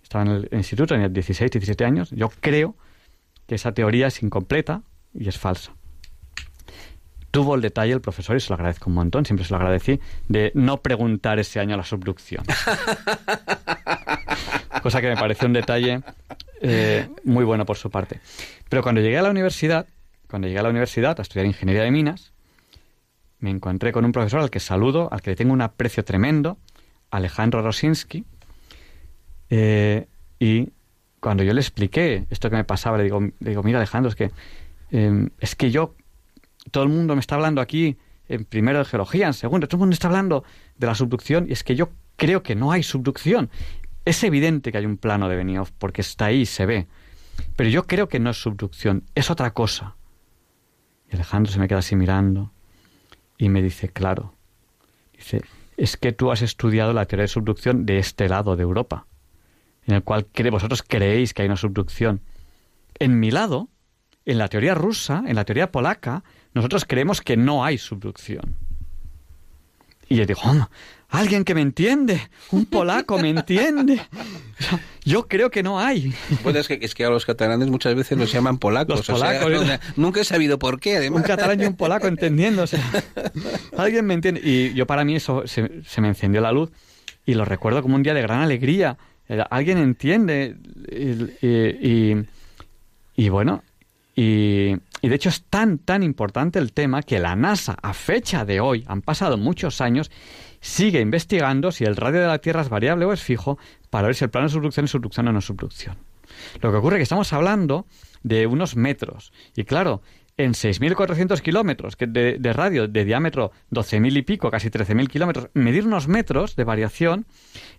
[0.03, 2.75] estaba en el instituto, tenía 16, 17 años, yo creo
[3.45, 4.83] que esa teoría es incompleta
[5.13, 5.73] y es falsa.
[7.31, 9.99] Tuvo el detalle el profesor, y se lo agradezco un montón, siempre se lo agradecí,
[10.27, 12.43] de no preguntar ese año a la subducción.
[14.81, 16.01] cosa que me pareció un detalle
[16.61, 18.19] eh, muy bueno por su parte.
[18.69, 19.87] Pero cuando llegué a la universidad,
[20.29, 22.33] cuando llegué a la universidad a estudiar ingeniería de minas,
[23.39, 26.57] me encontré con un profesor al que saludo, al que le tengo un aprecio tremendo,
[27.11, 28.25] Alejandro Rosinski,
[29.49, 30.07] eh,
[30.39, 30.69] y
[31.19, 34.31] cuando yo le expliqué esto que me pasaba, le digo, digo mira Alejandro, es que,
[34.91, 35.95] em, es que yo,
[36.71, 37.97] todo el mundo me está hablando aquí,
[38.27, 40.43] en primero de geología, en segundo, todo el mundo está hablando
[40.77, 43.49] de la subducción, y es que yo creo que no hay subducción.
[44.07, 46.87] Es evidente que hay un plano de Benioff porque está ahí, se ve.
[47.57, 49.97] Pero yo creo que no es subducción, es otra cosa.
[51.11, 52.53] Y Alejandro se me queda así mirando
[53.37, 54.33] y me dice, claro,
[55.13, 55.41] dice,
[55.75, 59.07] es que tú has estudiado la teoría de subducción de este lado de Europa,
[59.85, 62.21] en el cual vosotros creéis que hay una subducción.
[62.99, 63.67] En mi lado,
[64.23, 66.23] en la teoría rusa, en la teoría polaca,
[66.53, 68.55] nosotros creemos que no hay subducción.
[70.07, 70.39] Y yo digo,
[71.09, 72.21] alguien que me entiende,
[72.51, 74.01] un polaco me entiende.
[75.05, 76.13] Yo creo que no hay.
[76.43, 78.97] Bueno, es que, es que a los catalanes muchas veces los llaman polacos.
[79.07, 81.21] Los o sea, polacos, o sea, nunca he sabido por qué, además.
[81.21, 82.07] Un catalán y un polaco
[82.67, 82.81] sea,
[83.77, 84.41] alguien me entiende.
[84.43, 86.71] Y yo para mí eso se, se me encendió la luz
[87.25, 88.97] y lo recuerdo como un día de gran alegría.
[89.29, 90.55] Eh, Alguien entiende.
[90.89, 92.25] Y, y- y-
[93.19, 93.63] y bueno,
[94.15, 98.45] y, y de hecho es tan, tan importante el tema que la NASA, a fecha
[98.45, 100.11] de hoy, han pasado muchos años,
[100.61, 103.57] sigue investigando si el radio de la Tierra es variable o es fijo
[103.89, 105.97] para ver si el plano de subducción es subducción o no subducción.
[106.61, 107.85] Lo que ocurre es que estamos hablando
[108.23, 109.31] de unos metros.
[109.55, 110.01] Y claro,
[110.35, 115.85] en 6.400 kilómetros de, de radio, de diámetro 12.000 y pico, casi 13.000 kilómetros, medir
[115.87, 117.25] unos metros de variación,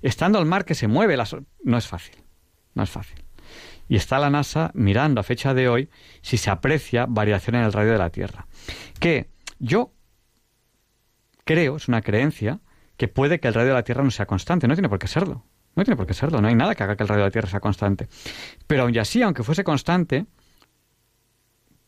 [0.03, 2.17] estando el mar que se mueve, las- no es fácil.
[2.75, 3.23] No es fácil.
[3.89, 5.89] Y está la NASA mirando a fecha de hoy
[6.21, 8.47] si se aprecia variación en el radio de la Tierra.
[8.99, 9.29] Que
[9.59, 9.93] yo
[11.45, 12.61] creo, es una creencia,
[12.99, 14.69] que puede que el radio de la Tierra no sea constante.
[14.69, 15.45] No tiene por qué serlo.
[15.75, 16.41] No tiene por qué serlo.
[16.43, 18.09] No hay nada que haga que el radio de la Tierra sea constante.
[18.66, 20.27] Pero aun así, aunque fuese constante,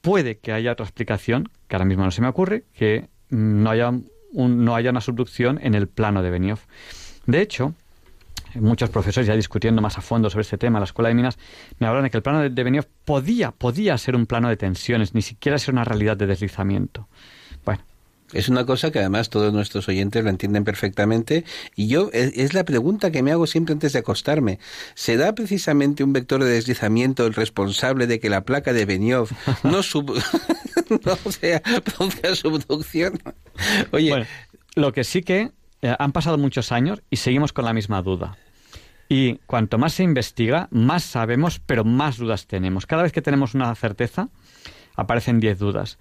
[0.01, 3.91] puede que haya otra explicación, que ahora mismo no se me ocurre, que no haya,
[3.91, 6.65] un- no haya una subducción en el plano de Benioff.
[7.27, 7.74] De hecho,
[8.55, 11.39] muchos profesores ya discutiendo más a fondo sobre este tema en la Escuela de Minas
[11.78, 14.57] me hablan de que el plano de, de Benioff podía, podía ser un plano de
[14.57, 17.09] tensiones, ni siquiera ser una realidad de deslizamiento.
[18.32, 21.44] Es una cosa que además todos nuestros oyentes lo entienden perfectamente
[21.74, 24.59] y yo es, es la pregunta que me hago siempre antes de acostarme.
[24.94, 29.32] ¿Será precisamente un vector de deslizamiento el responsable de que la placa de Benioff
[29.65, 30.15] no, sub-
[31.05, 31.62] no sea,
[32.35, 33.20] subducción?
[33.93, 34.27] Oye, Bueno,
[34.77, 35.51] lo que sí que
[35.82, 38.36] eh, han pasado muchos años y seguimos con la misma duda.
[39.09, 42.86] Y cuanto más se investiga, más sabemos, pero más dudas tenemos.
[42.86, 44.28] Cada vez que tenemos una certeza,
[44.94, 45.98] aparecen 10 dudas.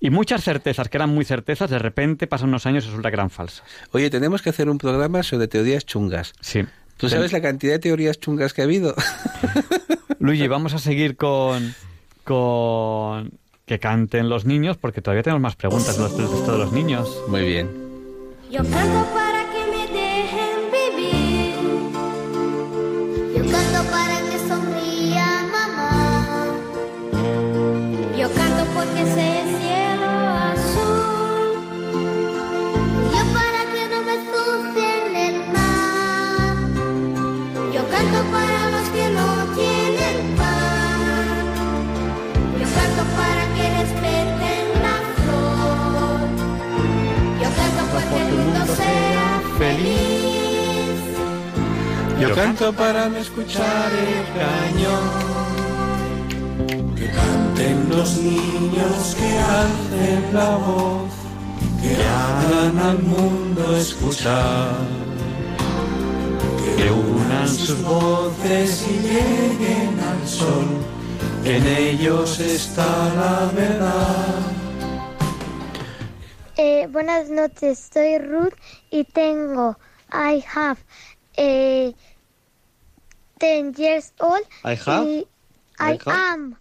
[0.00, 3.14] Y muchas certezas que eran muy certezas, de repente pasan unos años y resulta que
[3.14, 3.62] eran falsas.
[3.92, 6.32] oye, tenemos que hacer un programa sobre teorías chungas.
[6.40, 6.64] Sí.
[6.96, 8.94] ¿Tú sabes la cantidad de teorías chungas que ha habido?
[10.18, 11.74] Luigi, vamos a seguir con,
[12.24, 13.32] con
[13.66, 17.22] que canten los niños, porque todavía tenemos más preguntas de resto de los niños.
[17.28, 17.70] Muy bien.
[18.50, 19.19] Yo canto
[52.20, 55.04] Yo canto para no escuchar el cañón.
[56.94, 61.10] Que canten los niños, que alcen la voz,
[61.80, 64.74] que hagan al mundo escuchar.
[66.76, 70.66] Que unan sus voces y lleguen al sol,
[71.44, 74.34] en ellos está la verdad.
[76.58, 78.52] Eh, buenas noches, soy Ruth
[78.90, 79.78] y tengo,
[80.12, 80.78] I have
[81.36, 81.94] eh,
[83.40, 84.42] 10 years old.
[84.64, 85.04] I have?
[85.06, 85.26] y
[85.78, 86.32] I I have?
[86.32, 86.56] am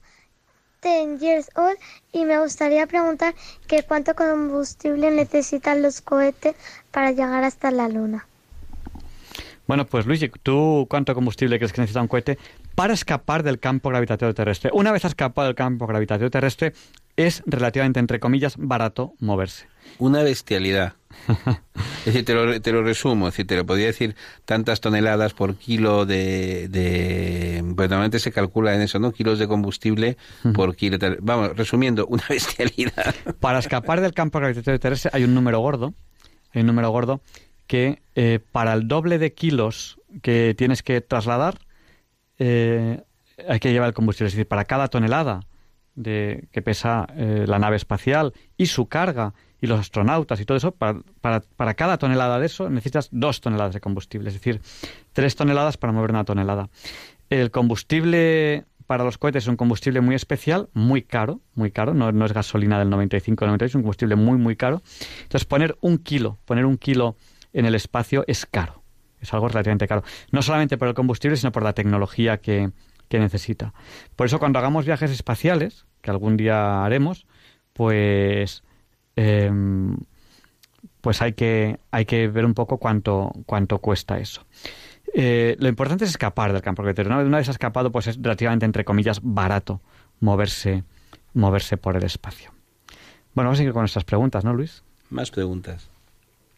[0.82, 1.78] 10 years old
[2.14, 3.36] y me gustaría preguntar
[3.68, 6.56] que cuánto combustible necesitan los cohetes
[6.92, 8.26] para llegar hasta la luna.
[9.68, 12.40] Bueno, pues Luigi, ¿tú cuánto combustible crees que necesita un cohete
[12.74, 14.72] para escapar del campo gravitatorio terrestre?
[14.74, 16.74] Una vez ha escapado del campo gravitatorio terrestre,
[17.16, 19.68] es relativamente, entre comillas, barato moverse.
[19.98, 20.94] Una bestialidad.
[22.00, 24.16] Es decir, te lo, te lo resumo, es decir, te lo podría decir
[24.46, 27.62] tantas toneladas por kilo de, de...
[27.76, 29.12] Pues normalmente se calcula en eso, ¿no?
[29.12, 30.18] Kilos de combustible
[30.54, 30.98] por kilo.
[31.20, 33.14] Vamos, resumiendo, una bestialidad.
[33.40, 35.94] Para escapar del campo gravitatorio terrestre hay un número gordo,
[36.54, 37.22] hay un número gordo
[37.68, 41.60] que eh, para el doble de kilos que tienes que trasladar
[42.40, 43.04] eh,
[43.48, 44.30] hay que llevar el combustible.
[44.30, 45.42] Es decir, para cada tonelada
[45.96, 50.58] de, que pesa eh, la nave espacial y su carga y los astronautas y todo
[50.58, 54.62] eso, para, para, para cada tonelada de eso necesitas dos toneladas de combustible, es decir,
[55.14, 56.70] tres toneladas para mover una tonelada.
[57.30, 62.12] El combustible para los cohetes es un combustible muy especial, muy caro, muy caro, no,
[62.12, 64.82] no es gasolina del 95 96, es un combustible muy, muy caro.
[65.22, 67.16] Entonces, poner un kilo, poner un kilo
[67.54, 68.82] en el espacio es caro,
[69.22, 70.04] es algo relativamente caro.
[70.32, 72.72] No solamente por el combustible, sino por la tecnología que,
[73.10, 73.74] que necesita.
[74.16, 77.26] Por eso, cuando hagamos viajes espaciales, que algún día haremos,
[77.74, 78.64] pues
[79.16, 79.52] eh,
[81.02, 84.46] pues hay que, hay que ver un poco cuánto, cuánto cuesta eso.
[85.14, 87.16] Eh, lo importante es escapar del campo gravitatorio.
[87.16, 89.82] Una, una vez escapado, pues es relativamente, entre comillas, barato
[90.20, 90.84] moverse,
[91.34, 92.52] moverse por el espacio.
[93.34, 94.84] Bueno, vamos a seguir con nuestras preguntas, ¿no, Luis?
[95.10, 95.90] Más preguntas.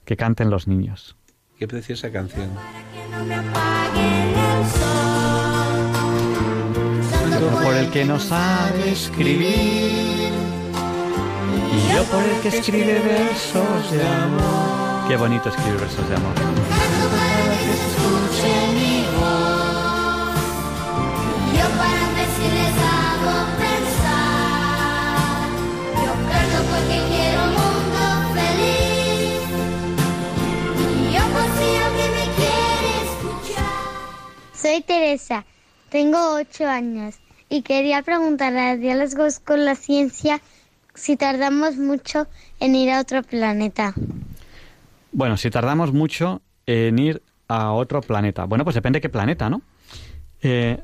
[0.06, 1.15] Que canten los niños.
[1.57, 2.49] Qué preciosa canción.
[3.11, 4.51] No me apaguen el sol.
[7.49, 10.31] Por el que no sabe escribir.
[11.73, 15.07] Y yo por el que escribe versos de amor.
[15.07, 16.34] Qué bonito escribir versos de amor.
[21.57, 25.49] Yo para ver si les hago pensar.
[26.03, 28.01] Yo canto porque quiero un mundo
[28.35, 29.41] feliz.
[30.97, 33.76] Y yo confío que me quiere escuchar.
[34.53, 35.45] Soy Teresa,
[35.89, 37.15] tengo ocho años
[37.52, 40.40] y quería preguntarle a Diálogos con la Ciencia
[40.95, 42.28] si tardamos mucho
[42.61, 43.94] en ir a otro planeta.
[45.11, 48.45] Bueno, si tardamos mucho en ir a otro planeta.
[48.45, 49.61] Bueno, pues depende de qué planeta, ¿no?
[50.41, 50.82] Eh,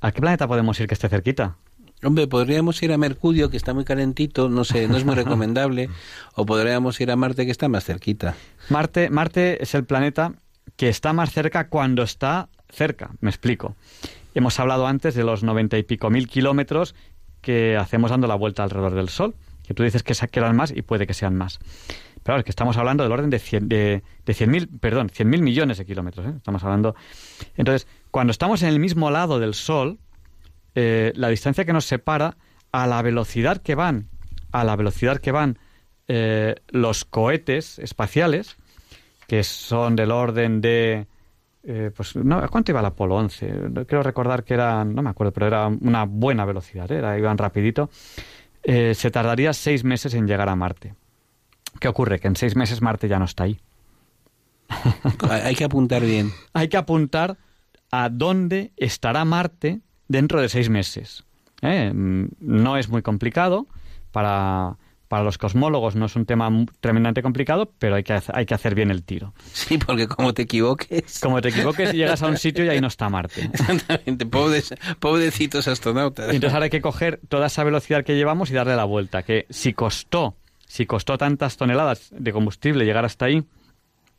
[0.00, 1.56] ¿A qué planeta podemos ir que esté cerquita?
[2.04, 5.90] Hombre, podríamos ir a Mercurio, que está muy calentito, no sé, no es muy recomendable,
[6.36, 8.36] o podríamos ir a Marte, que está más cerquita.
[8.68, 10.34] Marte, Marte es el planeta
[10.76, 13.74] que está más cerca cuando está cerca, me explico.
[14.34, 16.94] Hemos hablado antes de los noventa y pico mil kilómetros
[17.40, 19.34] que hacemos dando la vuelta alrededor del Sol,
[19.66, 21.58] que tú dices que eran más y puede que sean más.
[22.22, 25.78] Pero es que estamos hablando del orden de 100 de, de 100.000, perdón, 100.000 millones
[25.78, 26.26] de kilómetros.
[26.26, 26.32] ¿eh?
[26.36, 26.94] Estamos hablando.
[27.56, 29.98] Entonces, cuando estamos en el mismo lado del Sol,
[30.74, 32.36] eh, la distancia que nos separa
[32.72, 34.08] a la velocidad que van,
[34.52, 35.58] a la velocidad que van
[36.08, 38.56] eh, los cohetes espaciales,
[39.26, 41.06] que son del orden de
[41.64, 43.52] eh, pues no, ¿a ¿cuánto iba el Apolo 11?
[43.86, 46.96] Quiero recordar que era, no me acuerdo, pero era una buena velocidad, ¿eh?
[46.98, 47.90] Era- iban rapidito.
[48.62, 50.94] Eh, se tardaría seis meses en llegar a Marte.
[51.78, 52.18] ¿Qué ocurre?
[52.18, 53.58] Que en seis meses Marte ya no está ahí.
[55.30, 56.32] Hay que apuntar bien.
[56.52, 57.36] Hay que apuntar
[57.90, 61.24] a dónde estará Marte dentro de seis meses.
[61.62, 61.92] ¿eh?
[61.92, 63.66] Mm, No es muy complicado.
[64.12, 64.76] Para,
[65.10, 68.54] para los cosmólogos no es un tema tremendamente complicado, pero hay que, hacer- hay que
[68.54, 69.34] hacer bien el tiro.
[69.52, 71.18] Sí, porque como te equivoques.
[71.18, 73.42] Como te equivoques, llegas a un sitio y ahí no está Marte.
[73.52, 76.32] Exactamente, pobres, pobrecitos astronautas.
[76.32, 79.24] Y Entonces ahora hay que coger toda esa velocidad que llevamos y darle la vuelta.
[79.24, 80.36] Que si costó,
[80.68, 83.42] si costó tantas toneladas de combustible llegar hasta ahí,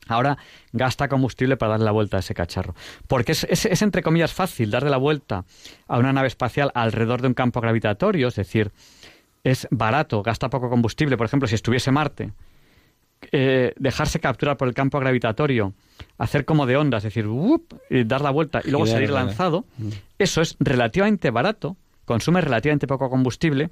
[0.09, 0.37] ahora
[0.73, 2.75] gasta combustible para darle la vuelta a ese cacharro.
[3.07, 5.45] Porque es, es- es, entre comillas fácil darle la vuelta
[5.87, 8.71] a una nave espacial alrededor de un campo gravitatorio, es decir,
[9.43, 11.17] es barato, gasta poco combustible.
[11.17, 12.31] Por ejemplo, si estuviese Marte,
[13.31, 15.73] eh, dejarse capturar por el campo gravitatorio,
[16.17, 17.27] hacer como de onda, es decir,
[17.89, 19.65] y dar la vuelta y luego Girar, salir lanzado,
[20.17, 23.69] eso es relativamente barato, consume relativamente poco combustible,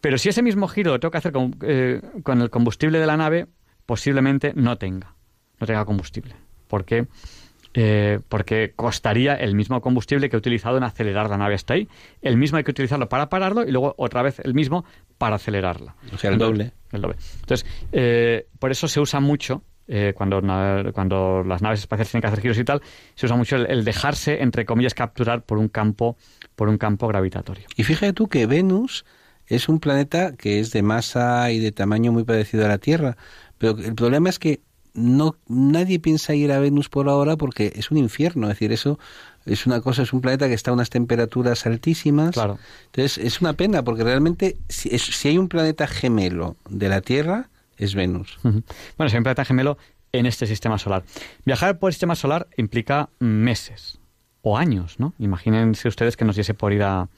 [0.00, 3.06] pero si ese mismo giro lo tengo que hacer con, eh, con el combustible de
[3.06, 3.46] la nave,
[3.84, 5.14] posiblemente no tenga,
[5.58, 6.36] no tenga combustible.
[6.68, 7.06] ¿Por qué?
[7.76, 11.88] Eh, porque costaría el mismo combustible que he utilizado en acelerar la nave hasta ahí.
[12.22, 14.84] El mismo hay que utilizarlo para pararlo y luego otra vez el mismo
[15.18, 15.96] para acelerarla.
[16.12, 16.72] O sea, el doble.
[16.92, 17.16] El doble.
[17.40, 20.40] Entonces, eh, por eso se usa mucho, eh, cuando,
[20.92, 22.80] cuando las naves espaciales tienen que hacer giros y tal,
[23.16, 26.16] se usa mucho el, el dejarse, entre comillas, capturar por un campo,
[26.54, 27.66] por un campo gravitatorio.
[27.76, 29.04] Y fíjate tú que Venus
[29.46, 33.16] es un planeta que es de masa y de tamaño muy parecido a la Tierra,
[33.58, 34.60] pero el problema es que
[34.94, 38.98] no nadie piensa ir a Venus por ahora porque es un infierno, es decir, eso
[39.44, 42.32] es una cosa, es un planeta que está a unas temperaturas altísimas.
[42.34, 42.58] Claro.
[42.86, 47.00] Entonces es una pena porque realmente si, es- si hay un planeta gemelo de la
[47.00, 48.38] Tierra es Venus.
[48.42, 48.62] Bueno,
[49.10, 49.76] si hay un planeta gemelo
[50.12, 51.02] en este sistema solar.
[51.44, 53.98] Viajar por el sistema solar implica meses
[54.42, 55.12] o años, ¿no?
[55.18, 57.08] Imagínense ustedes que nos diese por ir a,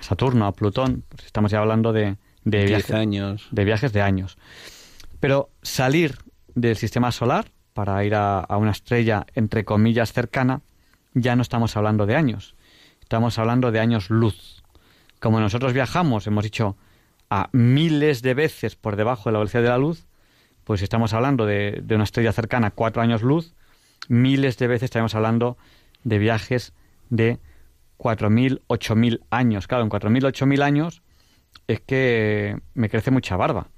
[0.00, 1.02] Saturno, a Plutón.
[1.08, 3.48] Pues estamos ya hablando de, de, años.
[3.50, 4.38] de viajes de años.
[5.18, 6.18] Pero salir
[6.60, 10.62] del sistema solar para ir a, una estrella, entre comillas, cercana,
[11.14, 12.54] ya no estamos hablando de años.
[13.00, 14.62] Estamos hablando de años luz.
[15.20, 16.76] Como nosotros viajamos, hemos dicho,
[17.30, 20.06] a miles de veces por debajo de la velocidad de la luz,
[20.64, 23.54] pues estamos hablando de, de una estrella cercana, cuatro años luz,
[24.08, 25.56] miles de veces estaremos hablando
[26.04, 26.72] de viajes
[27.10, 27.38] de
[27.98, 29.66] 4.000, 8.000 años.
[29.66, 31.02] Claro, en 4.000, 8.000 años
[31.66, 33.68] es que me crece mucha barba.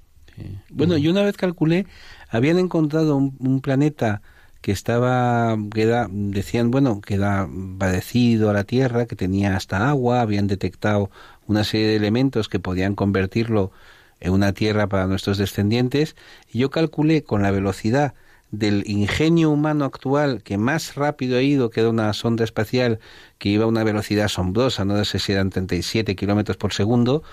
[0.69, 1.85] Bueno, yo una vez calculé,
[2.31, 4.21] habían encontrado un, un planeta
[4.61, 7.49] que estaba, que decían, bueno, que era
[7.79, 11.09] parecido a la Tierra, que tenía hasta agua, habían detectado
[11.47, 13.71] una serie de elementos que podían convertirlo
[14.19, 16.15] en una Tierra para nuestros descendientes,
[16.51, 18.13] y yo calculé con la velocidad
[18.51, 22.99] del ingenio humano actual que más rápido ha ido, que era una sonda espacial
[23.39, 27.23] que iba a una velocidad asombrosa, no sé si eran 37 kilómetros por segundo,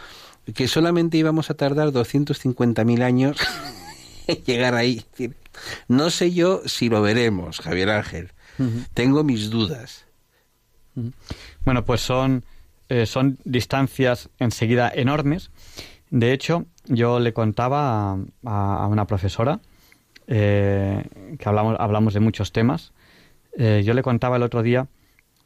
[0.55, 3.37] que solamente íbamos a tardar 250.000 años
[4.47, 5.05] llegar ahí.
[5.89, 8.33] No sé yo si lo veremos, Javier Ángel.
[8.95, 10.07] Tengo mis dudas.
[11.65, 12.45] Bueno, pues son,
[12.89, 15.51] eh, son distancias enseguida enormes.
[16.11, 19.61] De hecho, yo le contaba a una profesora
[20.27, 21.05] eh,
[21.39, 22.93] que hablamos, hablamos de muchos temas.
[23.57, 24.89] eh, yo le contaba el otro día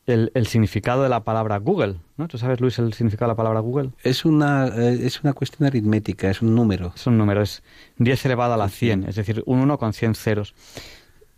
[0.06, 2.28] el, el, significado de la palabra Google, ¿no?
[2.28, 3.90] ¿Tú sabes, Luis, el significado de la palabra Google?
[4.02, 6.92] Es una, eh, es una cuestión aritmética, es un número.
[6.94, 7.62] Es un número, es
[7.98, 10.54] 10 elevado a la 100, es decir, un 1 con 100 ceros.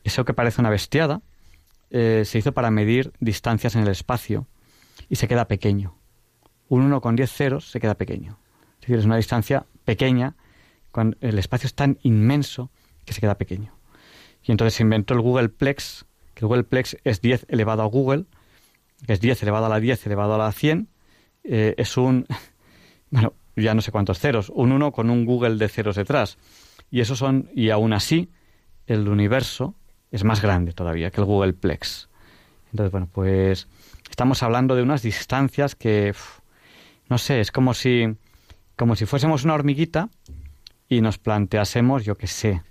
[0.03, 1.20] Eso que parece una bestiada
[1.91, 4.47] eh, se hizo para medir distancias en el espacio
[5.09, 5.97] y se queda pequeño.
[6.69, 8.39] Un 1 con 10 ceros se queda pequeño.
[8.74, 10.36] Es decir, es una distancia pequeña,
[10.91, 12.70] cuando el espacio es tan inmenso
[13.05, 13.74] que se queda pequeño.
[14.43, 16.05] Y entonces se inventó el Google Plex,
[16.35, 18.27] que el Google Plex es 10 elevado a Google,
[19.06, 20.89] que es 10 elevado a la 10 elevado a la 100,
[21.44, 22.26] eh, es un,
[23.10, 26.39] bueno, ya no sé cuántos ceros, un 1 con un Google de ceros detrás.
[26.90, 28.31] Y eso son, y aún así,
[28.86, 29.74] el universo
[30.10, 32.09] es más grande todavía que el Google Plex.
[32.70, 33.68] Entonces, bueno, pues
[34.10, 36.14] estamos hablando de unas distancias que,
[37.09, 38.16] no sé, es como si,
[38.76, 40.09] como si fuésemos una hormiguita
[40.89, 42.62] y nos planteásemos, yo qué sé,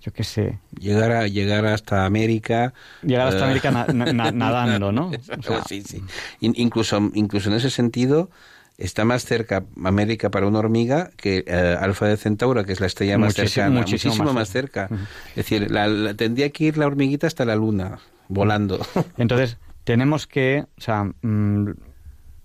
[0.00, 0.58] yo qué sé.
[0.78, 2.72] Llegar, a, llegar hasta América.
[3.02, 5.08] Llegar hasta eh, América na- na- na- nadando, ¿no?
[5.10, 6.02] O sea, sí, sí.
[6.40, 8.30] In- incluso, incluso en ese sentido,
[8.78, 12.86] está más cerca América para una hormiga que eh, Alfa de Centauro, que es la
[12.86, 13.80] estrella más Muchísimo- cercana.
[13.80, 14.88] muchísimo Muchísimo, más más cerca.
[15.30, 17.98] Es decir, la- la- tendría que ir la hormiguita hasta la luna,
[18.28, 18.78] volando.
[19.18, 21.70] Entonces, tenemos que, o sea, mm,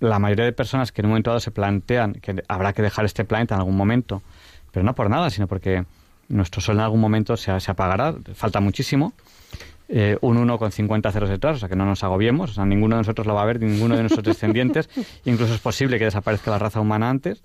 [0.01, 3.05] la mayoría de personas que en un momento dado se plantean que habrá que dejar
[3.05, 4.21] este planeta en algún momento,
[4.73, 5.85] pero no por nada, sino porque
[6.29, 9.13] nuestro Sol en algún momento se, se apagará, falta muchísimo,
[9.87, 12.65] eh, un 1 con 50 ceros detrás, o sea que no nos agobiemos, o sea,
[12.65, 14.89] ninguno de nosotros lo va a ver, ninguno de nuestros descendientes,
[15.25, 17.43] incluso es posible que desaparezca la raza humana antes,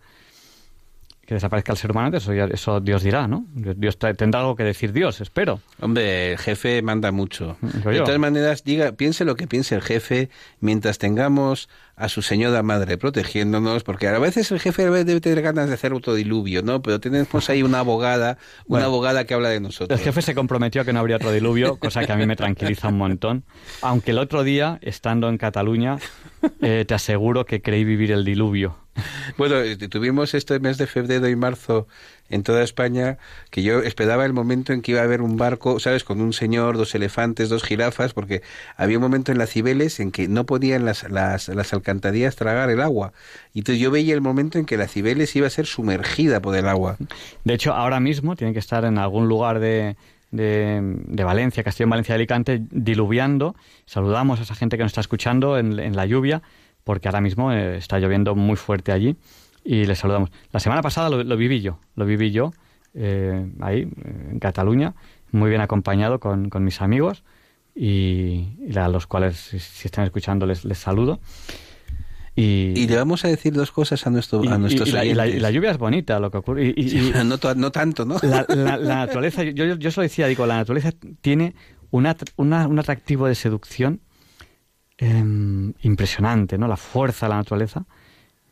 [1.30, 3.46] que desaparezca el ser humano eso, ya- eso Dios dirá, ¿no?
[3.54, 5.60] Dios tendrá algo que decir Dios, espero.
[5.80, 7.56] Hombre, el jefe manda mucho.
[7.62, 8.02] Digo De yo.
[8.04, 10.28] todas maneras, diga, piense lo que piense el jefe
[10.58, 15.68] mientras tengamos a su señora madre protegiéndonos, porque a veces el jefe debe tener ganas
[15.68, 16.82] de hacer autodiluvio, ¿no?
[16.82, 18.38] Pero tenemos ahí una abogada, una
[18.80, 18.86] Bueno.
[18.86, 19.96] abogada que habla de nosotros.
[20.00, 22.34] El jefe se comprometió a que no habría otro diluvio, cosa que a mí me
[22.34, 23.44] tranquiliza un montón.
[23.82, 25.98] Aunque el otro día, estando en Cataluña,
[26.60, 28.78] eh, te aseguro que creí vivir el diluvio.
[29.36, 31.86] Bueno, eh, tuvimos este mes de febrero y marzo
[32.28, 33.18] en toda España
[33.50, 36.04] que yo esperaba el momento en que iba a haber un barco, ¿sabes?
[36.04, 38.42] Con un señor, dos elefantes, dos jirafas, porque
[38.76, 42.70] había un momento en las Cibeles en que no podían las, las, las alcantarillas tragar
[42.70, 43.12] el agua.
[43.52, 46.56] Y entonces yo veía el momento en que la Cibeles iba a ser sumergida por
[46.56, 46.96] el agua.
[47.44, 49.96] De hecho, ahora mismo tiene que estar en algún lugar de,
[50.30, 53.56] de, de Valencia, Castellón, Valencia, Alicante, diluviando.
[53.86, 56.42] Saludamos a esa gente que nos está escuchando en la lluvia,
[56.90, 59.14] porque ahora mismo eh, está lloviendo muy fuerte allí
[59.64, 60.30] y les saludamos.
[60.50, 62.52] La semana pasada lo, lo viví yo, lo viví yo
[62.94, 63.82] eh, ahí,
[64.32, 64.94] en Cataluña,
[65.30, 67.22] muy bien acompañado con, con mis amigos
[67.76, 71.20] y, y a los cuales, si, si están escuchando, les, les saludo.
[72.34, 75.04] Y, Y le vamos a decir dos cosas a, nuestro, y- a nuestros y la,
[75.04, 76.74] la- la lluvia es bonita, lo que ocurre.
[76.76, 78.16] Y, no, no tanto, ¿no?
[78.22, 80.90] la, la- naturaleza, yo, yo, yo se lo decía, digo, la naturaleza
[81.20, 81.54] tiene
[81.92, 84.00] una, una- un atractivo de seducción
[85.00, 86.68] em, impresionante, ¿no?
[86.68, 87.84] La fuerza de la naturaleza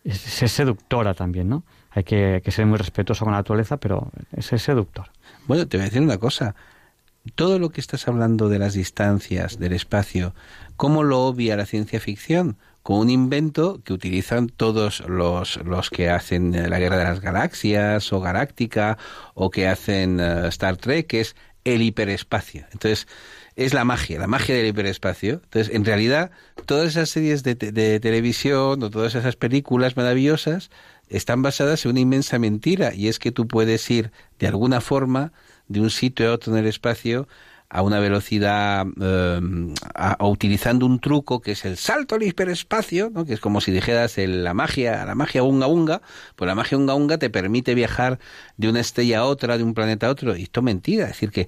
[0.05, 0.19] es,
[0.51, 1.65] seductora también, ¿no?
[1.91, 5.11] Hay que, ser muy respetuoso con la naturaleza, pero es, es seductor.
[5.47, 6.55] Bueno, te voy a decir una cosa.
[7.35, 10.35] Todo lo que estás hablando de las distancias, del espacio,
[10.77, 12.57] ¿cómo lo obvia la ciencia ficción?
[12.83, 17.21] Con un invento que utilizan todos los, los que hacen eh, la Guerra de las
[17.21, 18.97] Galaxias o Galáctica
[19.35, 22.65] o que hacen eh, Star Trek, que es el hiperespacio.
[22.73, 23.07] Entonces,
[23.59, 25.41] es la magia, la magia del hiperespacio.
[25.43, 26.31] Entonces, en realidad,
[26.65, 30.71] todas esas series de, de televisión o todas esas películas maravillosas
[31.09, 35.33] están basadas en una inmensa mentira y es que tú puedes ir de alguna forma
[35.67, 37.27] de un sitio a otro en el espacio
[37.71, 39.41] a una velocidad eh,
[39.95, 43.27] a- a utilizando un truco que es el salto al hiperespacio, ¿no?
[43.27, 46.01] que es como si dijeras el- la magia, la magia unga unga,
[46.37, 48.19] pues la magia unga unga te permite viajar
[48.57, 51.11] de una estrella a otra, de un planeta a otro, y esto es mentira, es
[51.11, 51.47] decir que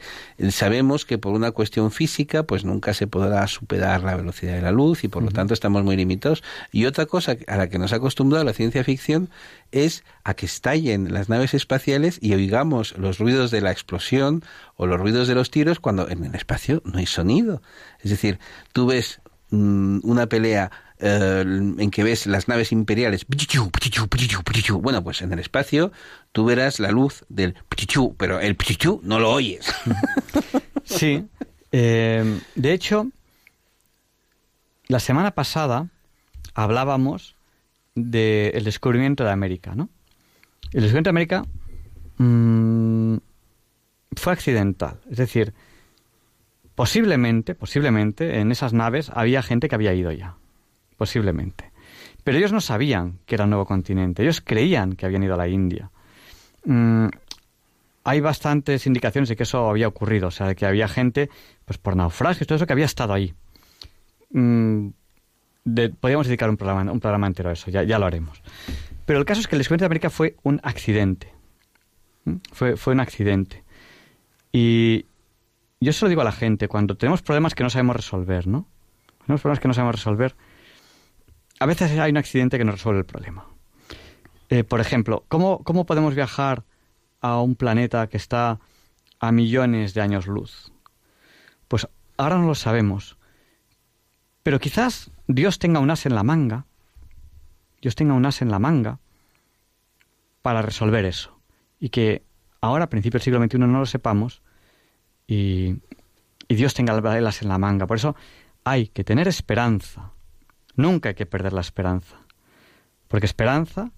[0.50, 4.72] sabemos que por una cuestión física pues nunca se podrá superar la velocidad de la
[4.72, 6.42] luz y por lo tanto estamos muy limitados.
[6.70, 9.30] Y otra cosa a la que nos ha acostumbrado la ciencia ficción
[9.72, 14.42] es a que estallen las naves espaciales y oigamos los ruidos de la explosión
[14.80, 17.60] o los ruidos de los tiros cuando en el espacio no hay sonido.
[18.02, 18.38] Es decir,
[18.72, 19.20] tú ves
[19.50, 23.26] mm, una pelea eh, en que ves las naves imperiales,
[24.78, 25.92] bueno, pues en el espacio
[26.32, 27.56] tú verás la luz del
[28.16, 28.56] pero el
[29.04, 29.70] no lo oyes.
[30.84, 31.24] Sí.
[31.70, 33.06] eh, de hecho,
[34.88, 35.88] la semana pasada
[36.54, 37.36] hablábamos
[37.94, 39.88] del descubrimiento de América, ¿no?
[40.72, 41.44] El descubrimiento de América
[42.16, 43.18] mm,
[44.16, 45.00] fue accidental.
[45.10, 45.54] Es decir,
[46.74, 50.36] posiblemente, posiblemente, en esas naves había gente que había ido ya.
[50.96, 51.70] Posiblemente.
[52.24, 54.22] Pero ellos no sabían que era un nuevo continente.
[54.22, 55.90] Ellos creían que habían ido a la India.
[56.64, 57.06] Mm,
[58.04, 61.30] hay bastantes indicaciones de que eso había ocurrido, o sea, de que había gente,
[61.64, 63.34] pues por naufragios, todo eso, que había estado ahí.
[64.32, 64.88] Mm,
[66.00, 68.42] podríamos dedicar un programa, un programa entero a eso, ya, lo haremos.
[69.06, 71.32] Pero el caso es que el descubrimiento de América fue un accidente.
[72.52, 73.59] Fue, fue un accidente.
[74.52, 75.06] Y
[75.80, 78.66] yo se lo digo a la gente, cuando tenemos problemas que no sabemos resolver, ¿no?
[79.26, 80.34] Tenemos problemas que no sabemos resolver,
[81.60, 83.46] a veces hay un accidente que nos resuelve el problema.
[84.48, 86.64] Eh, por ejemplo, ¿cómo, ¿cómo podemos viajar
[87.20, 88.58] a un planeta que está
[89.20, 90.72] a millones de años luz?
[91.68, 91.86] Pues
[92.16, 93.16] ahora no lo sabemos.
[94.42, 96.64] Pero quizás Dios tenga un as en la manga,
[97.80, 98.98] Dios tenga un as en la manga
[100.42, 101.38] para resolver eso.
[101.78, 102.24] Y que
[102.60, 104.42] ahora, a principios del siglo XXI, no lo sepamos
[105.26, 105.76] y,
[106.48, 107.86] Dios tenga el as en la manga.
[107.86, 108.16] Por eso
[108.64, 110.10] hay que tener esperanza.
[110.74, 112.16] Nunca hay que perder la esperanza.
[113.06, 113.92] Porque esperanza,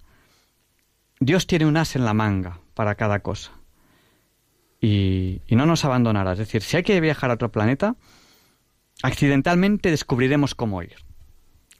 [1.19, 3.51] Dios tiene un as en la manga para cada cosa.
[4.79, 6.33] Y, y no nos abandonará.
[6.33, 7.95] Es decir, si hay que viajar a otro planeta,
[9.01, 10.97] accidentalmente descubriremos cómo ir.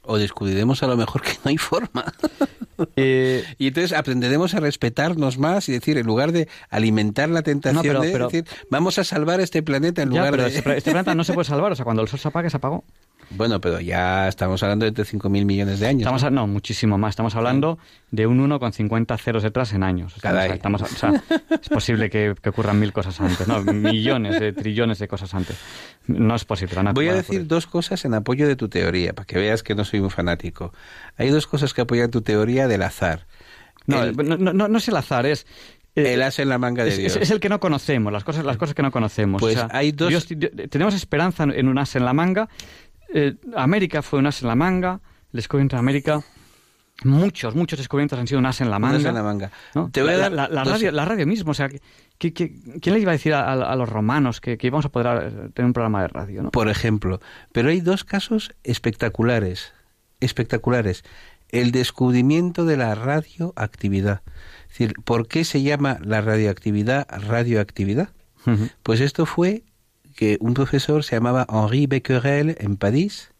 [0.04, 2.12] O descubriremos a lo mejor que no hay forma.
[2.96, 8.00] Eh, y entonces aprenderemos a respetarnos más y decir, en lugar de alimentar la tentación
[8.00, 10.48] de decir, vamos a salvar este planeta en lugar de...
[10.48, 12.56] Este, este planeta no se puede salvar, o sea, cuando el sol se apaga, se
[12.56, 12.82] apagó.
[13.30, 16.02] Bueno, pero ya estamos hablando de 5.000 millones de años.
[16.02, 16.46] Estamos ¿no?
[16.46, 17.10] muchísimo más.
[17.10, 17.78] Estamos hablando
[18.10, 20.14] de un 1 con 50 ceros detrás en años.
[20.16, 23.62] Estamos, o sea, es posible que, ocurran mil cosas antes, ¿no?
[23.62, 25.56] Millones de trillones de cosas antes.
[26.06, 26.74] No es posible.
[26.92, 29.84] Voy a decir dos cosas en apoyo de tu teoría, para que veas que no
[29.84, 30.72] soy un fanático.
[31.16, 33.26] Hay dos cosas que apoyan tu teoría del azar.
[33.86, 35.46] No, no, no, es el azar, es
[35.94, 37.16] eh, el as en la manga de Dios.
[37.16, 39.40] Es, el que no conocemos, las cosas, las cosas que no conocemos.
[39.40, 40.26] Pues hay dos...
[40.70, 42.48] tenemos esperanza en un as en la manga
[43.14, 45.00] eh, América fue un as en la manga,
[45.32, 46.20] el descubrimiento de América.
[47.04, 49.08] Muchos, muchos descubrimientos han sido un as en la manga.
[49.08, 49.50] En la, manga.
[49.92, 51.68] Te voy a dar la, radio, la radio mismo, o sea,
[52.18, 55.72] quién le iba a decir a, los romanos que, íbamos a poder eh, tener un
[55.72, 56.50] programa de radio?
[56.50, 57.20] Por ejemplo,
[57.52, 59.72] pero hay dos casos espectaculares,
[60.20, 61.04] espectaculares.
[61.50, 64.22] El descubrimiento de la radioactividad.
[64.62, 68.08] Es decir, ¿por qué se llama la radioactividad radioactividad?
[68.82, 69.62] Pues esto fue
[70.14, 73.32] que un profesor se llamaba Henri Becquerel en París.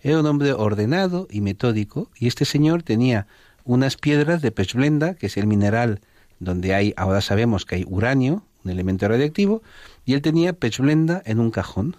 [0.00, 3.26] Era un hombre ordenado y metódico y este señor tenía
[3.64, 6.00] unas piedras de pechblenda, que es el mineral
[6.40, 9.62] donde hay, ahora sabemos que hay uranio, un elemento radioactivo,
[10.04, 11.96] y él tenía pechblenda en un cajón.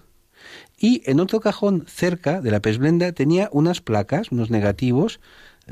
[0.77, 5.21] Y en otro cajón cerca de la pechblenda tenía unas placas, unos negativos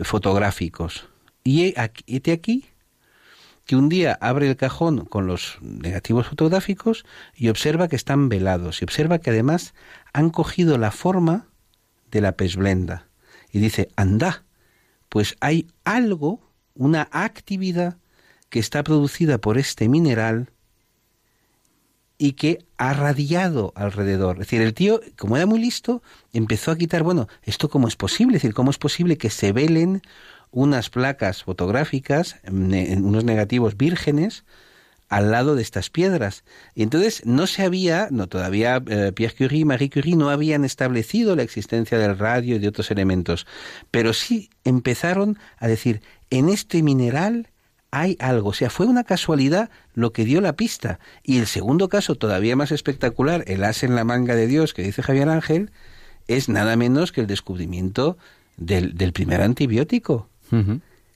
[0.02, 1.08] fotográficos.
[1.44, 1.74] Y
[2.08, 2.66] este aquí
[3.66, 7.06] que un día abre el cajón con los negativos fotográficos
[7.36, 9.74] y observa que están velados y observa que además
[10.14, 11.48] han cogido la forma
[12.10, 13.08] de la pesblenda.
[13.52, 14.44] Y dice, anda,
[15.10, 17.98] pues hay algo, una actividad
[18.50, 20.52] que está producida por este mineral
[22.18, 24.36] y que ha radiado alrededor.
[24.36, 27.96] Es decir, el tío, como era muy listo, empezó a quitar, bueno, ¿esto cómo es
[27.96, 28.38] posible?
[28.38, 30.04] Es decir, ¿cómo es posible que se velen
[30.52, 34.44] unas placas fotográficas, unos negativos vírgenes,
[35.12, 36.46] al lado de estas piedras.
[36.74, 40.64] Y entonces no se había, no todavía eh, Pierre Curie y Marie Curie no habían
[40.64, 43.46] establecido la existencia del radio y de otros elementos,
[43.92, 47.50] pero sí empezaron a decir, en este mineral
[47.92, 51.00] hay algo, o sea, fue una casualidad lo que dio la pista.
[51.24, 54.82] Y el segundo caso, todavía más espectacular, el as en la manga de Dios que
[54.82, 55.72] dice Javier Ángel,
[56.30, 58.18] es nada menos que el descubrimiento
[58.56, 60.31] del, del primer antibiótico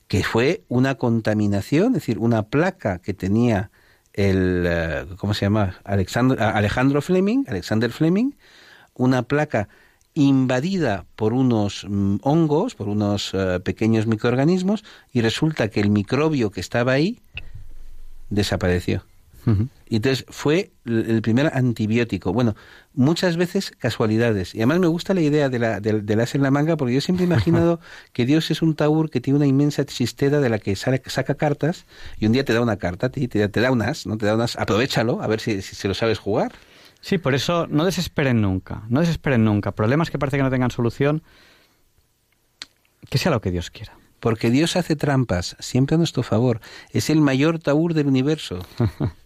[0.08, 3.70] que fue una contaminación, es decir, una placa que tenía
[4.12, 5.76] el, eh, ¿cómo se llama?
[5.84, 8.32] Alejandro Fleming, Alexander Fleming,
[8.94, 9.68] una placa
[10.14, 16.50] invadida por unos mm, hongos, por unos eh, pequeños microorganismos, y resulta que el microbio
[16.50, 17.20] que estaba ahí
[18.30, 19.04] desapareció.
[19.88, 22.32] Y entonces fue el primer antibiótico.
[22.32, 22.56] Bueno,
[22.94, 24.54] muchas veces casualidades.
[24.54, 27.00] Y además me gusta la idea de la, del, as en la manga, porque yo
[27.00, 27.78] siempre he imaginado
[28.12, 31.86] que Dios es un taur que tiene una inmensa chistera de la que saca cartas
[32.18, 34.18] y un día te da una carta, te, te, da un as, ¿no?
[34.18, 36.52] Te da un as, aprovechalo, a ver si, si se lo sabes jugar.
[37.00, 39.70] Sí, por eso no desesperen nunca, no desesperen nunca.
[39.70, 41.22] Problemas que parece que no tengan solución,
[43.08, 43.96] que sea lo que Dios quiera.
[44.18, 46.60] Porque Dios hace trampas, siempre a nuestro favor.
[46.90, 48.66] Es el mayor taur del universo.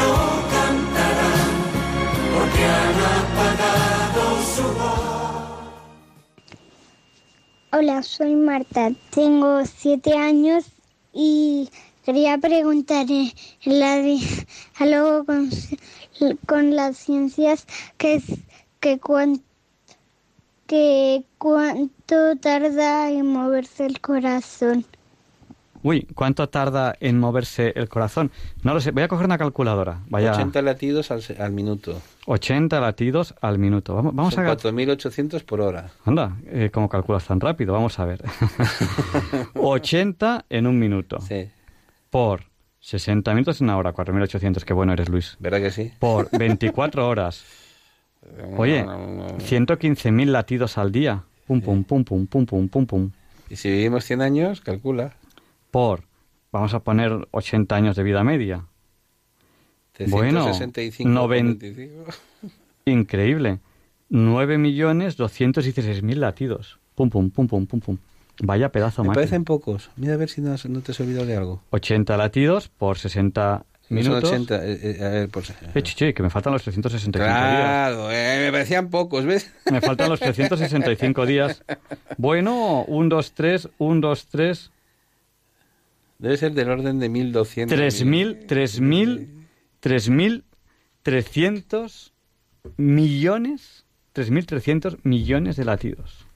[0.00, 0.12] no
[0.54, 1.50] cantarán,
[2.34, 4.22] porque han apagado
[4.54, 5.60] su voz.
[7.72, 10.64] Hola, soy Marta, tengo siete años
[11.12, 11.68] y
[12.04, 13.32] quería preguntar en
[13.64, 15.50] la diálogo con,
[16.46, 17.66] con las ciencias
[17.96, 18.38] que, es-
[18.80, 18.98] que,
[20.66, 24.84] que cuánto tarda en moverse el corazón.
[25.82, 28.30] Uy, ¿cuánto tarda en moverse el corazón?
[28.62, 30.00] No lo sé, voy a coger una calculadora.
[30.08, 32.00] Vaya 80 latidos al, al minuto.
[32.26, 33.94] 80 latidos al minuto.
[33.94, 34.56] Vamos, vamos Son a...
[34.56, 35.90] 4.800 por hora.
[36.04, 37.72] Anda, eh, ¿cómo calculas tan rápido?
[37.72, 38.22] Vamos a ver.
[39.54, 41.18] 80 en un minuto.
[41.20, 41.48] Sí.
[42.10, 42.42] Por
[42.80, 44.64] 60 minutos en una hora, 4.800.
[44.64, 45.36] Qué bueno eres, Luis.
[45.38, 45.92] ¿Verdad que sí?
[45.98, 47.44] Por 24 horas.
[48.56, 51.24] Oye, 115.000 latidos al día.
[51.46, 53.10] Pum, pum, pum, pum, pum, pum, pum, pum.
[53.48, 55.14] Y si vivimos 100 años, calcula.
[55.70, 56.04] Por,
[56.52, 58.66] vamos a poner 80 años de vida media.
[60.08, 62.04] Bueno, 365 noven- 45.
[62.86, 63.58] Increíble.
[64.10, 66.78] 9.216.000 latidos.
[66.94, 67.98] Pum, pum, pum, pum, pum, pum.
[68.42, 69.20] Vaya pedazo Me máquina.
[69.20, 69.90] parecen pocos.
[69.96, 71.62] Mira a ver si no, no te has olvidado de algo.
[71.70, 74.30] 80 latidos por 60 Son minutos.
[74.30, 74.66] 80.
[74.66, 75.42] eh, eh, a ver, por...
[75.74, 77.38] Eh, chichi, que me faltan los 365 días.
[77.38, 79.52] Claro, eh, me parecían pocos, ¿ves?
[79.70, 81.62] Me faltan los 365 días.
[82.16, 84.70] Bueno, 1, 2, 3, 1, 2, 3,
[86.20, 87.78] Debe ser del orden de 1200.
[87.78, 90.42] 3.000, 3.000,
[91.02, 92.12] 3.300
[92.76, 96.26] millones, 3.300 millones de latidos.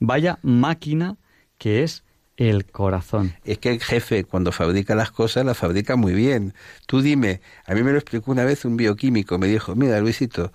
[0.00, 1.18] Vaya máquina
[1.58, 2.04] que es
[2.38, 3.34] el corazón.
[3.44, 6.54] Es que el jefe, cuando fabrica las cosas, las fabrica muy bien.
[6.86, 10.54] Tú dime, a mí me lo explicó una vez un bioquímico, me dijo, mira, Luisito,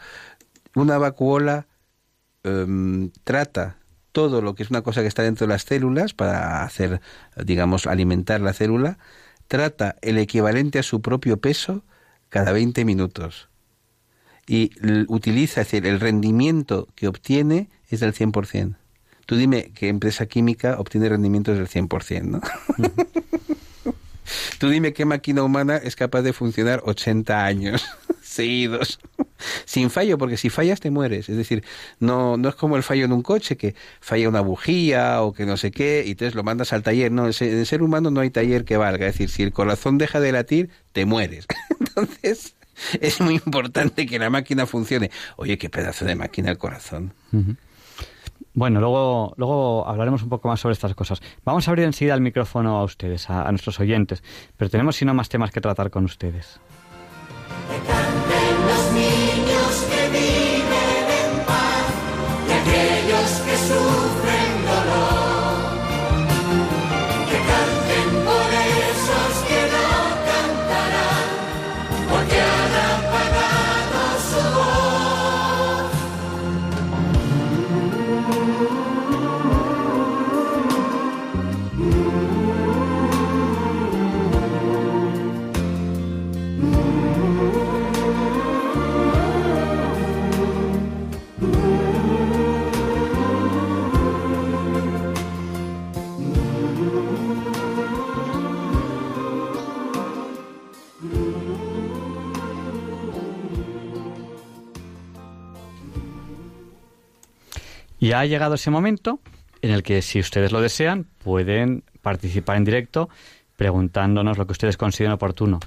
[0.73, 1.67] una vacuola
[2.43, 3.77] em, trata
[4.13, 7.01] todo lo que es una cosa que está dentro de las células para hacer,
[7.43, 8.97] digamos, alimentar la célula,
[9.47, 11.83] trata el equivalente a su propio peso
[12.29, 13.49] cada 20 minutos.
[14.47, 14.71] Y
[15.07, 18.75] utiliza, es decir, el rendimiento que obtiene es del 100%.
[19.25, 22.41] Tú dime qué empresa química obtiene rendimientos del 100%, ¿no?
[24.57, 27.85] Tú dime qué máquina humana es capaz de funcionar 80 años
[28.21, 28.99] seguidos
[29.65, 31.29] sin fallo, porque si fallas te mueres.
[31.29, 31.63] Es decir,
[31.99, 35.45] no, no es como el fallo en un coche, que falla una bujía o que
[35.45, 37.11] no sé qué, y entonces lo mandas al taller.
[37.11, 39.07] No, en el ser humano no hay taller que valga.
[39.07, 41.47] Es decir, si el corazón deja de latir, te mueres.
[41.79, 42.55] Entonces,
[42.99, 45.11] es muy importante que la máquina funcione.
[45.37, 47.13] Oye, qué pedazo de máquina el corazón.
[48.53, 51.21] Bueno, luego, luego hablaremos un poco más sobre estas cosas.
[51.43, 54.23] Vamos a abrir enseguida el micrófono a ustedes, a, a nuestros oyentes,
[54.57, 56.59] pero tenemos si no más temas que tratar con ustedes.
[108.03, 109.21] Y ha llegado ese momento
[109.61, 113.07] en el que, si ustedes lo desean, pueden participar en directo
[113.55, 115.61] preguntándonos lo que ustedes consideren oportuno.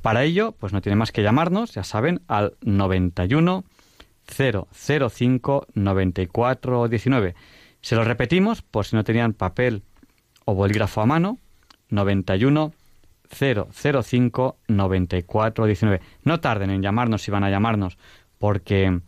[0.00, 3.64] Para ello, pues no tienen más que llamarnos, ya saben, al 91
[4.24, 7.34] 005 94 19.
[7.80, 9.82] Se lo repetimos por si no tenían papel
[10.44, 11.38] o bolígrafo a mano.
[11.88, 12.72] 91
[13.36, 16.00] 005 94 19.
[16.22, 17.98] No tarden en llamarnos si van a llamarnos,
[18.38, 19.00] porque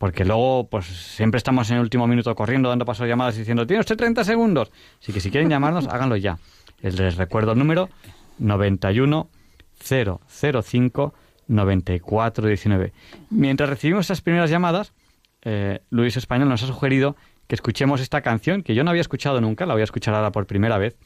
[0.00, 3.40] porque luego pues siempre estamos en el último minuto corriendo dando paso a llamadas y
[3.40, 6.38] diciendo tiene usted 30 segundos así que si quieren llamarnos háganlo ya.
[6.80, 7.90] Les recuerdo el número
[8.38, 9.28] 91
[9.78, 11.14] 005
[11.48, 12.92] 94 19
[13.28, 14.94] mientras recibimos esas primeras llamadas
[15.42, 17.14] eh, Luis Español nos ha sugerido
[17.46, 20.32] que escuchemos esta canción que yo no había escuchado nunca la voy a escuchar ahora
[20.32, 20.96] por primera vez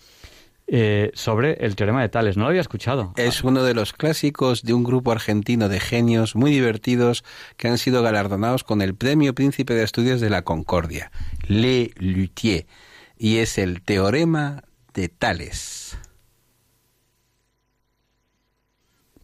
[0.66, 2.36] eh, sobre el teorema de Tales.
[2.36, 3.12] No lo había escuchado.
[3.16, 7.24] Es uno de los clásicos de un grupo argentino de genios muy divertidos
[7.56, 11.10] que han sido galardonados con el Premio Príncipe de Estudios de la Concordia,
[11.46, 12.66] Le Luthier,
[13.16, 14.64] y es el Teorema
[14.94, 15.98] de Tales.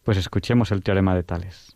[0.03, 1.75] pues escuchemos el teorema de Tales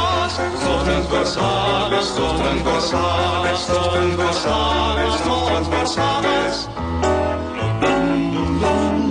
[0.83, 6.69] Transversales, transversales, transversales, transversales.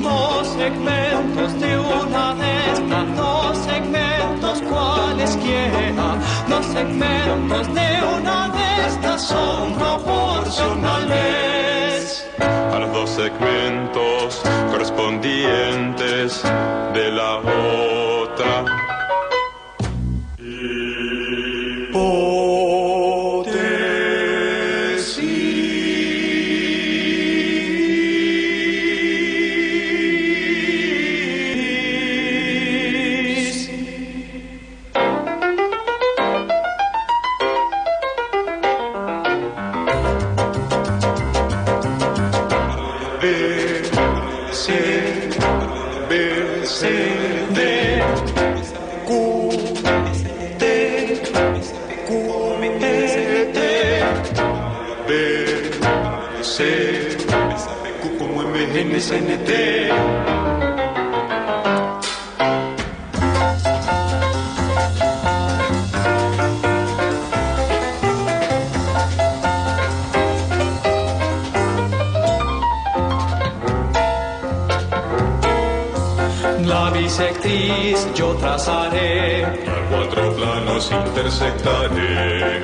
[0.03, 6.19] Dos segmentos de una de estas, dos segmentos cualesquiera,
[6.49, 12.27] dos segmentos de una de estas son proporcionales.
[12.41, 16.43] A los dos segmentos correspondientes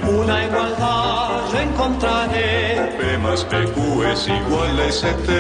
[0.09, 2.97] una igualdad yo encontraré.
[2.99, 5.31] P más PQ es igual a ST.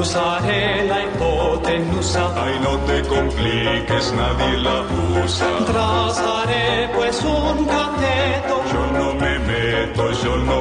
[0.00, 4.82] Usaré la hipotenusa, Ay, no te compliques, nadie la
[5.24, 5.46] usa.
[5.66, 8.62] trazaré pues un cateto.
[8.72, 10.55] Yo no me meto, yo no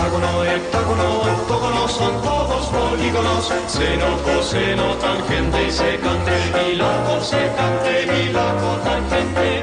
[0.00, 3.52] hexágono, heptágono, octógono, son todos polígonos.
[3.66, 9.59] Seno, coseno, tangente y secante, largo, secante, largo, tangente.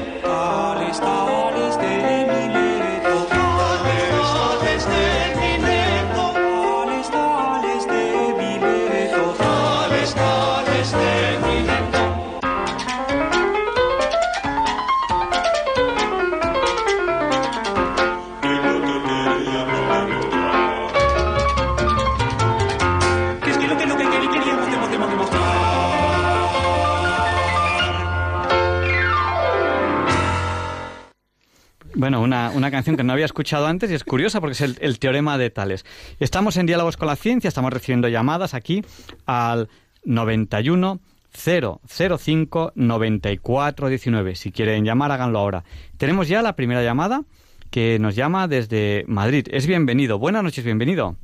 [33.27, 35.85] Escuchado antes y es curiosa porque es el, el teorema de Tales.
[36.19, 38.83] Estamos en Diálogos con la Ciencia, estamos recibiendo llamadas aquí
[39.25, 39.69] al
[40.03, 40.99] 91
[41.37, 44.35] 005 94 19.
[44.35, 45.63] Si quieren llamar, háganlo ahora.
[45.97, 47.23] Tenemos ya la primera llamada
[47.69, 49.47] que nos llama desde Madrid.
[49.51, 50.19] Es bienvenido.
[50.19, 51.15] Buenas noches, bienvenido.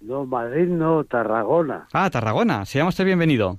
[0.00, 1.88] No, Madrid no, Tarragona.
[1.92, 2.64] Ah, Tarragona.
[2.66, 3.58] Se llama usted bienvenido.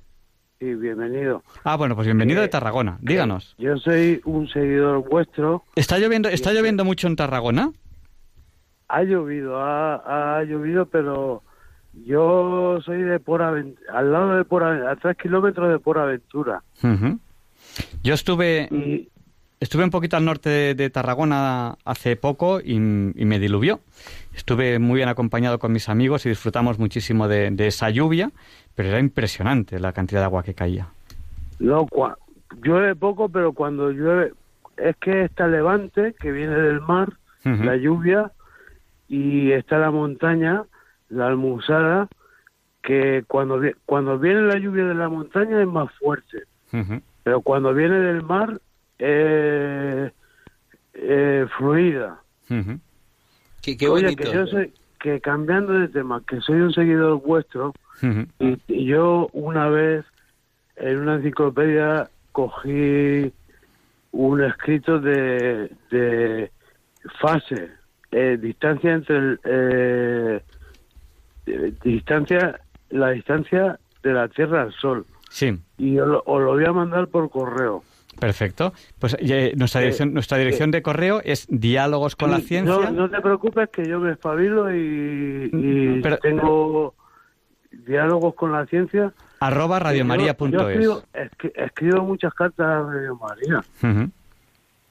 [0.60, 1.42] Sí, bienvenido.
[1.64, 2.98] Ah, bueno, pues bienvenido Eh, de Tarragona.
[3.02, 3.56] Díganos.
[3.58, 5.64] Yo soy un seguidor vuestro.
[5.76, 7.72] ¿Está lloviendo, está lloviendo mucho en Tarragona?
[8.90, 11.44] Ha llovido, ha, ha llovido, pero
[12.06, 16.62] yo soy de Por al lado de Por a tres kilómetros de Por Aventura.
[16.84, 17.20] Ujú.
[18.04, 19.08] Yo estuve
[19.62, 23.80] estuve un poquito al norte de, de Tarragona hace poco y, y me diluvió.
[24.36, 28.32] Estuve muy bien acompañado con mis amigos y disfrutamos muchísimo de, de esa lluvia,
[28.80, 30.88] pero era impresionante la cantidad de agua que caía.
[31.60, 32.16] No, cua-
[32.64, 34.32] llueve poco, pero cuando llueve,
[34.78, 37.12] es que está levante, que viene del mar,
[37.44, 38.32] la lluvia,
[39.10, 40.64] y está la montaña,
[41.10, 42.08] la almusara,
[42.82, 46.44] que cuando, cuando viene la lluvia de la montaña es más fuerte.
[47.24, 48.62] Pero cuando viene del mar
[48.98, 50.10] eh,
[50.94, 52.22] eh, fluida.
[52.50, 52.80] Ujú.
[53.62, 54.24] Qué, qué Oye, bonito.
[54.24, 57.74] que yo soy, que cambiando de tema, que soy un seguidor vuestro
[58.40, 60.06] y, y yo una vez
[60.76, 63.32] en una enciclopedia cogí
[64.12, 66.52] un escrito de, de
[67.20, 67.70] fase,
[68.12, 70.42] eh, distancia entre el, eh,
[71.46, 72.60] eh, distancia,
[72.90, 75.06] la distancia de la Tierra al Sol.
[75.30, 77.84] Sí, Y os lo, os lo voy a mandar por correo.
[78.20, 78.74] Perfecto.
[79.00, 82.74] Pues eh, nuestra Eh, dirección, nuestra dirección eh, de correo es diálogos con la ciencia.
[82.76, 86.94] No, no te preocupes que yo me espabilo y, y Pero- tengo
[87.86, 90.54] diálogos con la ciencia arroba Yo radiomaria.es.
[90.54, 93.64] escribo, escri- escribo muchas cartas a Radio María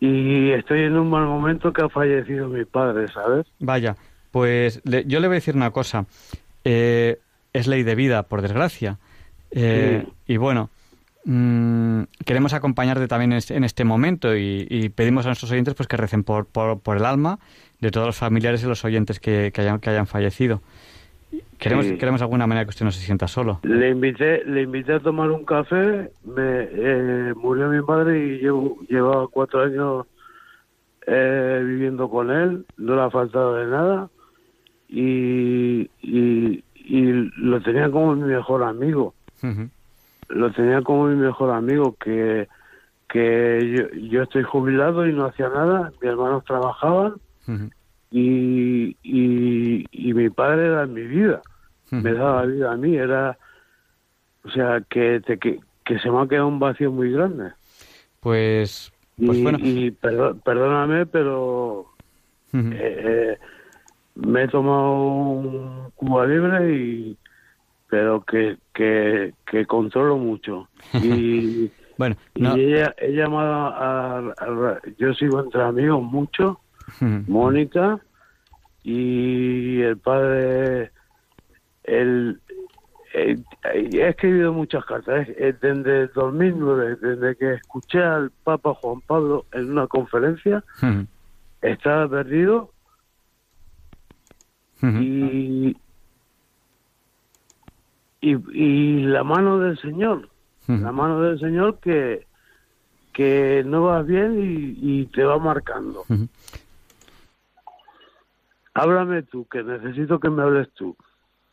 [0.00, 3.46] y estoy en un mal momento que ha fallecido mi padre, ¿sabes?
[3.58, 3.96] Vaya,
[4.30, 6.06] pues le- yo le voy a decir una cosa.
[6.64, 7.18] Eh,
[7.52, 8.98] es ley de vida, por desgracia.
[9.50, 10.70] Y bueno,
[11.30, 15.86] mm, queremos acompañarte también en este, en momento y, y pedimos a nuestros oyentes pues
[15.86, 17.38] que recen por, por, por el alma
[17.80, 20.62] de todos los familiares y los oyentes que, que hayan, que hayan fallecido.
[21.58, 21.96] Queremos, Sí.
[21.98, 23.60] queremos de alguna manera que usted no se sienta solo.
[23.62, 28.78] Le invité, le invité a tomar un café, me eh, murió mi padre y llevo,
[28.88, 30.06] llevaba cuatro años
[31.06, 34.08] eh, viviendo con él, no le ha faltado de nada
[34.88, 39.14] y, y, y lo tenía como mi mejor amigo,
[40.28, 42.48] lo tenía como mi mejor amigo que,
[43.08, 47.14] que yo, yo estoy jubilado y no hacía nada, mis hermanos trabajaban
[48.10, 51.40] y, y, y mi padre era mi vida,
[51.90, 53.38] me daba vida a mí, era,
[54.44, 57.52] o sea, que, te, que, que se me ha quedado un vacío muy grande.
[58.20, 59.58] Pues, Y, pues bueno.
[59.62, 61.86] y perdóname, pero
[62.52, 63.38] eh, eh,
[64.16, 67.16] me he tomado un Cuba libre y
[67.88, 70.68] pero que, que, que controlo mucho.
[71.02, 76.60] Y, bueno, y ella, he llamado a, a- yo sigo entre amigos mucho.
[77.26, 78.00] Mónica
[78.82, 80.92] y el padre,
[81.84, 82.40] el,
[83.12, 83.44] el-
[83.74, 89.70] he escribido muchas cartas, desde el 2009, desde que escuché al Papa Juan Pablo en
[89.72, 90.64] una conferencia,
[91.62, 92.72] estaba perdido
[95.02, 95.76] y,
[98.20, 100.28] y, y la mano del Señor,
[100.66, 102.26] la mano del Señor que,
[103.12, 106.04] que no vas bien y, y te va marcando.
[108.74, 110.96] Háblame tú, que necesito que me hables tú.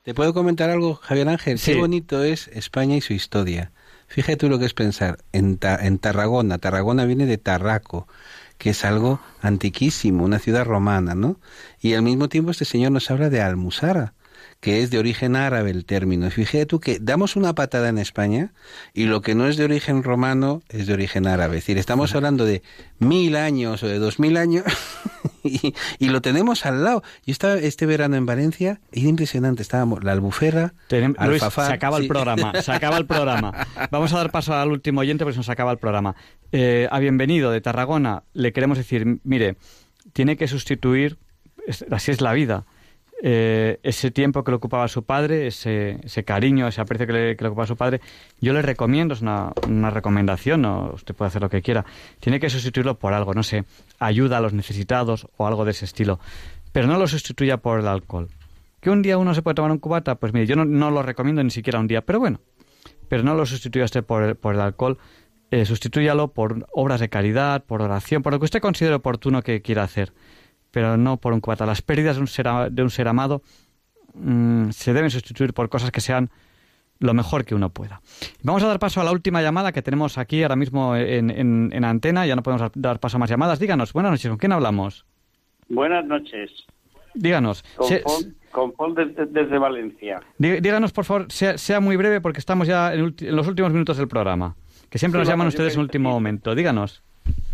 [0.03, 1.57] ¿Te puedo comentar algo, Javier Ángel?
[1.57, 1.73] Sí.
[1.73, 3.71] Qué bonito es España y su historia.
[4.07, 6.59] Fíjate tú lo que es pensar en, Ta- en Tarragona.
[6.59, 8.07] Tarragona viene de Tarraco,
[8.59, 11.37] que es algo antiquísimo, una ciudad romana, ¿no?
[11.81, 14.13] Y al mismo tiempo este señor nos habla de Almusara,
[14.59, 16.25] que es de origen árabe el término.
[16.27, 18.53] Y fíjate tú que damos una patada en España
[18.93, 21.57] y lo que no es de origen romano es de origen árabe.
[21.57, 22.63] Es decir, estamos hablando de
[22.97, 24.63] mil años o de dos mil años
[25.43, 27.03] y, y lo tenemos al lado.
[27.25, 29.61] Yo estaba este verano en Valencia y era impresionante.
[29.61, 33.67] Estábamos la albufera, Tenem- Luis, Alfafar, se acaba el programa, se acaba el programa.
[33.91, 36.15] Vamos a dar paso al último oyente porque se nos acaba el programa.
[36.51, 39.57] Eh, a bienvenido de Tarragona, le queremos decir, mire,
[40.13, 41.17] tiene que sustituir,
[41.91, 42.65] así es la vida,
[43.23, 47.35] eh, ese tiempo que le ocupaba su padre, ese, ese cariño, ese aprecio que le,
[47.35, 48.01] que le ocupaba su padre,
[48.41, 50.91] yo le recomiendo, es una, una recomendación, ¿no?
[50.93, 51.85] usted puede hacer lo que quiera,
[52.19, 53.63] tiene que sustituirlo por algo, no sé,
[53.99, 56.19] ayuda a los necesitados o algo de ese estilo,
[56.71, 58.29] pero no lo sustituya por el alcohol.
[58.81, 61.01] Que un día uno se puede tomar un cubata, pues mire, yo no, no lo
[61.01, 62.41] recomiendo ni siquiera un día, pero bueno,
[63.07, 64.97] pero no lo sustituya usted por el, por el alcohol,
[65.51, 69.61] eh, sustitúyalo por obras de caridad, por oración, por lo que usted considere oportuno que
[69.61, 70.11] quiera hacer,
[70.75, 71.65] pero no por un cubata.
[71.65, 73.41] Las pérdidas de un ser, a- de un ser amado
[74.13, 76.29] mm, se deben sustituir por cosas que sean
[76.99, 78.01] lo mejor que uno pueda.
[78.43, 81.69] Vamos a dar paso a la última llamada que tenemos aquí ahora mismo en, en-
[81.73, 83.57] en antena, ya no podemos dar paso a más llamadas.
[83.59, 85.05] Díganos, buenas noches, ¿con quién hablamos?
[85.69, 86.51] Buenas noches.
[87.13, 87.63] Díganos.
[87.77, 90.19] Con Se- Paul, con Paul desde, desde Valencia.
[90.37, 93.47] Dí- Díganos, por favor, sea, sea muy breve porque estamos ya en, ulti- en los
[93.47, 94.57] últimos minutos del programa.
[94.89, 96.53] Que siempre Sí, nos llaman ustedes en último momento.
[96.53, 97.01] Díganos.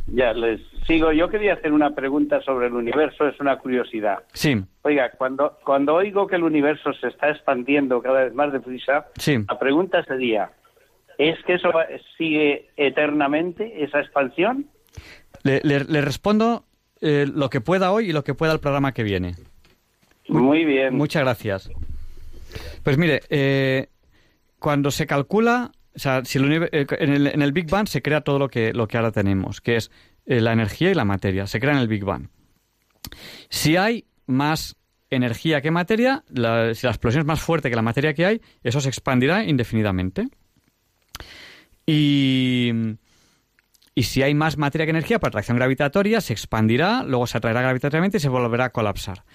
[0.07, 1.11] Ya les sigo.
[1.13, 4.19] Yo quería hacer una pregunta sobre el universo, es una curiosidad.
[4.33, 9.05] Sí, Oiga, cuando, cuando oigo que el universo se está expandiendo cada vez más deprisa,
[9.17, 9.37] sí.
[9.47, 10.51] la pregunta sería,
[11.17, 11.71] ¿es que eso
[12.17, 14.65] sigue eternamente, esa expansión?
[15.43, 16.65] Le, le- le respondo
[16.99, 19.35] eh, lo que pueda hoy y lo que pueda el programa que viene.
[20.27, 20.95] Muy bien.
[20.95, 21.69] Muchas gracias.
[22.83, 23.87] Pues mire, eh,
[24.59, 28.01] cuando se calcula, o sea, si el eh, en, el, en el Big Bang se
[28.01, 29.91] crea todo lo que, lo que ahora tenemos, que es
[30.25, 32.29] eh, la energía y la materia, se crea en el Big Bang.
[33.49, 34.75] Si hay más
[35.09, 38.79] energía que materia, si la explosión es más fuerte que la materia que hay, eso
[38.79, 40.29] se expandirá indefinidamente.
[41.85, 42.71] Y,
[43.93, 47.61] y si hay más materia que energía por atracción gravitatoria, se expandirá, luego se atraerá
[47.61, 49.25] gravitatoriamente y se volverá a colapsar.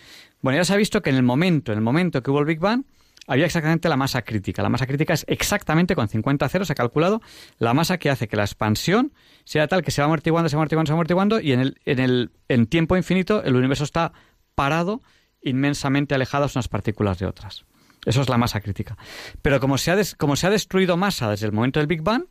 [0.41, 2.47] Bueno, ya se ha visto que en el momento, en el momento que hubo el
[2.47, 2.85] Big Bang,
[3.27, 4.63] había exactamente la masa crítica.
[4.63, 7.21] La masa crítica es exactamente con 50 ceros, se ha calculado
[7.59, 9.13] la masa que hace que la expansión
[9.45, 11.81] sea tal que se va amortiguando, se va amortiguando, se va amortiguando y en el,
[11.85, 14.13] en el en tiempo infinito el universo está
[14.55, 15.03] parado,
[15.43, 17.65] inmensamente alejadas unas partículas de otras.
[18.05, 18.97] Eso es la masa crítica.
[19.43, 22.03] Pero como se ha, des- como se ha destruido masa desde el momento del Big
[22.03, 22.25] Bang,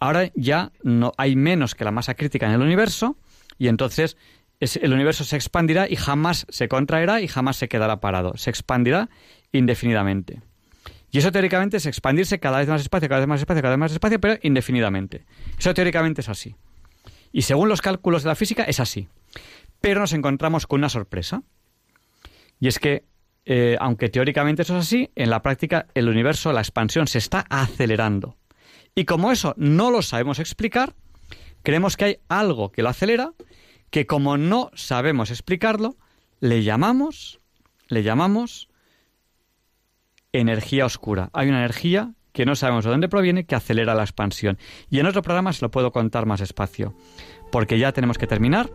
[0.00, 3.16] ahora ya no hay menos que la masa crítica en el universo
[3.58, 4.16] y entonces
[4.60, 8.36] es- el universo se expandirá y jamás se contraerá y jamás se quedará parado.
[8.36, 9.08] Se expandirá
[9.52, 10.40] indefinidamente.
[11.10, 13.78] Y eso teóricamente es expandirse cada vez más espacio, cada vez más espacio, cada vez
[13.78, 15.26] más espacio, pero indefinidamente.
[15.58, 16.56] Eso teóricamente es así.
[17.32, 19.08] Y según los cálculos de la física es así.
[19.80, 21.42] Pero nos encontramos con una sorpresa.
[22.58, 23.04] Y es que,
[23.44, 27.44] eh, aunque teóricamente eso es así, en la práctica el universo, la expansión, se está
[27.50, 28.36] acelerando.
[28.94, 30.94] Y como eso no lo sabemos explicar,
[31.62, 33.32] creemos que hay algo que lo acelera,
[33.90, 35.96] que como no sabemos explicarlo,
[36.40, 37.38] le llamamos,
[37.88, 38.68] le llamamos
[40.32, 41.30] energía oscura.
[41.32, 44.58] Hay una energía que no sabemos de dónde proviene que acelera la expansión.
[44.90, 46.94] Y en otro programa se lo puedo contar más espacio,
[47.50, 48.70] porque ya tenemos que terminar.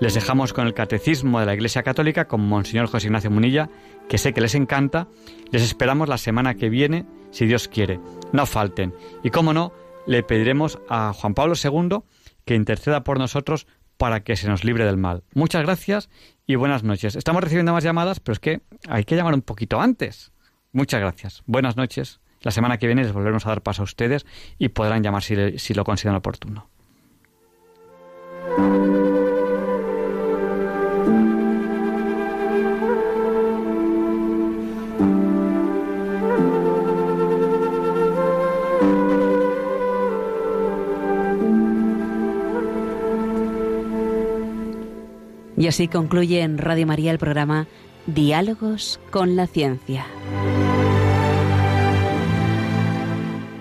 [0.00, 3.68] Les dejamos con el catecismo de la Iglesia Católica con Monseñor José Ignacio Munilla,
[4.08, 5.08] que sé que les encanta.
[5.50, 8.00] Les esperamos la semana que viene, si Dios quiere.
[8.32, 8.94] No falten.
[9.22, 9.72] Y como no,
[10.06, 11.98] le pediremos a Juan Pablo II
[12.46, 13.66] que interceda por nosotros
[13.98, 15.24] para que se nos libre del mal.
[15.34, 16.08] Muchas gracias
[16.46, 17.16] y buenas noches.
[17.16, 20.32] Estamos recibiendo más llamadas, pero es que hay que llamar un poquito antes.
[20.72, 21.42] Muchas gracias.
[21.46, 22.20] Buenas noches.
[22.42, 24.24] La semana que viene les volveremos a dar paso a ustedes
[24.58, 26.68] y podrán llamar si, si lo consideran oportuno.
[45.60, 47.66] Y así concluye en Radio María el programa
[48.06, 50.06] Diálogos con la Ciencia.